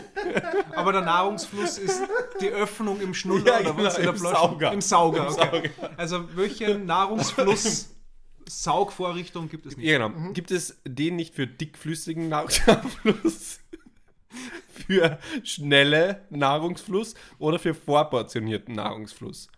[0.74, 2.02] Aber der Nahrungsfluss ist
[2.40, 3.96] die Öffnung im Schnuller Ja, oder genau, was?
[3.98, 4.36] In der im Flasche?
[4.36, 4.72] Sauger.
[4.72, 5.70] Im Sauger, Im okay.
[5.96, 7.94] Also welchen Nahrungsfluss,
[8.46, 9.86] Saugvorrichtung gibt es nicht?
[9.86, 10.32] Ja, genau.
[10.32, 13.60] Gibt es den nicht für dickflüssigen Nahrungsfluss?
[14.86, 19.48] für schnelle Nahrungsfluss oder für vorportionierten Nahrungsfluss?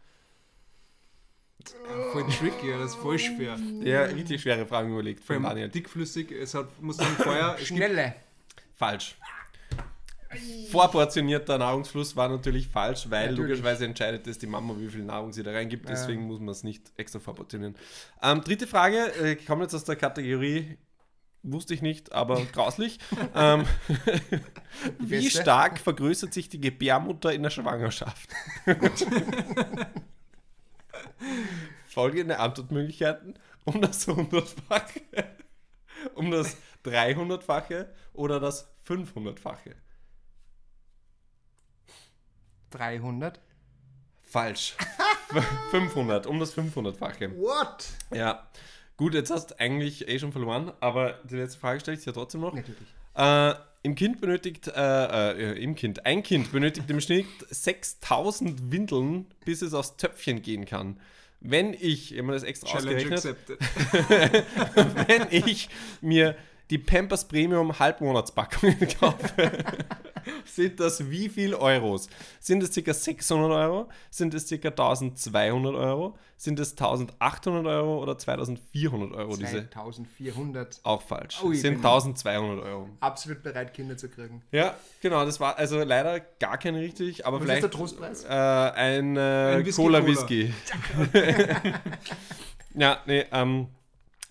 [2.12, 3.56] Voll tricky, ja, das ist voll schwer.
[3.82, 5.68] Ja, richtig schwere Fragen überlegt von Daniel.
[5.68, 8.14] dickflüssig, es hat, muss dann vorher, Schnelle.
[8.74, 9.16] Falsch.
[10.70, 13.50] Vorportionierter Nahrungsfluss war natürlich falsch, weil Natürlich.
[13.50, 15.88] logischerweise entscheidet es die Mama, wie viel Nahrung sie da reingibt.
[15.88, 17.76] Deswegen muss man es nicht extra vorportionieren.
[18.22, 20.78] Ähm, dritte Frage, äh, ich komme jetzt aus der Kategorie,
[21.42, 22.98] wusste ich nicht, aber grauslich.
[23.34, 23.66] ähm,
[24.98, 28.30] wie stark vergrößert sich die Gebärmutter in der Schwangerschaft?
[31.86, 35.02] Folgende Antwortmöglichkeiten: um das 100-fache,
[36.14, 39.74] um das 300-fache oder das 500-fache.
[42.70, 43.40] 300.
[44.22, 44.74] Falsch.
[45.70, 47.36] 500, um das 500-fache.
[47.36, 47.86] What?
[48.14, 48.48] Ja.
[48.96, 52.12] Gut, jetzt hast du eigentlich eh schon verloren, aber die letzte Frage stelle ich dir
[52.12, 52.54] trotzdem noch.
[52.54, 52.78] Natürlich.
[53.14, 59.26] Äh, Im Kind benötigt, äh, äh, im Kind, ein Kind benötigt im Schnitt 6000 Windeln,
[59.44, 61.00] bis es aufs Töpfchen gehen kann.
[61.40, 64.38] Wenn ich, ich habe mir das extra Challenge ausgerechnet, accepted.
[65.08, 65.68] wenn ich
[66.00, 66.36] mir
[66.72, 69.52] die Pampers Premium Halbmonatspackungen kaufe,
[70.46, 72.08] sind das wie viel Euros?
[72.40, 72.94] Sind es ca.
[72.94, 73.88] 600 Euro?
[74.08, 74.68] Sind es ca.
[74.68, 76.16] 1200 Euro?
[76.38, 79.36] Sind es 1800 Euro oder 2400 Euro?
[79.36, 80.80] Diese 2400.
[80.82, 81.42] auch falsch.
[81.44, 82.88] Ui, sind wenn- 1200 Euro.
[83.00, 84.40] Absolut bereit, Kinder zu kriegen.
[84.50, 88.24] Ja, genau, das war also leider gar keine richtig, aber Was ist vielleicht der Trostpreis?
[88.24, 89.20] äh, ein, äh,
[89.58, 90.10] Ein Whisky Cola Cola.
[90.10, 90.54] Whisky.
[92.74, 93.68] ja, nee, ähm,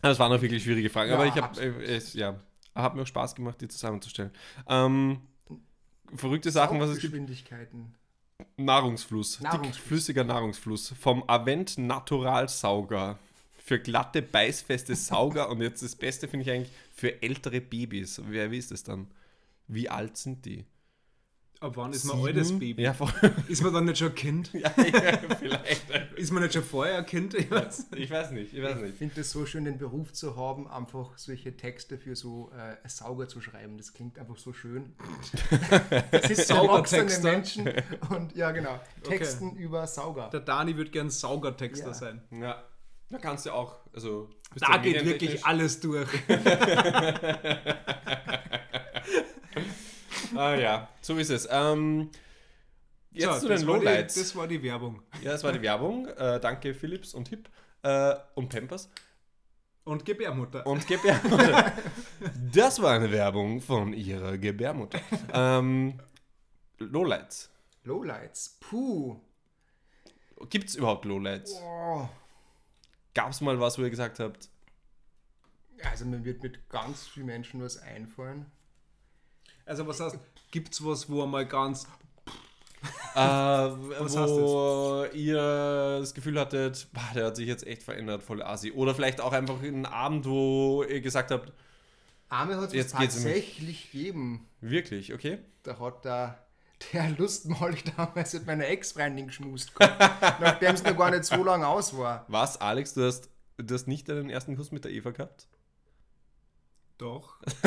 [0.10, 2.40] das waren auch wirklich schwierige Fragen, Ja, aber ich habe äh, es ja,
[2.76, 4.32] hat mir auch Spaß gemacht, die zusammenzustellen.
[4.68, 5.22] Ähm,
[6.16, 7.14] verrückte Sachen, was es gibt.
[7.14, 7.96] Geschwindigkeiten.
[8.58, 9.76] Nahrungsfluss, Nahrungsfluss.
[9.78, 13.20] dickflüssiger Nahrungsfluss vom Avent Natural Sauger
[13.64, 18.22] für glatte, beißfeste Sauger und jetzt das Beste finde ich eigentlich für ältere Babys.
[18.28, 19.08] Wer wie ist das dann?
[19.68, 20.66] Wie alt sind die?
[21.62, 22.60] Ab wann ist man altes Sieben?
[22.60, 22.82] Baby?
[22.82, 22.96] Ja.
[23.48, 24.52] Ist man dann nicht schon ein Kind?
[24.54, 25.92] ja, ja, vielleicht.
[26.16, 27.36] Ist man nicht schon vorher ein Kind?
[27.36, 27.86] Ich weiß.
[27.96, 31.16] Ich weiß nicht, ich weiß Ich finde es so schön, den Beruf zu haben, einfach
[31.20, 33.78] solche Texte für so äh, Sauger zu schreiben.
[33.78, 34.96] Das klingt einfach so schön.
[36.10, 37.32] Das ist erwachsene Saugertexter.
[37.32, 37.70] Menschen
[38.10, 40.32] und ja genau, Texten über Sauger.
[40.34, 41.94] Der Dani wird gern Saugertexter Ja.
[41.94, 42.24] sein.
[42.32, 42.64] Ja,
[43.12, 44.32] da kannst du auch, also.
[44.56, 46.10] Da geht wirklich alles durch.
[50.36, 51.48] Ah ja, so ist es.
[51.52, 52.10] Ähm,
[53.12, 54.16] jetzt So, zu den Lowlights.
[54.16, 55.02] Das war die Werbung.
[55.22, 56.08] Ja, das war die Werbung.
[56.08, 57.50] Äh, danke Philips und Hip
[57.84, 58.90] äh, und Pampers.
[59.84, 60.66] Und Gebärmutter.
[60.68, 61.74] Und Gebärmutter.
[62.54, 65.00] das war eine Werbung von ihrer Gebärmutter.
[65.34, 66.00] Ähm,
[66.78, 67.50] Lowlights.
[67.84, 68.58] Lowlights.
[68.60, 69.20] Puh.
[70.50, 71.54] Gibt es überhaupt Lowlights?
[71.64, 72.08] Oh.
[73.14, 74.50] Gab es mal was, wo ihr gesagt habt,
[75.84, 78.46] Also mir wird mit ganz vielen Menschen was einfallen.
[79.72, 80.20] Also was heißt,
[80.52, 81.88] gibt's was, wo einmal ganz
[83.16, 85.38] äh, heißt wo ihr
[86.02, 88.74] das Gefühl hattet, boah, der hat sich jetzt echt verändert, voll Asi.
[88.74, 91.54] Oder vielleicht auch einfach einen Abend, wo ihr gesagt habt,
[92.28, 94.46] Arme hat es tatsächlich gegeben.
[94.60, 95.40] wirklich, okay?
[95.64, 96.46] Da hat der,
[96.92, 101.96] der Lustmolch damals mit meiner Ex-Freundin geschmust nachdem es noch gar nicht so lange aus
[101.96, 102.26] war.
[102.28, 105.48] Was, Alex, du hast, du hast nicht deinen ersten Kuss mit der Eva gehabt?
[107.02, 107.40] Doch.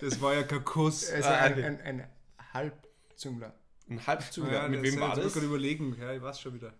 [0.00, 1.10] das war ja kein Kuss.
[1.10, 2.08] Also Ah, ein, ein, ein
[2.54, 2.90] halb
[3.20, 3.54] Halbzüngler.
[3.88, 4.52] Ein Halbzüngler.
[4.52, 5.26] Ja, Mit wem war das?
[5.26, 6.72] ich gerade überlegen, ja, ich weiß schon wieder.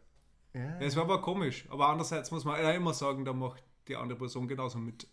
[0.54, 0.60] Ja.
[0.60, 1.66] Ja, es war aber komisch.
[1.68, 5.06] Aber andererseits muss man ja immer sagen, da macht die andere Person genauso mit.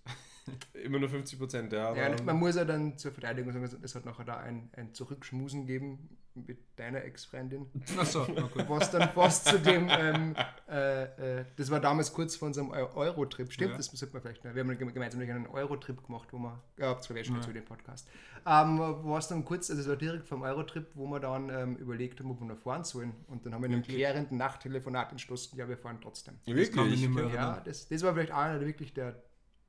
[0.82, 1.94] Immer nur 50 Prozent, ja.
[1.94, 5.66] Ja, man muss ja dann zur Verteidigung sagen, es hat nachher da ein, ein Zurückschmusen
[5.68, 7.66] gegeben mit deiner Ex-Freundin,
[7.98, 8.70] Achso, gut.
[8.70, 10.36] was dann fast zu dem, ähm,
[10.70, 13.78] äh, äh, das war damals kurz vor unserem Eu- Euro-Trip, stimmt, Ja.
[13.78, 16.94] das sollte man vielleicht noch, wir haben gem- gemeinsam einen Euro-Trip gemacht, wo wir, ja,
[16.94, 17.42] das war ja schon Ja.
[17.42, 18.08] zu dem Podcast,
[18.46, 21.76] ähm, wo es dann kurz, also es war direkt vom Euro-Trip, wo wir dann ähm,
[21.78, 23.98] überlegt haben, ob wir noch fahren sollen und dann haben wir in einem Wirklich?
[23.98, 26.36] klärenden Nachttelefonat entschlossen, ja, wir fahren trotzdem.
[26.46, 27.02] Wirklich?
[27.02, 29.16] nicht mehr Ja, das, das war vielleicht einer der wirklich der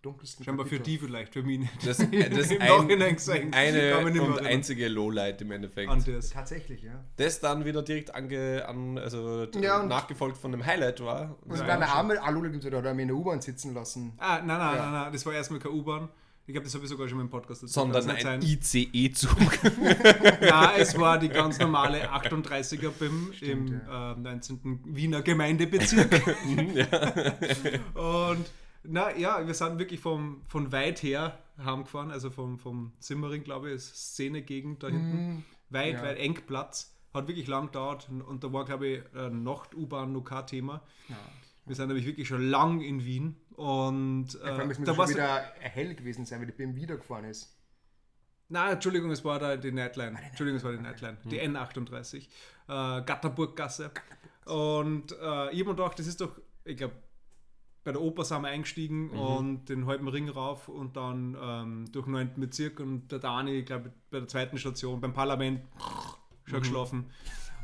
[0.02, 0.98] dunkelsten Scheinbar für Kapitel.
[0.98, 1.86] die vielleicht, für mich nicht.
[1.86, 3.52] Das, äh, das Im ein, Nachhinein gesehen.
[3.52, 4.46] eine mich und erinnern.
[4.46, 5.90] einzige Lowlight im Endeffekt.
[5.90, 6.30] An das.
[6.30, 7.04] Tatsächlich, ja.
[7.16, 11.36] das dann wieder direkt ange, an, also Ja, und- nachgefolgt von einem Highlight war.
[11.46, 13.40] Und Ja, dann ja, einmal Alula gibt es da, da haben wir in der U-Bahn
[13.40, 14.12] sitzen lassen.
[14.18, 14.82] Ah, nein, nein, Ja.
[14.82, 16.08] nein, nein, das war erstmal keine U-Bahn.
[16.46, 17.74] Ich glaube, das habe ich sogar schon mal im Podcast erzählt.
[17.92, 18.40] sondern ein.
[18.40, 19.36] ICE-Zug.
[20.40, 24.80] Nein, es war die ganz normale 38er BIM Stimmt, im äh, 19.
[24.86, 26.22] Wiener Gemeindebezirk.
[27.94, 28.46] Und
[28.82, 33.68] na ja, wir sind wirklich vom, von weit her heimgefahren, also vom, vom Simmering, glaube
[33.68, 35.44] ich, ist Szenegegend da hinten.
[35.70, 36.02] Weit, ja.
[36.02, 36.94] weit eng Platz.
[37.12, 40.82] Hat wirklich lang gedauert und, da war, glaube ich, äh, Nacht-U-Bahn noch kein Thema.
[41.64, 45.08] Wir sind nämlich wirklich schon lang in Wien und Ja, äh, es muss da war
[45.08, 47.54] wieder hell gewesen sein, weil die BIM wiedergefahren ist.
[48.50, 50.18] Nein, Entschuldigung, es war da die Nightline.
[50.28, 51.18] Entschuldigung, es war die Nightline.
[51.24, 52.16] Die N38.
[52.68, 53.90] Äh, Gatterburggasse.
[54.46, 56.94] Und äh, ich habe mir gedacht, das ist doch, ich glaube,
[57.88, 62.04] bei der Oper sind wir eingestiegen und den halben Ring rauf und dann ähm, durch
[62.04, 62.32] den 9.
[62.36, 65.62] Bezirk und der Dani, ich glaube, bei der zweiten Station, beim Parlament,
[66.44, 67.06] schon geschlafen.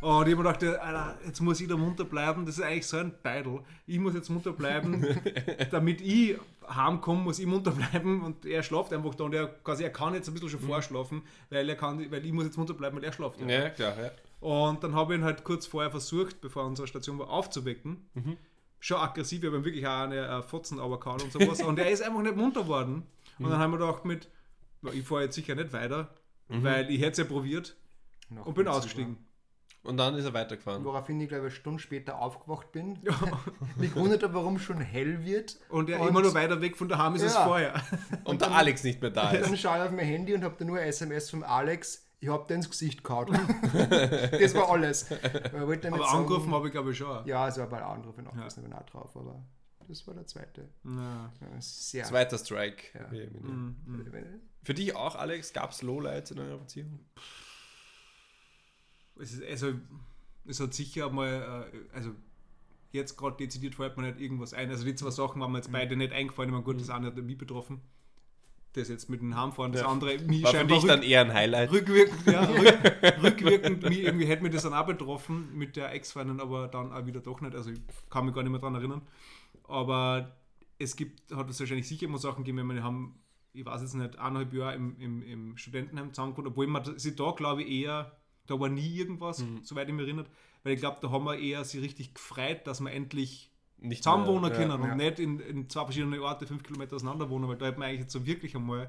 [0.00, 2.46] Und ich habe mir gedacht, Alter, jetzt muss ich da munter bleiben.
[2.46, 3.60] Das ist eigentlich so ein Beidel.
[3.86, 5.06] Ich muss jetzt munter bleiben.
[5.70, 8.22] damit ich heimkomme, muss ich munter bleiben.
[8.22, 9.24] Und er schlaft einfach da.
[9.24, 11.20] Und er, quasi, er kann jetzt ein bisschen schon vorschlafen,
[11.50, 13.40] weil, er kann, weil ich muss jetzt munter bleiben, weil er schlaft.
[13.42, 13.46] ja.
[13.46, 14.10] ja, klar, ja.
[14.40, 18.06] Und dann habe ich ihn halt kurz vorher versucht, bevor unsere Station war, aufzuwecken.
[18.84, 21.62] Schon aggressiv, ich habe ihm wirklich auch eine äh, Fotzen runtergehauen und sowas.
[21.62, 23.06] und er ist einfach nicht munter geworden.
[23.38, 24.28] Und dann haben wir gedacht mit,
[24.82, 26.14] "Ja, ich fahre jetzt sicher nicht weiter,
[26.48, 27.76] weil ich hätte es ja probiert
[28.28, 29.16] Noch und bin ausgestiegen.
[29.84, 30.84] Und dann ist er weitergefahren.
[30.84, 32.98] Woraufhin ich, glaube ich, eine Stunde später aufgewacht bin.
[33.76, 35.58] Mich gewundert habe, warum schon hell wird.
[35.70, 37.44] Und er Und- immer noch weiter weg von daheim ist als Ja.
[37.46, 37.82] vorher.
[38.24, 39.46] Und der Alex nicht mehr da ist.
[39.48, 42.03] Dann schaue ich auf mein Handy und habe da nur ein SMS vom Alex.
[42.24, 43.26] Ich habe dir ins Gesicht gehauen.
[43.72, 45.12] das war alles.
[45.52, 45.68] Aber
[46.06, 47.26] sagen- angerufen habe ich glaube ich schon.
[47.26, 48.48] Ja, es war bei Anrufe noch, Ja.
[48.62, 49.44] bin auch drauf, aber
[49.86, 50.70] das war der zweite.
[50.84, 51.30] Ja.
[51.60, 52.04] Sehr.
[52.04, 52.98] Zweiter Strike.
[52.98, 53.04] Ja.
[53.08, 53.40] Immer.
[53.50, 54.40] Mhm.
[54.62, 56.98] Für dich auch, Alex, gab es Lowlights in eurer Beziehung?
[59.20, 59.74] Es ist, also,
[60.46, 62.12] es hat sicher mal, äh, also
[62.92, 64.70] jetzt gerade dezidiert fällt mir nicht irgendwas ein.
[64.70, 65.62] Also die zwei Sachen waren mir Mhm.
[65.62, 66.50] jetzt beide nicht eingefallen.
[66.50, 67.82] Meine, gut, das eine hat mich betroffen.
[68.74, 69.88] Das jetzt mit dem Heimfahren, das Ja.
[69.88, 71.70] andere mich War für dich dann eher ein Highlight.
[71.70, 76.40] rückwirkend, ja, rück, rückwirkend mich, irgendwie hätte mir das dann auch betroffen mit der Ex-Freundin,
[76.40, 77.54] aber dann auch wieder doch nicht.
[77.54, 79.02] Also ich kann mich gar nicht mehr daran erinnern.
[79.68, 80.36] Aber
[80.78, 83.20] es gibt, hat es wahrscheinlich sicher immer Sachen gegeben, wenn wir haben,
[83.52, 87.30] ich weiß jetzt nicht, eineinhalb Jahre im, im, im Studentenheim zusammengekommen, obwohl man sie da,
[87.30, 88.16] glaube ich, eher,
[88.46, 89.60] da war nie irgendwas, Mhm.
[89.62, 90.28] soweit ich mich erinnert,
[90.64, 94.50] weil ich glaube, da haben wir eher sie richtig gefreut, dass wir endlich Nicht zusammenwohnen
[94.50, 94.94] mehr, können und ja.
[94.94, 98.00] nicht in, in zwei verschiedenen Orte fünf Kilometer auseinander wohnen, weil da hätte man eigentlich
[98.02, 98.88] jetzt so wirklich einmal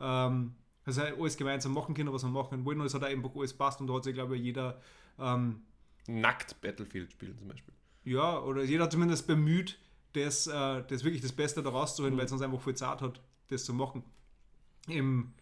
[0.00, 0.54] ähm,
[0.84, 3.54] also alles gemeinsam machen können, was wir machen wollen und es hat auch einfach alles
[3.54, 4.80] passt und da hat sich, glaube ich, jeder
[5.18, 5.62] ähm,
[6.08, 7.74] Nackt Battlefield spielen zum Beispiel.
[8.04, 9.78] ja, oder jeder hat zumindest bemüht,
[10.12, 13.20] das, äh, das wirklich das Beste da rauszuholen, weil es uns einfach viel Zeit hat,
[13.48, 14.02] das zu machen.
[14.88, 15.32] Im,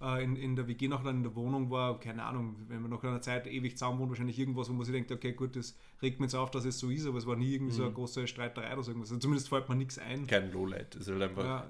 [0.00, 2.90] äh, in, in der WG noch dann in der Wohnung war, keine Ahnung, wenn man
[2.90, 5.76] nach einer Zeit ewig zusammen wohnt, wahrscheinlich irgendwas, wo man sich denkt, okay, gut, das
[6.02, 7.92] regt mir jetzt auf, dass es so ist, aber es war nie irgendwie so eine
[7.92, 9.10] große Streiterei oder so irgendwas.
[9.10, 10.26] Also zumindest fällt mir nichts ein.
[10.26, 10.94] Kein Lowlight.
[10.94, 11.66] Das ist halt einfach Ja,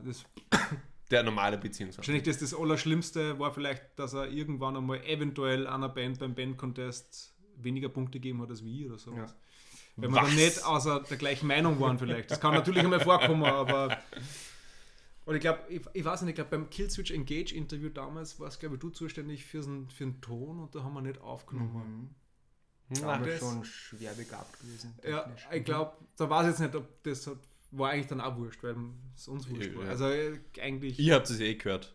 [1.10, 2.02] der normale Beziehungsfall.
[2.02, 7.34] wahrscheinlich das, das Allerschlimmste war vielleicht, dass er irgendwann einmal eventuell einer Band beim Band-Contest
[7.58, 9.30] weniger Punkte gegeben hat als wir oder sowas.
[9.30, 9.36] Ja.
[9.98, 12.30] Wenn wir dann nicht außer der gleichen Meinung waren vielleicht.
[12.30, 13.96] Das kann natürlich einmal vorkommen, aber...
[15.26, 18.60] Und ich glaube, ich, ich weiß nicht, ich glaube beim Killswitch Engage Interview damals warst,
[18.60, 22.14] glaube ich, du zuständig für den, für den Ton und da haben wir nicht aufgenommen.
[22.90, 24.94] Da Ja, wir das- schon schwer begabt gewesen.
[25.02, 27.38] Ja, ich glaube, da weiß ich jetzt nicht, ob das hat,
[27.72, 28.76] war eigentlich dann auch wurscht, weil
[29.16, 29.84] es uns wurscht war.
[29.84, 29.90] Ja.
[29.90, 30.96] Also äh, eigentlich...
[31.00, 31.92] Ihr habt es eh gehört.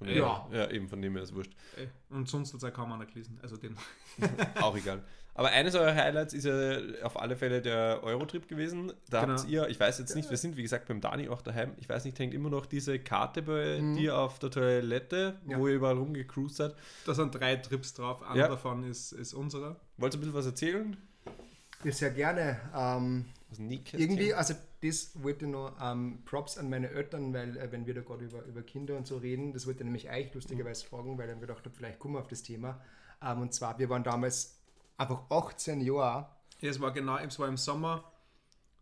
[0.00, 0.48] Ja.
[0.52, 1.52] Ja, eben von dem her ist wurscht.
[1.76, 3.38] äh, Und sonst hat es auch kaum einer gelesen.
[3.42, 3.76] Also den...
[4.60, 5.02] Auch egal.
[5.36, 8.92] Aber eines eurer Highlights ist ja auf alle Fälle der Eurotrip gewesen.
[9.10, 9.32] Da Genau.
[9.38, 11.72] habt ihr, ich weiß jetzt nicht, wir sind wie gesagt beim Dani auch daheim.
[11.78, 13.96] Ich weiß nicht, hängt immer noch diese Karte bei Mhm.
[13.96, 15.58] dir auf der Toilette, Ja.
[15.58, 16.74] wo ihr überall rumgecruised seid.
[17.06, 18.22] Da sind drei Trips drauf.
[18.22, 18.48] Einer Ja.
[18.48, 19.80] davon ist, ist unserer.
[19.96, 20.96] Wollt ihr ein bisschen was erzählen?
[21.82, 22.60] Ja, sehr gerne.
[22.76, 23.24] Ähm,
[23.92, 24.54] irgendwie, also
[24.84, 28.26] das wollte ich noch ähm, Props an meine Eltern, weil äh, wenn wir da gerade
[28.26, 31.34] über, über Kinder und so reden, das wollte ich nämlich euch lustigerweise fragen, weil ich
[31.34, 32.80] mir gedacht habe, vielleicht kommen wir auf das Thema.
[33.22, 34.60] Ähm, und zwar, wir waren damals
[34.98, 36.28] einfach 18 Jahre.
[36.60, 38.12] Ja, es war genau, es war im Sommer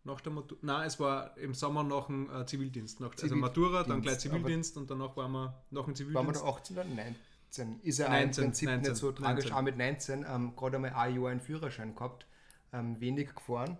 [0.03, 2.99] nach der Matura, nein, es war im Sommer nach dem äh, Zivildienst.
[2.99, 6.33] Nach, also Matura, dann gleich Zivildienst, Zivildienst und danach waren wir nach dem Waren wir
[6.33, 6.41] Zivildienst.
[6.41, 7.79] da 18 oder 19?
[7.81, 9.53] Ist ja 19, im Prinzip 19, nicht so tragisch, 19.
[9.53, 10.25] auch mit 19.
[10.27, 12.25] Ähm, gerade einmal ein Jahr einen Führerschein gehabt,
[12.73, 13.77] ähm, wenig gefahren.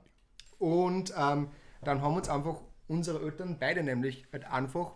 [0.57, 1.49] Und ähm,
[1.83, 4.93] dann haben uns einfach unsere Eltern, beide nämlich, halt einfach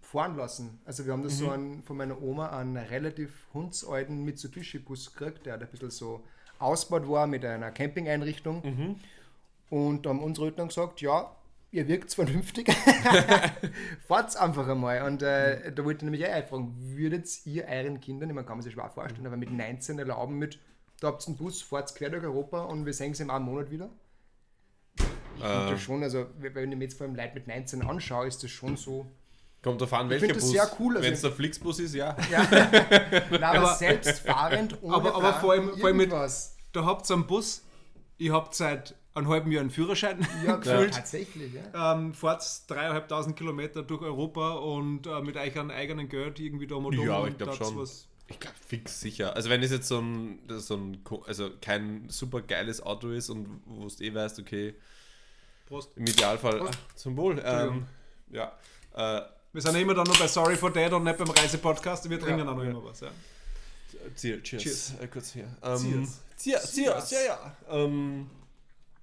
[0.00, 0.80] fahren lassen.
[0.84, 5.52] Also wir haben das so einen, von meiner Oma einen relativ hundsalten Mitsubishi-Bus gekriegt, der
[5.54, 6.22] halt ein bisschen so
[6.58, 8.62] ausgebaut war mit einer Campingeinrichtung.
[9.70, 11.34] Und da haben unsere Eltern gesagt, ja,
[11.70, 12.68] ihr wirkt vernünftig,
[14.08, 15.02] fahrt's einfach einmal.
[15.02, 18.56] Und äh, da wollte ich nämlich auch einfragen, würdet ihr euren Kindern, ich meine, kann
[18.56, 20.58] man sich schwer vorstellen, aber mit 19 erlauben mit,
[21.00, 23.44] da habt ihr einen Bus, fahrt quer durch Europa und wir sehen sie in einem
[23.44, 23.90] Monat wieder?
[25.40, 25.70] Ich finde Ähm.
[25.72, 28.50] das schon, also wenn ich mir jetzt vor allem Leute mit 19 anschaue, ist das
[28.50, 29.06] schon so.
[29.62, 30.52] Kommt drauf an, Ich welcher find das Bus.
[30.52, 32.16] sehr cool, also- Wenn es der Flixbus ist, ja.
[32.30, 32.48] Ja.
[33.30, 36.12] Nein, aber, Aber- selbstfahrend ohne aber- aber vor allem- vor allem mit-.
[36.12, 37.64] Da habt ihr einen Bus,
[38.18, 40.94] ihr habt seit einem halben Jahr einen Führerschein Ja, gefühlt.
[40.94, 41.94] tatsächlich, ja.
[41.94, 46.78] Ähm, fahrt dreieinhalbtausend Kilometer durch Europa und äh, mit euch an eigenen Geld irgendwie da
[46.78, 47.76] mal Ja, ich glaub das schon.
[47.78, 48.06] was.
[48.28, 49.34] Ich glaube fix sicher.
[49.34, 53.48] Also wenn es jetzt so ein, so ein, also kein super geiles Auto ist und
[53.66, 54.74] wo du eh weißt, okay,
[55.70, 55.90] Prost.
[55.96, 56.78] im Idealfall Prost.
[56.90, 57.40] ach, zum Wohl.
[57.44, 57.86] Ähm,
[58.30, 58.52] ja.
[58.94, 62.10] Äh, Wir sind ja immer dann noch bei Sorry for Dad und nicht beim Reisepodcast.
[62.10, 62.70] Wir trinken Ja, auch noch ja.
[62.70, 63.00] immer was.
[63.00, 63.08] Ja.
[64.16, 64.42] cheers.
[64.42, 64.62] Cheers.
[64.62, 64.94] Cheers.
[65.00, 65.44] Äh, kurz hier.
[65.62, 66.20] Ähm, Cheers.
[66.36, 66.74] Cheers.
[66.74, 67.10] Cheers.
[67.12, 67.56] Ja, ja.
[67.70, 68.28] Ähm,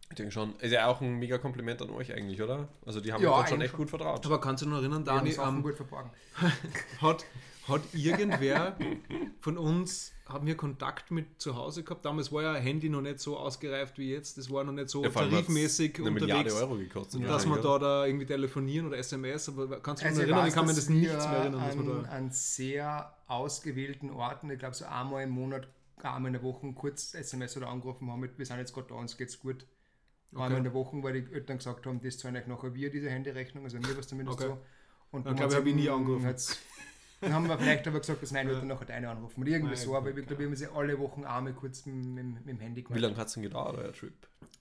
[0.09, 0.57] ich denke schon.
[0.59, 2.67] Ist ja auch ein mega Kompliment an euch eigentlich, oder?
[2.85, 4.25] Also die haben Ja, ja, schon echt gut vertraut.
[4.25, 6.11] Aber kannst du noch erinnern, Wir haben Dani, Sachen ähm, gut verborgen.
[7.01, 7.25] hat,
[7.67, 8.77] hat irgendwer
[9.41, 12.03] von uns, haben wir Kontakt mit zu Hause gehabt?
[12.05, 14.37] Damals war ja Handy noch nicht so ausgereift wie jetzt.
[14.37, 16.61] Das war noch nicht so Ja, tarifmäßig eine Milliarde unterwegs.
[16.61, 17.21] Euro gekostet.
[17.23, 20.27] dass wahrscheinlich, man da, da irgendwie telefonieren oder SMS, aber kannst du dich Also noch
[20.27, 20.43] ich erinnern?
[20.43, 22.09] weiß, Ich kann mir das nichts mehr erinnern, an, da.
[22.09, 25.67] an sehr ausgewählten Orten, ich glaube so einmal im Monat,
[26.03, 28.95] einmal in der Woche kurz SMS oder angerufen haben mit, wir sind jetzt gerade da,
[28.95, 29.65] uns geht's gut.
[30.33, 33.09] Einmal in der Woche, weil die Eltern gesagt haben, das zahlen euch nachher wir, diese
[33.09, 34.49] Handyrechnung, also mir war es zumindest Okay.
[34.49, 34.57] so.
[35.09, 36.25] Und Dann wo glaub man ich, hab ich nie angerufen.
[37.21, 39.41] Dann haben wir vielleicht aber gesagt, dass nein, wir dann nachher deine anrufen.
[39.41, 41.95] Oder irgendwie Nein, so, aber ich glaube, wir haben sie alle Wochen einmal kurz mit,
[42.05, 43.01] mit, mit dem Handy Wie gemacht.
[43.01, 44.13] lange hat es denn gedauert, euer Trip?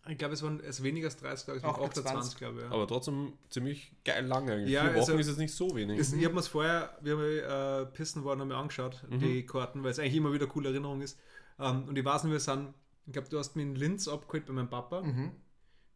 [0.08, 2.64] Ich glaube, es waren es weniger als 30 Tage, es waren 28, 28, glaube ich.
[2.64, 2.70] Ja.
[2.70, 4.70] Aber trotzdem ziemlich geil lang eigentlich.
[4.70, 5.98] Ja, Vier Wochen also- ist es nicht so wenig.
[5.98, 7.46] Das, ich habe mir es vorher, wie wir
[7.82, 10.68] äh, pissen waren, haben wir angeschaut, die Karten, weil es eigentlich immer wieder eine coole
[10.70, 11.18] Erinnerung ist.
[11.58, 12.72] Ähm, und ich weiß nicht, wir sind,
[13.06, 15.32] ich glaube, du hast mich in Linz abgeholt bei meinem Papa Mhm.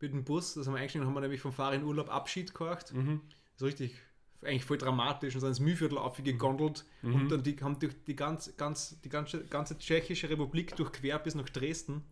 [0.01, 0.55] mit dem Bus.
[0.55, 2.93] Das haben wir eingestiegen, haben wir nämlich vom Fahrer in Urlaub Abschied gemacht.
[2.93, 3.21] Mhm.
[3.57, 3.95] So richtig,
[4.43, 8.57] eigentlich voll dramatisch und sind ins Mühlviertel aufgegondelt und dann die haben durch die, ganz,
[8.57, 12.05] ganz, die ganze, ganze tschechische Republik durchquert bis nach Dresden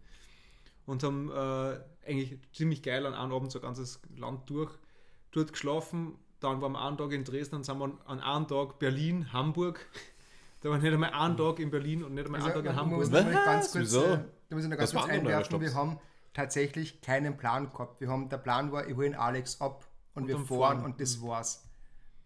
[0.87, 4.71] und haben äh, eigentlich ziemlich geil an einem Abend so ein ganzes Land durch,
[5.33, 6.17] dort geschlafen.
[6.41, 9.87] Dann waren wir einen Tag in Dresden, dann sind wir an einem Tag Berlin, Hamburg.
[10.61, 12.77] Da war nicht einmal einen Tag in Berlin und nicht einmal einen Also, Tag in
[12.77, 13.13] muss Hamburg.
[13.13, 14.05] noch mal ganz kurz, Wieso?
[14.05, 14.19] äh,
[14.49, 15.99] da muss ich noch ganz Was kurz waren einwerfen, wir haben
[16.35, 18.01] tatsächlich keinen Plan gehabt.
[18.01, 20.85] Wir haben, der Plan war, ich hole den Alex ab und, wir dann fahren fahren.
[20.85, 21.68] und das war's.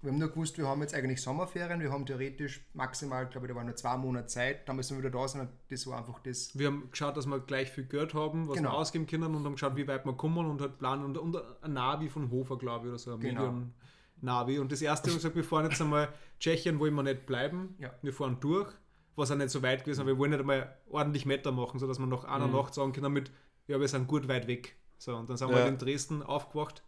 [0.03, 3.53] Wir haben nur gewusst, wir haben jetzt eigentlich Sommerferien, wir haben theoretisch maximal, glaube ich,
[3.53, 5.99] da waren nur zwei Monate Zeit, dann müssen wir wieder da sein und das war
[5.99, 6.59] einfach das.
[6.59, 8.71] Wir haben geschaut, dass wir gleich viel Geld haben, was Genau.
[8.73, 11.37] wir ausgeben können und haben geschaut, wie weit wir kommen und halt planen und, und
[11.63, 13.41] ein Navi von Hofer, glaube ich, oder so, ein Genau.
[13.43, 13.73] Medium
[14.21, 14.59] Navi.
[14.59, 16.09] Und das erste haben wir gesagt, wir fahren jetzt einmal
[16.41, 17.77] Tschechien, wollen wir nicht bleiben.
[17.79, 17.93] Ja.
[18.03, 18.73] Wir fahren durch,
[19.15, 22.01] was auch nicht so weit gewesen, aber wir wollen nicht einmal ordentlich Meter machen, sodass
[22.01, 23.31] wir nach einer Nacht sagen können, mit,
[23.69, 24.75] ja, wir sind gut weit weg.
[24.99, 25.63] So, und dann sind wir Ja.
[25.63, 26.83] halt in Dresden aufgewacht.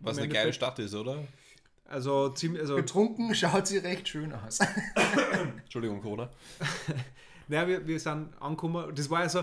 [0.00, 1.22] Was eine geile Stadt ist, oder?
[1.88, 4.58] Also ziemlich, also Betrunken schaut sie recht schön aus.
[5.64, 6.30] Entschuldigung, Corona.
[7.50, 8.94] Naja, wir, wir sind angekommen.
[8.94, 9.42] Das war ja so,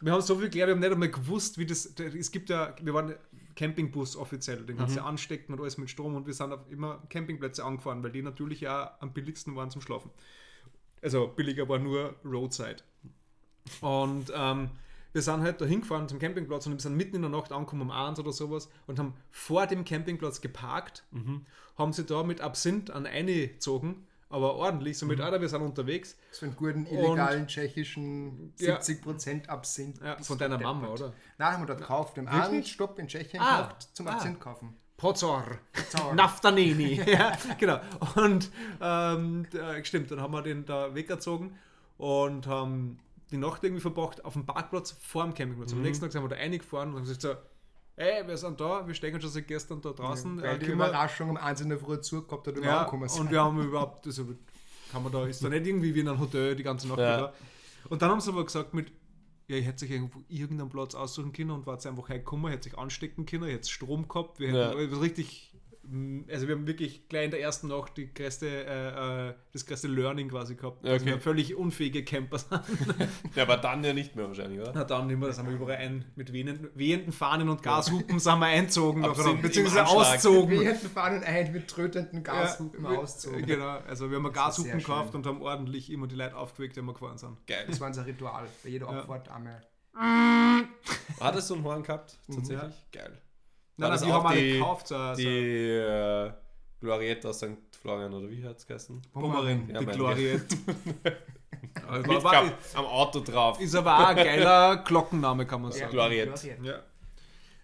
[0.00, 1.84] wir haben so viel gelernt, wir haben nicht einmal gewusst, wie das.
[1.84, 3.14] Es gibt ja, wir waren
[3.54, 6.60] Campingbus offiziell, den kannst du ja anstecken und alles mit Strom und wir sind auf
[6.70, 10.10] immer Campingplätze angefahren, weil die natürlich ja am billigsten waren zum Schlafen.
[11.02, 12.78] Also billiger war nur Roadside.
[13.82, 14.70] Und ähm,
[15.12, 17.82] wir sind halt da hingefahren zum Campingplatz und wir sind mitten in der Nacht angekommen
[17.82, 21.04] um 1 oder sowas und haben vor dem Campingplatz geparkt,
[21.76, 26.16] haben sie da mit Absinth an eingezogen, aber ordentlich, so mit, Alter, wir sind unterwegs.
[26.30, 28.78] So einen guten illegalen tschechischen Ja.
[28.78, 30.00] 70% Absinth.
[30.02, 30.74] Ja, von deiner deppert.
[30.74, 31.12] Mama, oder?
[31.36, 32.16] Nein, haben wir dort gekauft.
[32.16, 33.62] Im einen Stopp in Tschechien Ah.
[33.62, 34.12] gekauft zum Ah.
[34.12, 34.74] Absinth kaufen.
[34.96, 35.44] Pozor.
[36.14, 36.94] Naftanini.
[37.06, 37.80] ja, genau.
[38.14, 38.50] Und
[38.80, 41.58] ähm, da- stimmt, dann haben wir den da weggezogen
[41.98, 42.98] und haben
[43.32, 45.72] die Nacht irgendwie verbracht auf dem Parkplatz vor dem Campingplatz.
[45.72, 45.78] Mhm.
[45.78, 47.34] Am nächsten Tag sind wir da reingefahren und haben gesagt so,
[47.96, 50.40] ey, wir sind da, wir stecken schon seit gestern da draußen.
[50.42, 53.20] Weil äh, die Überraschung um 1 in der Früh zu gehabt hat, ja, angekommen sind.
[53.22, 54.26] und wir haben überhaupt, also
[54.90, 57.16] kann man da, ist da nicht irgendwie wie in einem Hotel die ganze Nacht Ja.
[57.16, 57.32] da.
[57.88, 58.92] Und dann haben sie aber gesagt mit,
[59.48, 62.64] ja, ich hätte sich irgendwo irgendeinen Platz aussuchen können und war jetzt einfach hergekommen, hätte
[62.64, 64.70] sich anstecken können, hätte Strom gehabt, wir Ja.
[64.70, 65.61] hätten richtig, mm,
[66.30, 69.88] also wir haben wirklich gleich in der ersten Nacht die größte, äh, äh, das größte
[69.88, 70.84] Learning quasi gehabt.
[70.84, 71.14] Also Okay.
[71.14, 72.38] wir völlig unfähige Camper.
[73.34, 74.72] Ja, aber dann ja nicht mehr wahrscheinlich, oder?
[74.74, 78.38] Na dann immer, da sind wir überall ein, mit wehenden, wehenden Fahnen und Gashupen sind
[78.38, 80.50] wir einzogen, nachher, beziehungsweise auszogen.
[80.60, 83.44] Wir hätten fahren ein mit trötenden Gashupen Ja, auszogen.
[83.46, 85.16] Genau, also wir haben Das Gashupen gekauft schön.
[85.20, 87.44] und haben ordentlich immer die Leute aufgeweckt, wenn wir gefahren sind.
[87.46, 87.64] Geil.
[87.66, 88.44] Das war unser Ritual.
[88.62, 89.00] Bei jeder Ja.
[89.00, 89.62] Abfahrt einmal.
[91.20, 92.18] Hat es so einen Horn gehabt?
[92.28, 92.34] Mhm.
[92.36, 92.74] Tatsächlich?
[92.92, 93.18] Geil.
[93.76, 94.88] Nein, das nein, die auch haben alle die- gekauft.
[94.88, 96.32] So, also Die äh,
[96.80, 97.46] Glorietta aus St.
[97.80, 99.00] Florian, oder wie hat es geheißen?
[99.12, 100.56] Pommerin, Ja, die Gloriette.
[101.86, 103.60] War, am Auto drauf.
[103.60, 105.90] ist aber auch ein geiler Glockenname, kann man Ja, sagen.
[105.92, 106.56] Gloriette.
[106.62, 106.80] Ja.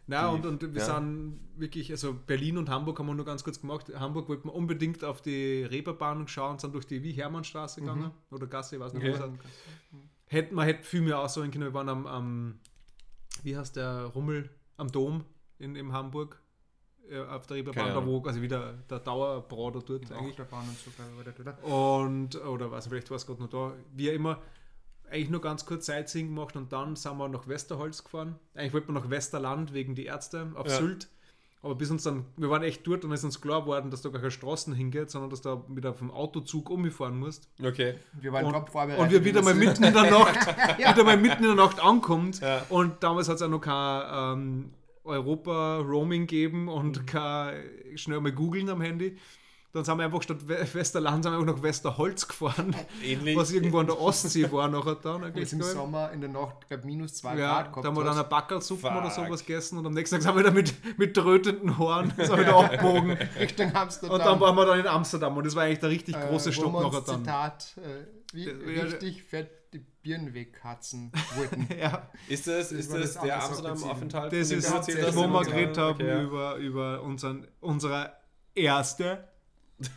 [0.06, 0.84] Na, und, und wir ja.
[0.96, 3.92] sind wirklich, also Berlin und Hamburg haben wir nur ganz kurz gemacht.
[3.94, 8.46] Hamburg wollten wir unbedingt auf die Reeperbahn schauen, sind durch die wie Hermannstraße gegangen oder
[8.46, 9.12] Gasse, ich weiß nicht, Okay.
[9.12, 9.30] was das
[10.30, 11.64] Hätte man hätte viel mehr aussuchen können.
[11.64, 12.58] Wir waren am, am
[13.42, 15.24] wie heißt der Rummel am Dom
[15.58, 16.40] in, in Hamburg
[17.10, 20.32] äh, auf der Reeperbahn, da wo quasi wieder der Dauerbrader dort eigentlich.
[20.32, 20.90] Achterbahn und so.
[21.20, 21.64] Oder, oder?
[21.64, 23.72] Und, oder was, vielleicht war es gerade noch da.
[23.94, 24.40] Wie immer,
[25.10, 28.36] eigentlich nur ganz kurz Sightseeing gemacht und dann sind wir nach Westerholz gefahren.
[28.54, 30.76] Eigentlich wollten wir nach Westerland wegen die Ärzte auf Ja.
[30.76, 31.08] Sylt.
[31.60, 34.00] Aber bis uns dann, wir waren echt dort und es ist uns klar geworden, dass
[34.00, 37.48] da gar keine Straßen hingeht, sondern dass da wieder vom Autozug umfahren musst.
[37.60, 37.96] Okay.
[38.12, 39.04] Wir waren Und, top vorbereitet.
[39.04, 42.40] und wir wieder mal mitten in der Nacht, wieder mal mitten in der Nacht ankommt.
[42.40, 42.64] Ja.
[42.68, 44.70] Und damals hat es auch noch kein ähm,
[45.08, 46.68] Europa-Roaming gegeben Mhm.
[46.68, 47.54] und kein
[47.96, 49.16] schnell mal googeln am Handy.
[49.74, 53.36] Dann sind wir einfach statt We- Westerland sind wir einfach nach Westerholz gefahren, Ähnlich.
[53.36, 55.20] was irgendwo an der Ostsee war nachher dann.
[55.20, 55.76] Wo Eigentlich, es im glaub ich.
[55.76, 58.24] Sommer in der Nacht, glaube minus 2 ja, Grad da gehabt haben wir dann eine
[58.24, 62.10] Backersuppe oder sowas gegessen und am nächsten Tag sind wir wieder mit, mit trötenden Haaren
[62.16, 63.18] sind wir abgebogen.
[63.38, 64.14] Richtung Amsterdam.
[64.16, 66.52] Und dann waren wir dann in Amsterdam und das war eigentlich der richtig große äh,
[66.56, 67.18] wo Stopp nachher dann.
[67.20, 68.44] Zitat, äh, wie
[68.74, 71.68] Ja, richtig fett die Birnen wegkatzen wollten.
[71.78, 74.32] Ja, Ist das, ist das das der Amsterdam-Aufenthalt?
[74.32, 75.16] das ist, hast?
[75.16, 76.22] wo in wir geredet haben Okay, ja.
[76.22, 78.12] über, über unseren, unsere
[78.54, 79.28] erste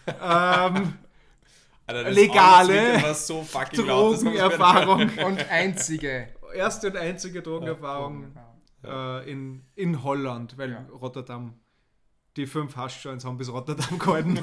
[0.07, 0.93] ähm,
[1.88, 5.09] Alter, das legale so das Drogenerfahrung.
[5.26, 6.30] Und einzige.
[6.53, 8.32] erste und einzige Drogenerfahrung
[8.86, 10.86] äh, in, in Holland, weil Ja.
[10.93, 11.59] Rotterdam,
[12.38, 14.38] die fünf Haschjoints haben bis Rotterdam gehalten.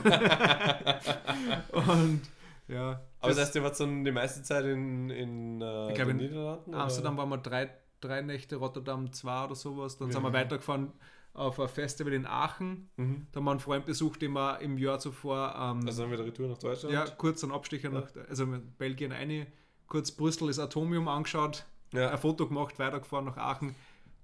[1.73, 2.21] und
[2.67, 6.09] ja, Aber das heißt, ihr wart dann die meiste Zeit in, in äh, Ich glaub,
[6.09, 6.71] den in Niederlanden?
[6.71, 6.79] oder?
[6.85, 9.97] Amsterdam waren wir drei, drei Nächte, Rotterdam zwei oder sowas.
[9.99, 10.35] Dann sind wir Ja.
[10.35, 10.93] weitergefahren
[11.35, 12.91] auf ein Festival in Aachen.
[12.97, 13.27] Mhm.
[13.33, 16.25] Da haben wir einen Freund besucht, den wir im Jahr zuvor ähm, Also dann wieder
[16.25, 16.93] Retour nach Deutschland?
[16.95, 18.47] ja, kurz einen Abstecher nach, also
[18.79, 19.47] Belgien eine,
[19.87, 22.11] kurz Brüssel das Atomium angeschaut, Ja.
[22.11, 23.75] ein Foto gemacht, weitergefahren nach Aachen,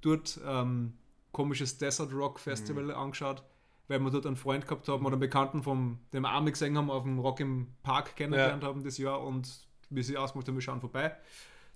[0.02, 0.94] dort ähm,
[1.32, 2.90] komisches Desert Rock Festival Mhm.
[2.90, 3.42] angeschaut,
[3.88, 6.50] weil wir dort einen Freund gehabt haben oder einen Bekannten, vom, den wir auch mal
[6.50, 10.48] gesehen haben, auf dem Rock im Park kennengelernt haben das Jahr und wir sie ausgemacht
[10.48, 11.14] haben, wir schauen vorbei.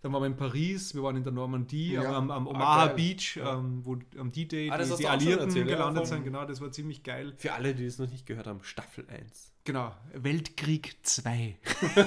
[0.00, 2.16] Dann waren wir in Paris, wir waren in der Normandie, Ja.
[2.16, 2.94] am, am Ah, Omaha geil.
[2.96, 3.58] Beach, Ja.
[3.58, 6.24] ähm, wo am D-Day Ah, die, die Alliierten erzählt, ja, gelandet von- sind.
[6.24, 7.34] Genau, das war ziemlich geil.
[7.36, 9.52] Für alle, die es noch nicht gehört haben, Staffel 1.
[9.68, 11.58] Genau, Weltkrieg 2.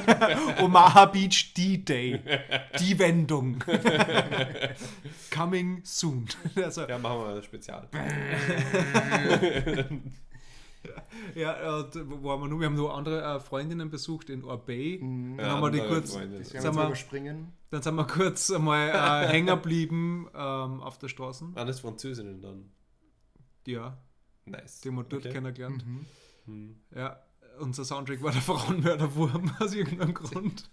[0.63, 2.19] Omaha Beach D-Day.
[2.79, 3.63] Die Wendung.
[5.31, 6.25] Coming soon.
[6.55, 7.87] Also, Ja, machen wir ein Spezial.
[11.35, 12.59] ja, und wo waren wir nur?
[12.61, 14.97] Wir haben nur andere äh, Freundinnen besucht in Orbay.
[14.99, 15.37] Mhm.
[15.37, 16.13] Dann haben wir die kurz-.
[16.13, 17.53] Das Sag werden wir überspringen.
[17.69, 21.45] Dann sind wir kurz einmal äh, hängen geblieben ähm, auf der Straße.
[21.53, 22.71] Ah, das Französinnen dann.
[23.67, 23.99] Ja,
[24.45, 24.81] Nice.
[24.81, 25.31] die haben wir dort Okay.
[25.33, 25.85] kennengelernt.
[25.85, 26.05] Mhm.
[26.47, 26.75] Hm.
[26.95, 27.19] Ja,
[27.61, 30.69] unser Soundtrack war der Frauenmörderwurm aus irgendeinem Grund.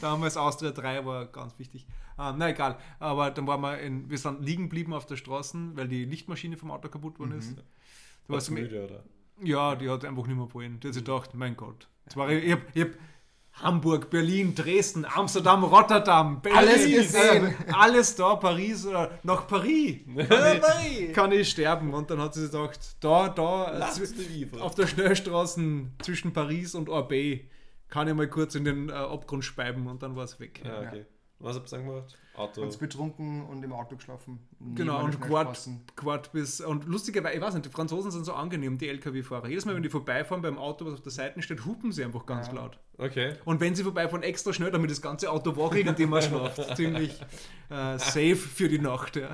[0.00, 1.86] Damals Austria 3 war ganz wichtig.
[2.18, 5.58] Ähm, na egal, aber dann waren wir in, wir sind liegen geblieben auf der Straße,
[5.74, 7.56] weil die Lichtmaschine vom Auto kaputt geworden ist.
[8.26, 9.02] Du Warst müde, oder?
[9.42, 10.78] ja, die hat einfach nicht mehr wollen.
[10.80, 11.88] Die hat sich gedacht, mein Gott.
[12.04, 12.90] Jetzt war ich, ich, hab, ich hab
[13.54, 17.46] Hamburg, Berlin, Dresden, Amsterdam, Rotterdam, Berlin, Alles gesehen.
[17.46, 20.00] äh, alles da, Paris oder nach Paris.
[20.28, 21.92] Kann ich, kann ich sterben.
[21.92, 23.90] Und dann hat sie gedacht, da, da,
[24.60, 27.48] auf der Schnellstraße zwischen Paris und Orbay
[27.88, 30.62] kann ich mal kurz in den äh, Abgrund speiben und dann war es weg.
[30.64, 31.04] Ja, okay.
[31.38, 32.16] Was habt ihr dann gemacht?
[32.34, 32.62] Auto.
[32.62, 34.38] Uns betrunken und im Auto geschlafen.
[34.74, 35.58] Genau, und Quad.
[35.96, 36.60] Quad bis.
[36.62, 39.48] Und lustigerweise, ich weiß nicht, die Franzosen sind so angenehm, die LKW-Fahrer.
[39.48, 42.24] Jedes Mal, wenn die vorbeifahren beim Auto, was auf der Seite steht, hupen sie einfach
[42.24, 42.54] ganz Ja.
[42.54, 42.78] laut.
[42.96, 43.34] Okay.
[43.44, 46.60] Und wenn sie vorbeifahren, extra schnell, damit das ganze Auto wackelt und immer schlaft.
[46.76, 47.20] Ziemlich
[47.68, 49.16] äh, safe für die Nacht.
[49.16, 49.30] Ja.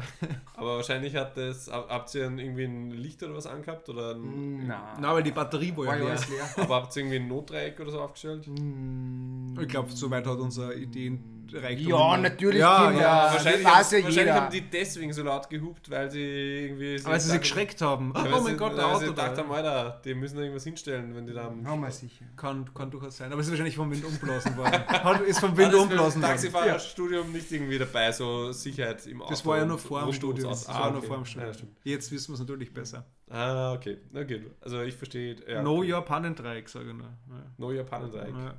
[0.57, 3.89] Aber wahrscheinlich hat das, hab- habt ihr irgendwie ein Licht oder was angehabt?
[3.89, 4.95] Oder ein, Na.
[5.01, 6.07] Na, weil die Batterie war ja leer.
[6.11, 6.49] alles leer.
[6.57, 8.47] aber habt ihr irgendwie ein Notdreieck oder so aufgestellt?
[8.49, 9.57] Mm.
[9.61, 11.89] Ich glaube, soweit hat unser Ideenreichtum.
[11.91, 13.03] Ja, natürlich, Ja, Kinder.
[13.03, 17.05] ja, das wahrscheinlich weiß ja wahrscheinlich haben die deswegen so laut gehupt, weil sie irgendwie.
[17.05, 18.12] Weil sie sich geschreckt haben.
[18.14, 19.43] Ja, oh mein Gott, der Auto sie gedacht da.
[19.43, 21.66] haben, Alter, die müssen da irgendwas hinstellen, wenn die da am.
[21.66, 22.24] Haben wir sicher.
[22.36, 23.30] Kann, kann durchaus sein.
[23.32, 24.72] Aber es ist wahrscheinlich vom Wind umblasen worden.
[24.89, 26.30] Hat, ist vom Wind umblasen worden.
[26.30, 29.30] Taxifahrerstudium nicht irgendwie dabei, so Sicherheit im Auto.
[29.30, 31.07] Das war ja noch und vor dem ums Das war Ah, okay.
[31.07, 31.41] vor dem.
[31.41, 31.76] Ja, stimmt.
[31.84, 33.07] Jetzt wissen wir es natürlich besser.
[33.30, 33.99] Ah, okay.
[34.14, 34.47] Okay.
[34.61, 35.36] Also ich verstehe.
[35.47, 35.93] Ja, no okay.
[35.93, 37.07] Your Pannendreieck, sage ich nur.
[37.07, 37.53] Ja.
[37.59, 38.34] No Your Pannendreieck.
[38.34, 38.55] Ja.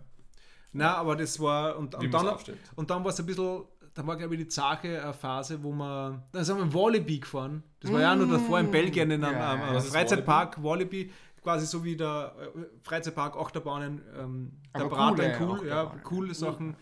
[0.72, 2.28] Na, aber das war und, und dann
[2.76, 3.64] und dann war es ein bisschen,
[4.00, 7.20] da war glaube ich die Zache eine Phase, wo man, da sind wir im Wallaby
[7.20, 7.64] gefahren.
[7.82, 9.68] Das war ja auch noch davor in Belgien in einem, Ja, einem, ja.
[9.72, 11.12] einem Freizeitpark Wallaby,
[11.44, 15.86] quasi so wie der äh, Freizeitpark Achterbahnen, ähm, der Aber Brat coole ein cool, ja,
[16.04, 16.76] coole Sachen.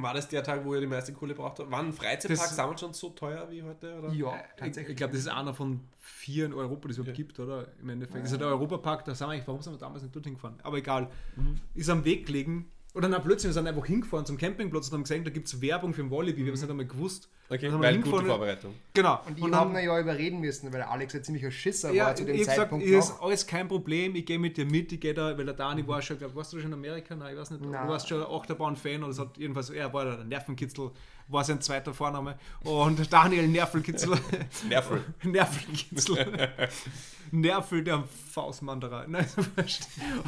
[0.00, 1.58] War das der Tag, wo ihr die meiste Kohle braucht?
[1.58, 3.98] War ein Freizeitpark Das- damals schon so teuer wie heute?
[3.98, 4.12] Oder?
[4.12, 4.90] Ja, Ich, tatsächlich.
[4.90, 7.22] ich glaube, das ist einer von vier in Europa, die es überhaupt Okay.
[7.24, 7.66] gibt, oder?
[7.80, 8.16] Im Endeffekt.
[8.18, 10.34] Das ist ja der Europapark, da sind wir eigentlich, warum sind wir damals nicht dorthin
[10.34, 10.58] gefahren?
[10.62, 11.08] Aber egal.
[11.36, 11.56] Mhm.
[11.74, 12.70] Ist am Weg gelegen.
[12.94, 15.60] Oder na, plötzlich wir sind einfach hingefahren zum Campingplatz und haben gesehen, da gibt es
[15.60, 16.38] Werbung für den Wallaby.
[16.38, 17.28] Wir haben es nicht einmal gewusst.
[17.50, 18.74] Okay, weil gute hingefahren- Vorbereitung.
[18.94, 19.20] Genau.
[19.26, 22.14] Und die haben wir ja überreden müssen, weil der Alex ein ziemlicher Schisser ja, war
[22.16, 24.90] zu dem ich hab gesagt, Zeitpunkt ist alles kein Problem, ich gehe mit dir mit,
[24.90, 27.14] ich gehe da, weil der Dani war schon, glaub, warst du schon in Amerika?
[27.14, 27.64] Nein, ich weiß nicht.
[27.64, 27.86] Nein.
[27.86, 30.90] Du warst schon Achterbahn-Fan oder es hat jedenfalls, er war der Nervenkitzel,
[31.28, 32.38] war sein zweiter Vorname.
[32.60, 34.18] Und Daniel Nervelkitzel.
[34.68, 35.04] Nervöl.
[35.22, 36.50] Nervelkitzel.
[37.30, 39.04] Nervel der Faustmanderer.
[39.06, 39.82] Nein, so wurscht.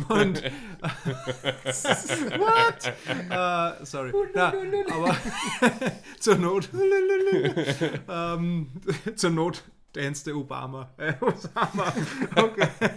[0.08, 0.42] Und.
[2.38, 2.92] What?
[3.30, 4.12] Äh, sorry.
[4.34, 4.52] Na,
[4.92, 5.16] aber
[6.18, 6.68] zur Not.
[8.06, 8.70] ähm,
[9.16, 10.88] zur Not dance der Obama.
[10.98, 11.92] Äh, Osama.
[12.36, 12.68] Okay.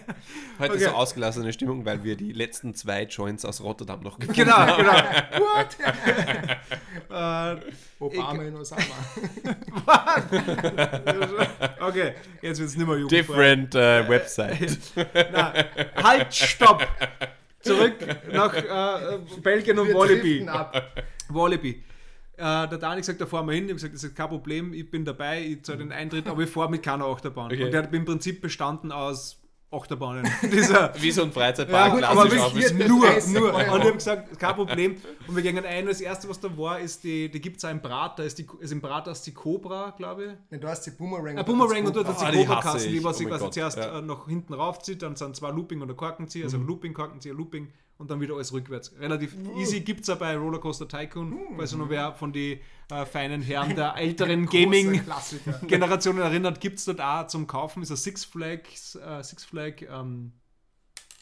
[0.60, 0.84] Heute Okay.
[0.86, 4.92] so ausgelassene Stimmung, weil wir die letzten zwei Joints aus Rotterdam noch gefunden Genau, genau.
[4.92, 5.78] What?
[7.10, 7.56] äh,
[8.00, 8.84] Obama in Osama.
[11.80, 13.56] okay, jetzt wird es nicht mehr jugendfrei.
[13.56, 14.78] Different äh, Website.
[15.32, 15.54] Na,
[16.02, 16.86] halt, stopp!
[17.62, 17.94] Zurück
[18.32, 20.48] nach äh, Belgien und Wir Wallaby.
[21.30, 21.84] Wallaby.
[22.36, 23.66] Äh, der Dani gesagt, da fahren wir hin.
[23.66, 26.42] Ich habe gesagt, das ist kein Problem, ich bin dabei, ich zahle den Eintritt, aber
[26.42, 27.52] ich fahre mit keiner Achterbahn.
[27.52, 27.66] Okay.
[27.66, 30.28] Und der hat im Prinzip bestanden aus Achterbahnen.
[30.44, 31.94] Dieser, Wie so ein ja, Freizeitpark.
[31.94, 33.54] gut, aber klassisch wirklich nur, 30 nur.
[33.54, 34.98] Und ich habe gesagt, kein Problem.
[35.28, 35.86] Und wir gingen ein.
[35.88, 38.20] Das erste, was da war, ist die, die gibt es einen Brat.
[38.20, 40.32] Da ist, die, ist im Brat aus die Cobra, glaube ich.
[40.52, 41.40] Ne, du hast die Boomerang.
[41.40, 43.04] Ein Boomerang und dort hat Ah, die Cobra-Kassen, die ich.
[43.04, 43.98] was Oh sie mein quasi zuerst ja.
[43.98, 48.12] äh, nach hinten raufzieht, dann sind zwei Looping- oder Korkenzieher, also Looping, Korkenzieher, Looping und
[48.12, 48.94] dann wieder alles rückwärts.
[49.00, 52.60] Relativ easy gibt es ja bei Rollercoaster Tycoon, falls sich noch wer von den
[52.92, 55.60] äh, feinen Herren der älteren Gaming Klassiker.
[55.68, 59.82] Generationen erinnert, gibt es dort auch zum Kaufen, ist ein Six Flags, äh, Six Flag
[59.90, 60.34] ähm,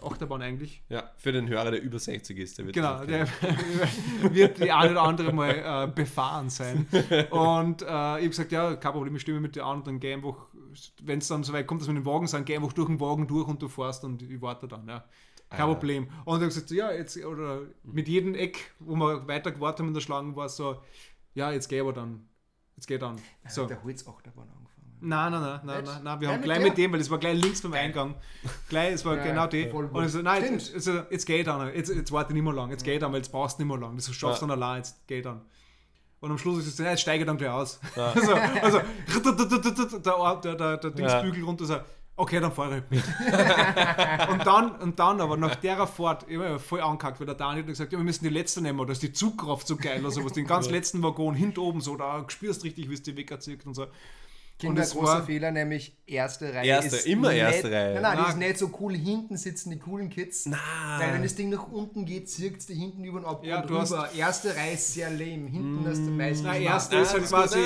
[0.03, 0.81] Achterbahn eigentlich.
[0.89, 3.27] Ja, für den Hörer, der über 60 ist, der wird Genau, das der
[4.33, 6.87] wird die eine oder andere mal äh, befahren sein.
[7.29, 9.99] Und äh, ich habe gesagt, ja, kein Problem, ich stimme mit dir an und dann
[9.99, 10.47] geh einfach,
[11.03, 13.27] wenn es dann soweit kommt, dass wir den Wagen sind, geh einfach durch den Wagen
[13.27, 15.03] durch und du fährst und ich warte dann, ja.
[15.51, 15.65] Kein Ah.
[15.67, 16.07] Problem.
[16.25, 19.93] Und habe gesagt, ja, jetzt, oder mit jedem Eck, wo wir weiter gewartet haben in
[19.93, 20.81] der Schlange, war es so,
[21.33, 22.27] ja, jetzt geh aber dann.
[22.77, 23.17] Jetzt geh dann.
[23.47, 23.63] So.
[23.63, 23.67] So.
[23.67, 24.67] Der Holzachterbahn angefangen.
[25.03, 27.41] Nein, nein, nein, nein, nein, nein, wir haben gleich mit dem, weil es war gleich
[27.41, 28.15] links beim Eingang.
[28.69, 29.67] Gleich, es war Ja, genau die.
[29.67, 32.53] Und ich so, nein, jetzt, jetzt, jetzt, jetzt geh dann, jetzt, jetzt warte nicht mehr
[32.53, 34.51] lang, jetzt geh dann, weil jetzt brauchst du nicht mehr lang, das schaffst du Ja.
[34.55, 35.41] dann allein, jetzt geh dann.
[36.19, 37.79] Und am Schluss ist es, so, ja, jetzt steige dann gleich aus.
[37.95, 38.79] Also, also
[39.25, 41.77] der, der, der, der Dingsbügel runter, so,
[42.21, 43.03] okay, dann fahre ich halt mit.
[44.31, 47.63] und, dann, und dann aber nach der Fahrt, ich war voll angehackt, weil der Daniel
[47.63, 50.23] hat gesagt, ja, wir müssen die letzte nehmen, da ist die Zugkraft so geil, also
[50.23, 53.65] was den ganz letzten Waggon hinten oben so, da spürst richtig, wie es die wegerzieht
[53.65, 53.87] und so.
[54.59, 56.67] Kinder, es großer Fehler, nämlich erste Reihe.
[56.67, 57.93] Erste, ist immer nicht, erste Reihe.
[57.95, 58.29] Nein, nein, die Nein.
[58.29, 58.95] ist nicht so cool.
[58.95, 60.45] Hinten sitzen die coolen Kids.
[60.45, 60.57] Na.
[60.99, 63.61] Weil wenn das Ding nach unten geht, zirkt es die hinten über den Abgrund Ja,
[63.63, 64.09] du rüber.
[64.15, 65.49] Erste Reihe ist sehr lame.
[65.49, 66.45] Hinten hast du meistens...
[66.45, 66.63] Na, Spaß.
[66.63, 67.59] erste ist halt quasi.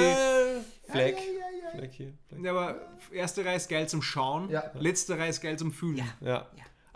[0.88, 1.18] Fleck.
[1.18, 1.45] Ja, ja,
[1.76, 2.14] ja, Fleck hier.
[2.28, 2.44] Fleck.
[2.44, 4.72] Ja, aber erste Reihe ist geil zum Schauen, Ja.
[4.74, 6.04] letzte Reihe ist geil zum Fühlen.
[6.22, 6.48] Ja.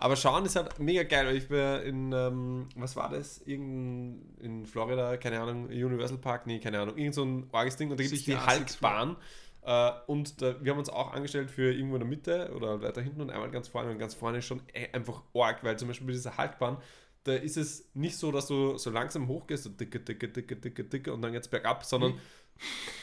[0.01, 3.41] Aber schauen ist halt mega geil, weil ich war in, ähm, was war das?
[3.45, 7.91] Irgend in Florida, keine Ahnung, Universal Park, nee, keine Ahnung, irgend so ein arges Ding
[7.91, 9.17] und da gibt es die Hulk-Bahn.
[9.61, 13.01] Äh, und da, wir haben uns auch angestellt für irgendwo in der Mitte oder weiter
[13.01, 13.91] hinten und einmal ganz vorne.
[13.91, 16.77] Und ganz vorne ist schon eh einfach arg, weil zum Beispiel bei dieser Hulk-Bahn,
[17.25, 20.86] da ist es nicht so, dass du so langsam hochgehst, so dicke, dicke, dicke, dicke,
[20.86, 22.13] dicke und dann geht's bergab, sondern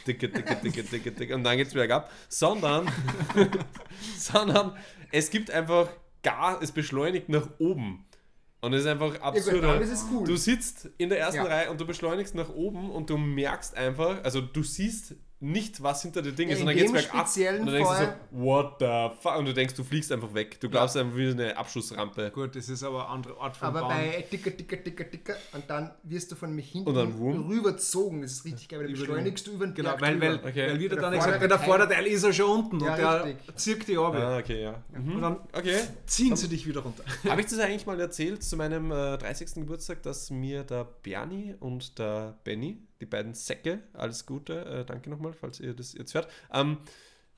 [0.07, 2.91] dicke, dicke, dicke, dicke, dicke und dann geht's bergab, sondern,
[4.19, 4.77] sondern
[5.13, 5.89] es gibt einfach
[6.23, 8.05] gar, es beschleunigt nach oben.
[8.61, 9.63] Und es ist einfach Ja, absurd.
[9.83, 10.27] es cool.
[10.27, 11.45] Du sitzt in der ersten Ja.
[11.45, 16.01] Reihe und du beschleunigst nach oben und du merkst einfach, also du siehst nicht, was
[16.01, 17.27] hinter dir Ding Ja, ist, sondern geht's dem bergab
[17.61, 19.37] und dann denkst du so, what the fuck?
[19.39, 20.59] Und du denkst, du fliegst einfach weg.
[20.61, 22.31] Du glaubst einfach wie eine Abschussrampe.
[22.31, 23.89] Gut, das ist aber eine andere Art von Aber Bahn.
[23.91, 28.23] bei dicker, dicker, dicker, dicker und dann wirst du von mich hinten dann rübergezogen.
[28.23, 30.35] Das ist richtig geil, weil du den- beschleunigst du über den Genau, Berg weil, weil.
[30.37, 30.69] Okay.
[30.71, 33.57] weil Der dann gesagt der Teil- Vorderteil ist ja schon unten Ja, und der richtig.
[33.57, 34.15] zirkt die ab.
[34.15, 34.83] Ah, okay, ja.
[34.95, 35.81] Und dann Okay.
[36.07, 37.05] ziehen sie dich wieder runter.
[37.29, 39.55] Habe ich das eigentlich mal erzählt zu meinem äh, 30.
[39.57, 45.11] Geburtstag, dass mir der Bernie und der Benny, die beiden Säcke, alles Gute, äh, danke
[45.11, 46.79] nochmal, falls ihr das jetzt hört, ähm,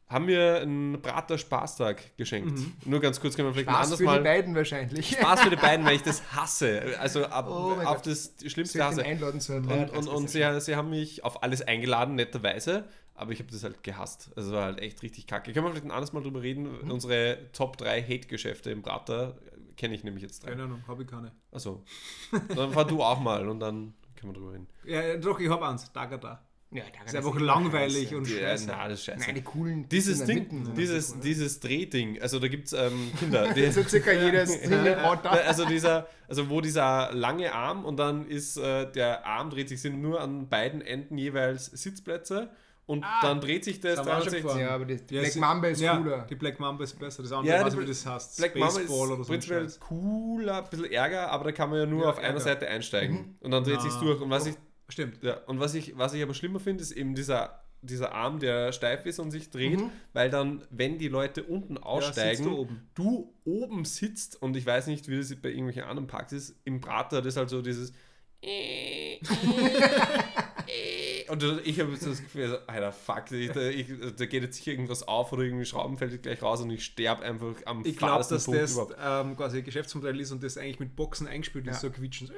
[0.09, 2.59] haben mir einen Prater Spaßtag geschenkt.
[2.86, 4.22] Nur ganz kurz, können wir vielleicht ein Spaß anderes für die Mal.
[4.22, 5.11] beiden wahrscheinlich.
[5.11, 6.98] Spaß für die beiden, weil ich das hasse.
[6.98, 8.06] Also ab, Oh auf Gott.
[8.06, 9.04] das Schlimmste hasse.
[9.04, 12.84] einladen zu einem Und, und, und sie, sie haben mich auf alles eingeladen, netterweise,
[13.14, 14.30] aber ich habe das halt gehasst.
[14.34, 15.52] Also war halt echt richtig kacke.
[15.52, 16.80] Können wir vielleicht ein anderes Mal drüber reden?
[16.84, 16.90] Mhm.
[16.90, 19.36] Unsere Top 3 Hate-Geschäfte im Prater
[19.76, 20.52] kenne ich nämlich jetzt drei.
[20.52, 21.32] Keine Ahnung, habe ich keine.
[21.52, 21.84] Also,
[22.56, 24.69] dann fahr du auch mal und dann können wir drüber reden.
[24.85, 25.93] Ja, doch, ich habe eins.
[25.93, 26.43] Dagada.
[26.71, 28.66] Ja, da Ist einfach langweilig und Ja, scheiße.
[28.69, 29.21] na, das ist scheiße.
[29.25, 29.89] Nein, die coolen.
[29.89, 31.21] Dieses Ding, Mitte sind dieses, cool.
[31.23, 36.51] dieses Drehding, also da gibt es ähm, Kinder, die, So circa jedes also dieser, also
[36.51, 40.51] wo dieser lange Arm und dann ist äh, der Arm dreht sich, sind nur an
[40.51, 42.51] beiden Enden jeweils Sitzplätze
[42.89, 44.61] und dann dreht sich das Das haben wir auch schon 360 gefahren.
[44.61, 46.26] Ja, aber die, die Ja, Black Mamba ist ja, cooler.
[46.28, 47.22] Die Black Mamba ist besser.
[47.22, 48.36] Das andere, Ja, weiß wie das heißt.
[48.39, 49.22] Black Mamba ist oder so.
[49.24, 52.41] prinzipiell cooler, ein bisschen Ärger, aber da kann man ja nur Ja, auf einer Ärger.
[52.41, 53.82] Seite einsteigen und dann dreht Ah.
[53.82, 54.20] sich's durch.
[54.20, 54.57] Und was ich,
[54.89, 55.22] Stimmt.
[55.22, 58.72] ja, und was ich, was ich aber schlimmer finde, ist eben dieser, dieser Arm, der
[58.72, 59.78] steif ist und sich dreht,
[60.14, 62.89] weil dann, wenn die Leute unten aussteigen, sitzt du oben.
[62.95, 66.80] du oben sitzt und ich weiß nicht, wie das bei irgendwelchen anderen Parks ist, im
[66.80, 67.93] Prater, das ist halt so dieses
[71.31, 74.57] und ich habe so das Gefühl, so, Alter, fuck, ich, da, ich, da geht jetzt
[74.57, 77.97] sicher irgendwas auf oder irgendwie Schrauben fällt gleich raus und ich sterbe einfach am Ich
[77.97, 81.66] glaube, dass Punkt das ähm, quasi ein Geschäftsmodell ist und das eigentlich mit Boxen eingespielt
[81.66, 81.89] ist, Ja.
[81.89, 82.31] so quietschen.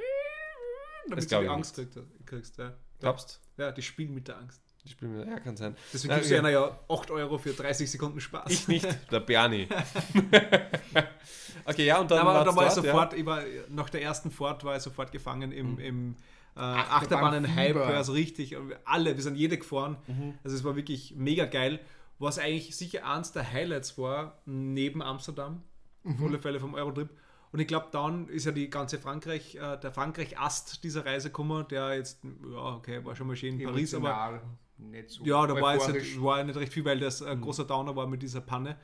[1.08, 1.98] Damit Das du die Angst kriegst.
[2.26, 2.74] kriegst ja.
[3.00, 4.62] Glaubst ja, die spielen mit der Angst.
[4.84, 5.76] Ich spiele mir, ja, kann sein.
[5.92, 6.38] Deswegen Na, gibst du okay.
[6.46, 8.50] einer ja 8 Euro für 30 Sekunden Spaß.
[8.50, 9.68] Ich nicht, der Bernie.
[11.64, 14.30] okay, ja, und dann aber da war's war ich sofort, ich war, nach der ersten
[14.30, 15.78] Fahrt war ich sofort gefangen im, Mhm.
[15.80, 16.16] im
[16.64, 17.86] Achterbahnen-Hype, Fieber.
[17.86, 18.56] also richtig.
[18.84, 19.96] Alle, wir sind jede gefahren.
[20.06, 20.34] Mhm.
[20.44, 21.80] Also es war wirklich mega geil.
[22.18, 25.62] Was eigentlich sicher eins der Highlights war, neben Amsterdam,
[26.02, 26.14] Mhm.
[26.14, 27.10] auf alle Fälle vom Eurotrip.
[27.52, 31.66] Und ich glaube, dann ist ja die ganze Frankreich, äh, der Frankreich-Ast dieser Reise gekommen,
[31.68, 34.40] der jetzt, ja, okay, war schon mal schön in Paris, aber
[34.78, 37.64] nicht so ja, da war jetzt nicht, war nicht recht viel, weil das ein großer
[37.64, 38.76] Downer war mit dieser Panne.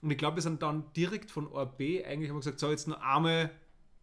[0.00, 2.88] Und ich glaube, wir sind dann direkt von ORB eigentlich haben wir gesagt, so jetzt
[2.88, 3.50] nur arme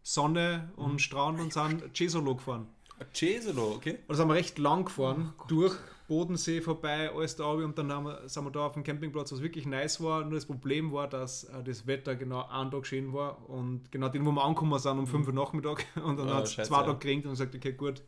[0.02, 2.66] Sonne und Strand und sind Cesolo gefahren.
[3.14, 3.92] Cesolo, okay.
[4.06, 5.74] Und da sind wir recht lang gefahren, durch
[6.08, 9.30] Bodensee vorbei, alles da oben und dann haben wir, sind wir da auf dem Campingplatz,
[9.32, 10.22] was wirklich nice war.
[10.24, 14.08] Nur das Problem war, dass äh, das Wetter genau einen Tag schön war und genau
[14.08, 16.64] den, wo wir angekommen sind, um 5 Uhr Nachmittag und dann Ah, hat es zwei.
[16.82, 18.02] Tage geregnet und gesagt, okay, gut,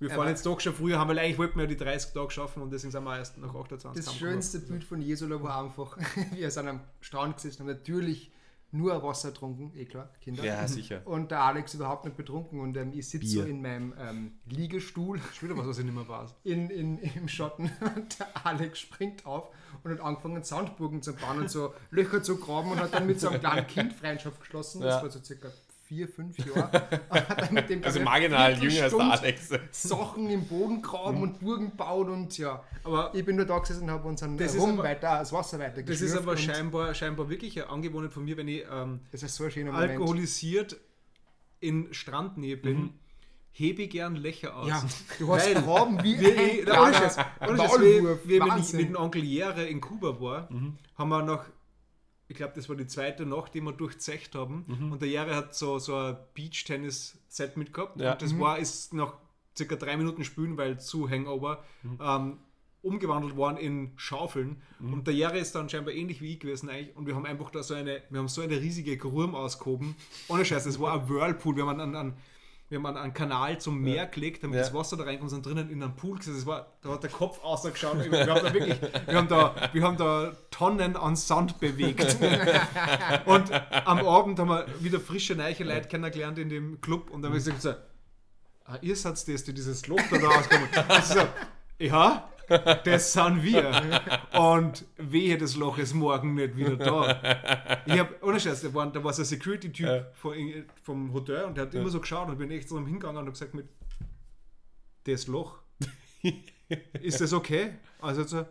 [0.00, 2.12] wir fahren Aber- jetzt doch schon früher, haben, weil eigentlich wollten wir ja die 30
[2.12, 5.62] Tage schaffen und deswegen sind wir erst nach 28 Das schönste Bild von Jesola war
[5.64, 5.96] einfach,
[6.34, 8.30] wir sind am Strand gesessen, haben natürlich
[8.72, 10.44] nur Wasser getrunken, eh klar, Kinder.
[10.44, 11.02] Ja, sicher.
[11.04, 15.20] Und der Alex überhaupt nicht betrunken und ähm, ich sitze so in meinem ähm, Liegestuhl
[15.40, 16.34] wieder was, was ich nicht mehr weiß.
[16.44, 19.48] in, in, im Schatten und der Alex springt auf
[19.82, 23.18] und hat angefangen Sandburgen zu bauen und so Löcher zu graben und hat dann mit
[23.20, 24.82] so einem kleinen Kind Freundschaft geschlossen.
[24.82, 25.02] Das Ja.
[25.02, 25.48] war so circa
[25.90, 27.00] vier, fünf Jahre.
[27.10, 29.48] Und hat dann mit dem Also marginal jünger als der Alex.
[29.72, 32.62] Sachen im Boden graben und Burgen bauen und ja.
[32.84, 35.58] Aber Ich bin nur da gesessen und habe unseren Das Rum aber- weiter, das Wasser
[35.58, 39.24] weiter das ist aber scheinbar, scheinbar wirklich eine Angewohnheit von mir, wenn ich ähm, Das
[39.24, 40.76] ist so alkoholisiert
[41.58, 42.90] in Strandnähe bin, Mhm.
[43.50, 44.68] hebe ich gern Löcher aus.
[44.68, 44.84] Ja,
[45.18, 47.16] du hast Weil Graben wie wir, ein ohne Scheiß,
[47.48, 50.78] ohne Scheiß, wir, wir mit dem Onkel Jere in Kuba war, Mhm.
[50.96, 51.44] haben wir noch,
[52.30, 54.64] ich glaube, das war die zweite Nacht, die wir durchzecht haben.
[54.92, 58.00] Und der Jere hat so, so ein Beach-Tennis-Set mitgehabt.
[58.00, 58.12] Ja.
[58.12, 59.14] Und das war, ist nach
[59.56, 61.64] circa drei Minuten Spülen, weil zu Hangover,
[62.00, 62.38] ähm,
[62.82, 64.62] umgewandelt worden in Schaufeln.
[64.78, 66.96] Und der Jere ist dann scheinbar ähnlich wie ich gewesen eigentlich.
[66.96, 69.96] Und wir haben einfach da so eine, wir haben so eine riesige Gurm ausgehoben.
[70.28, 71.56] Ohne Scheiß, das war ein Whirlpool.
[71.56, 72.12] Wir haben einen, einen,
[72.70, 74.62] wir haben einen, Kanal zum Meer gelegt, damit Ja.
[74.62, 76.46] das Wasser da reinkommt und sind drinnen in einem Pool gesessen.
[76.46, 77.98] War, da hat der Kopf ausgeschaut.
[78.10, 82.16] Wir haben da wirklich, wir haben da, wir haben da Tonnen an Sand bewegt.
[83.26, 87.32] und am Abend haben wir wieder frische, neue Leute kennengelernt in dem Club und dann
[87.32, 87.70] haben wir gesagt, so,
[88.66, 90.68] ah, ihr seid das, die dieses Loch da rauskommen.
[90.98, 91.20] Ich so,
[91.80, 92.28] ja,
[92.84, 94.00] das sind wir.
[94.38, 97.80] Und wehe, das Loch ist morgen nicht wieder da.
[97.86, 100.06] Ich hab, ohne Scheiß, da war, da war so ein Security-Typ Ja.
[100.82, 103.32] vom Hotel und der hat immer so geschaut und bin echt so hingegangen und hab
[103.34, 103.68] gesagt mit,
[105.04, 105.58] das Loch,
[107.00, 107.74] ist das okay?
[108.00, 108.44] Also so,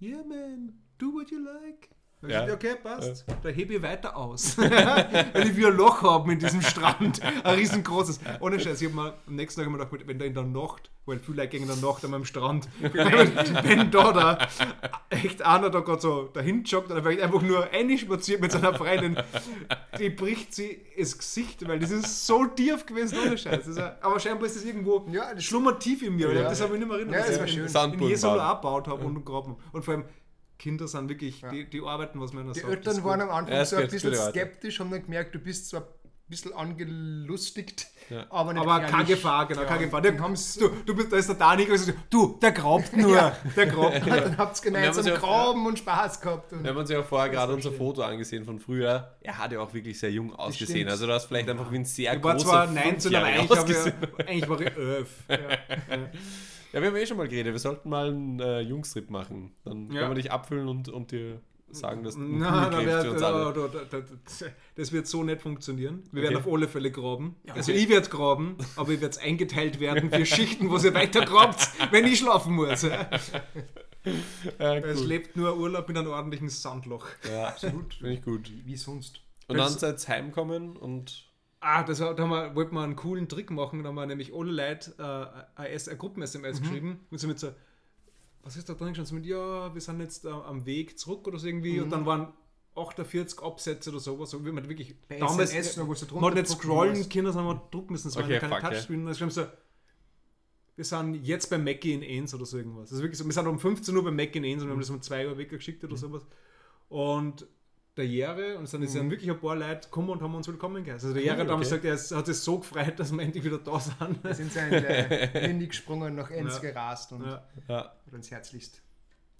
[0.00, 1.88] yeah man, do what you like.
[2.24, 2.44] Ich Ja.
[2.44, 3.24] gesagt, okay, passt.
[3.42, 4.56] Da hebe ich weiter aus.
[4.58, 7.20] Weil ich wie ein Loch habe mit diesem Strand.
[7.44, 8.20] Ein riesengroßes.
[8.40, 10.90] Ohne Scheiß, ich habe mir am nächsten Tag immer gedacht, wenn da in der Nacht,
[11.04, 14.38] weil viele Leute gehen in der Nacht an meinem Strand, wenn, wenn da, da
[15.10, 19.16] echt einer da gerade so dahin joggt oder vielleicht einfach nur einspaziert mit seiner Freundin,
[19.98, 23.66] die bricht sie ins Gesicht, weil das ist so tief gewesen, ohne Scheiß.
[23.66, 26.32] Ist aber scheinbar ist das irgendwo Ja, das- schlummert tief in mir.
[26.32, 26.42] Ja.
[26.44, 27.14] Das habe ich nicht mehr erinnert.
[27.16, 28.00] Ja, dass das ich war in- schön.
[28.00, 28.40] In Jesolo bauen.
[28.46, 29.56] abgebaut habe und gegraben.
[29.72, 30.04] Und vor allem,
[30.62, 32.72] Kinder sind wirklich, die, die arbeiten, was man Die sagt.
[32.72, 33.28] Eltern ist waren gut.
[33.30, 35.86] am Anfang Ja, so ein bisschen skeptisch, haben dann gemerkt, du bist zwar ein
[36.28, 38.24] bisschen angelustigt, Ja.
[38.30, 39.08] aber nicht Aber keine gefährlich.
[39.08, 40.00] Gefahr, genau, Ja, keine Gefahr.
[40.00, 43.66] Dann Der, du, du bist, da ist der Dani gesagt, du, der grabt nur, der
[43.66, 44.16] grabt nur.
[44.16, 46.52] dann habt ihr gemeinsam ja- Graben und Spaß gehabt.
[46.52, 47.78] Und Wir haben uns ja auch vorher gerade war unser schön.
[47.78, 49.16] Foto angesehen von früher.
[49.20, 50.88] Er hat ja auch wirklich sehr jung ausgesehen.
[50.88, 53.50] Also du hast vielleicht einfach wie ein sehr Ich war großer zwar 19, aber ich,
[54.26, 55.08] eigentlich war ich elf.
[56.72, 56.78] Ja.
[56.78, 57.52] Ja, wir haben eh schon mal geredet.
[57.52, 59.52] Wir sollten mal einen äh, Jungstrip machen.
[59.64, 60.00] Dann Ja.
[60.02, 61.40] können wir dich abfüllen und, und dir
[61.70, 63.52] sagen, dass du Na, wär, uns alle.
[63.54, 64.46] da, da, da,
[64.76, 66.02] das wird so nicht funktionieren.
[66.12, 66.46] Wir werden Okay.
[66.46, 67.36] auf alle Fälle graben.
[67.48, 67.80] Also okay.
[67.80, 72.06] ich werde graben, aber ich werde eingeteilt werden für Schichten, wo ihr weiter grabt, wenn
[72.06, 72.82] ich schlafen muss.
[72.82, 73.08] Ja.
[74.58, 77.06] Ja, Es lebt nur Urlaub in einem ordentlichen Sandloch.
[77.30, 77.94] ja, absolut.
[77.94, 78.50] Finde ich gut.
[78.64, 79.20] wie sonst.
[79.48, 81.24] Und dann seid ihr heimkommen und
[81.64, 83.82] Ah, das war, da wir, wollten wir einen coolen Trick machen.
[83.82, 87.00] Da haben wir nämlich alle Leute äh, eine, S- eine Gruppen-SMS geschrieben.
[87.10, 87.52] Und so mit so,
[88.42, 89.04] was ist da drin schon?
[89.06, 91.80] So mit, ja, wir sind jetzt äh, am Weg zurück oder so irgendwie.
[91.80, 92.32] Und dann waren
[92.74, 94.30] 48 Absätze oder sowas.
[94.30, 97.12] So, wie man wirklich Bei damals, SMS noch, wo du man hat nicht scrollen musst.
[97.12, 98.12] können, sondern man drucken müssen.
[98.14, 98.70] Waren Okay, ja keine fuck.
[98.70, 99.00] Touchscreen.
[99.00, 99.46] Und dann schreiben sie so,
[100.74, 102.88] wir sind jetzt bei Mackie in Enns oder so irgendwas.
[102.88, 104.72] Das ist wirklich so, wir sind um 15 Uhr bei Mackie in Enns und wir
[104.72, 106.26] haben das um 2 Uhr weggeschickt oder sowas.
[106.88, 107.46] Und
[107.96, 110.48] der Jere, und es sind, es sind wirklich ein paar Leute gekommen und haben uns
[110.48, 111.08] willkommen geheißen.
[111.10, 111.82] Also der Jere hat damals okay.
[111.82, 114.24] gesagt, er ist- hat sich so gefreut, dass wir endlich wieder da sind.
[114.24, 114.70] Wir sind so in
[115.42, 116.60] Linie gesprungen, nach Enz Ja.
[116.70, 117.46] gerast und Ja.
[117.68, 117.92] ja.
[118.10, 118.80] uns herzlichst.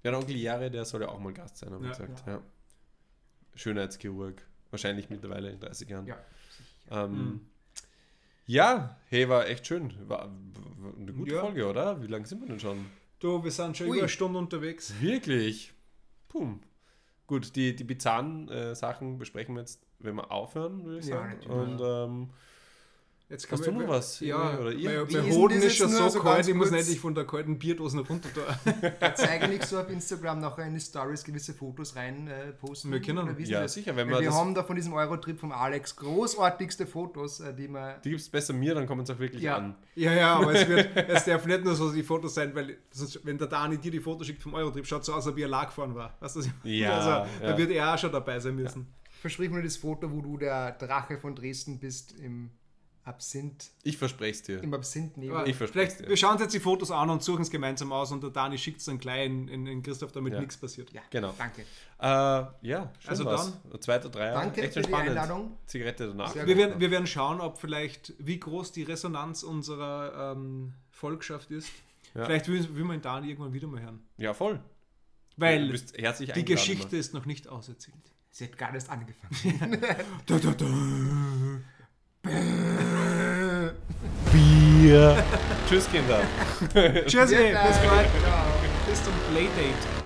[0.02, 1.96] Ja, der Onkel Jare, der soll ja auch mal Gast sein, haben wir Ja.
[1.96, 2.26] gesagt.
[2.26, 2.42] Ja.
[3.54, 4.42] Schönheitschirurg.
[4.70, 6.06] Wahrscheinlich mittlerweile in 30 Jahren.
[6.06, 6.16] Ja.
[6.90, 7.40] Ähm, Mhm.
[8.46, 9.94] Ja, hey, war echt schön.
[10.08, 10.28] War
[10.78, 11.40] war eine gute Ja.
[11.42, 12.02] Folge, oder?
[12.02, 12.84] Wie lange sind wir denn schon?
[13.20, 13.92] Du, wir sind schon Ui.
[13.96, 14.92] über eine Stunde unterwegs.
[15.00, 15.72] Wirklich?
[16.28, 16.60] Pum.
[17.32, 21.16] Gut, die, die bizarren äh, Sachen besprechen wir jetzt, wenn wir aufhören, würde ich Ja,
[21.16, 21.40] sagen.
[21.46, 22.28] Und ähm,
[23.32, 24.20] Jetzt Hast du noch was?
[24.20, 25.06] Ja, Oder ihr?
[25.10, 26.80] mein, Hoden das ist schon so so kalt, ich muss kurz?
[26.80, 28.90] endlich von der kalten Bierdosen runter da.
[29.00, 32.92] Da zeige ich so auf Instagram nachher in die Stories gewisse Fotos rein äh, posten.
[32.92, 33.34] Wir können.
[33.46, 33.72] Ja, das?
[33.72, 37.54] sicher, wenn man wir das, haben da von diesem Eurotrip vom Alex großartigste Fotos, äh,
[37.54, 38.00] die wir.
[38.04, 39.56] die gibt es besser mir, dann kommen es auch wirklich Ja.
[39.56, 39.76] an.
[39.94, 43.24] Ja, ja, aber es, wird, es darf nicht nur so die Fotos sein, weil sonst,
[43.24, 45.48] wenn der Dani dir die Fotos schickt vom Eurotrip, schaut so aus, als ob er
[45.48, 46.14] lag gefahren war.
[46.20, 46.76] Weißt du, was ich meine?
[46.76, 47.08] Ja, also,
[47.42, 47.50] ja.
[47.50, 48.92] Da wird er auch schon dabei sein müssen.
[49.22, 52.50] Versprich mir das Foto, wo du der Drache von Dresden bist im
[53.04, 54.62] Absinth, Ich verspreche es dir.
[54.62, 55.36] im Absinth-Nebel.
[55.36, 56.08] Aber Ich verspreche dir.
[56.08, 58.56] wir schauen uns jetzt die Fotos an und suchen es gemeinsam aus und der Dani
[58.58, 60.40] schickt es dann gleich in, in, in Christoph, damit Ja.
[60.40, 60.92] nichts passiert.
[60.92, 61.34] Ja, Genau.
[61.36, 61.62] danke.
[61.62, 62.52] Äh, ja,
[63.00, 63.52] schön Also was.
[63.80, 64.34] Zweiter Dreier.
[64.34, 65.08] Danke Echt für die spannend.
[65.10, 65.56] Einladung.
[65.66, 66.32] Zigarette danach.
[66.34, 71.70] Wir werden, wir werden schauen, ob vielleicht, wie groß die Resonanz unserer ähm, Volkschaft ist.
[72.14, 72.24] Ja.
[72.26, 74.00] Vielleicht will, will man den Dani irgendwann wieder mal hören.
[74.16, 74.60] Ja, voll.
[75.36, 77.96] Weil herzlich die Geschichte ist noch nicht auserzählt.
[78.30, 79.80] Sie hat gar nicht angefangen.
[80.26, 80.66] Da, da, da.
[84.32, 85.24] Bier.
[85.68, 86.20] Tschüss, Kinder.
[87.06, 88.08] Tschüss, bis bald.
[88.86, 90.01] Bis zum Playdate.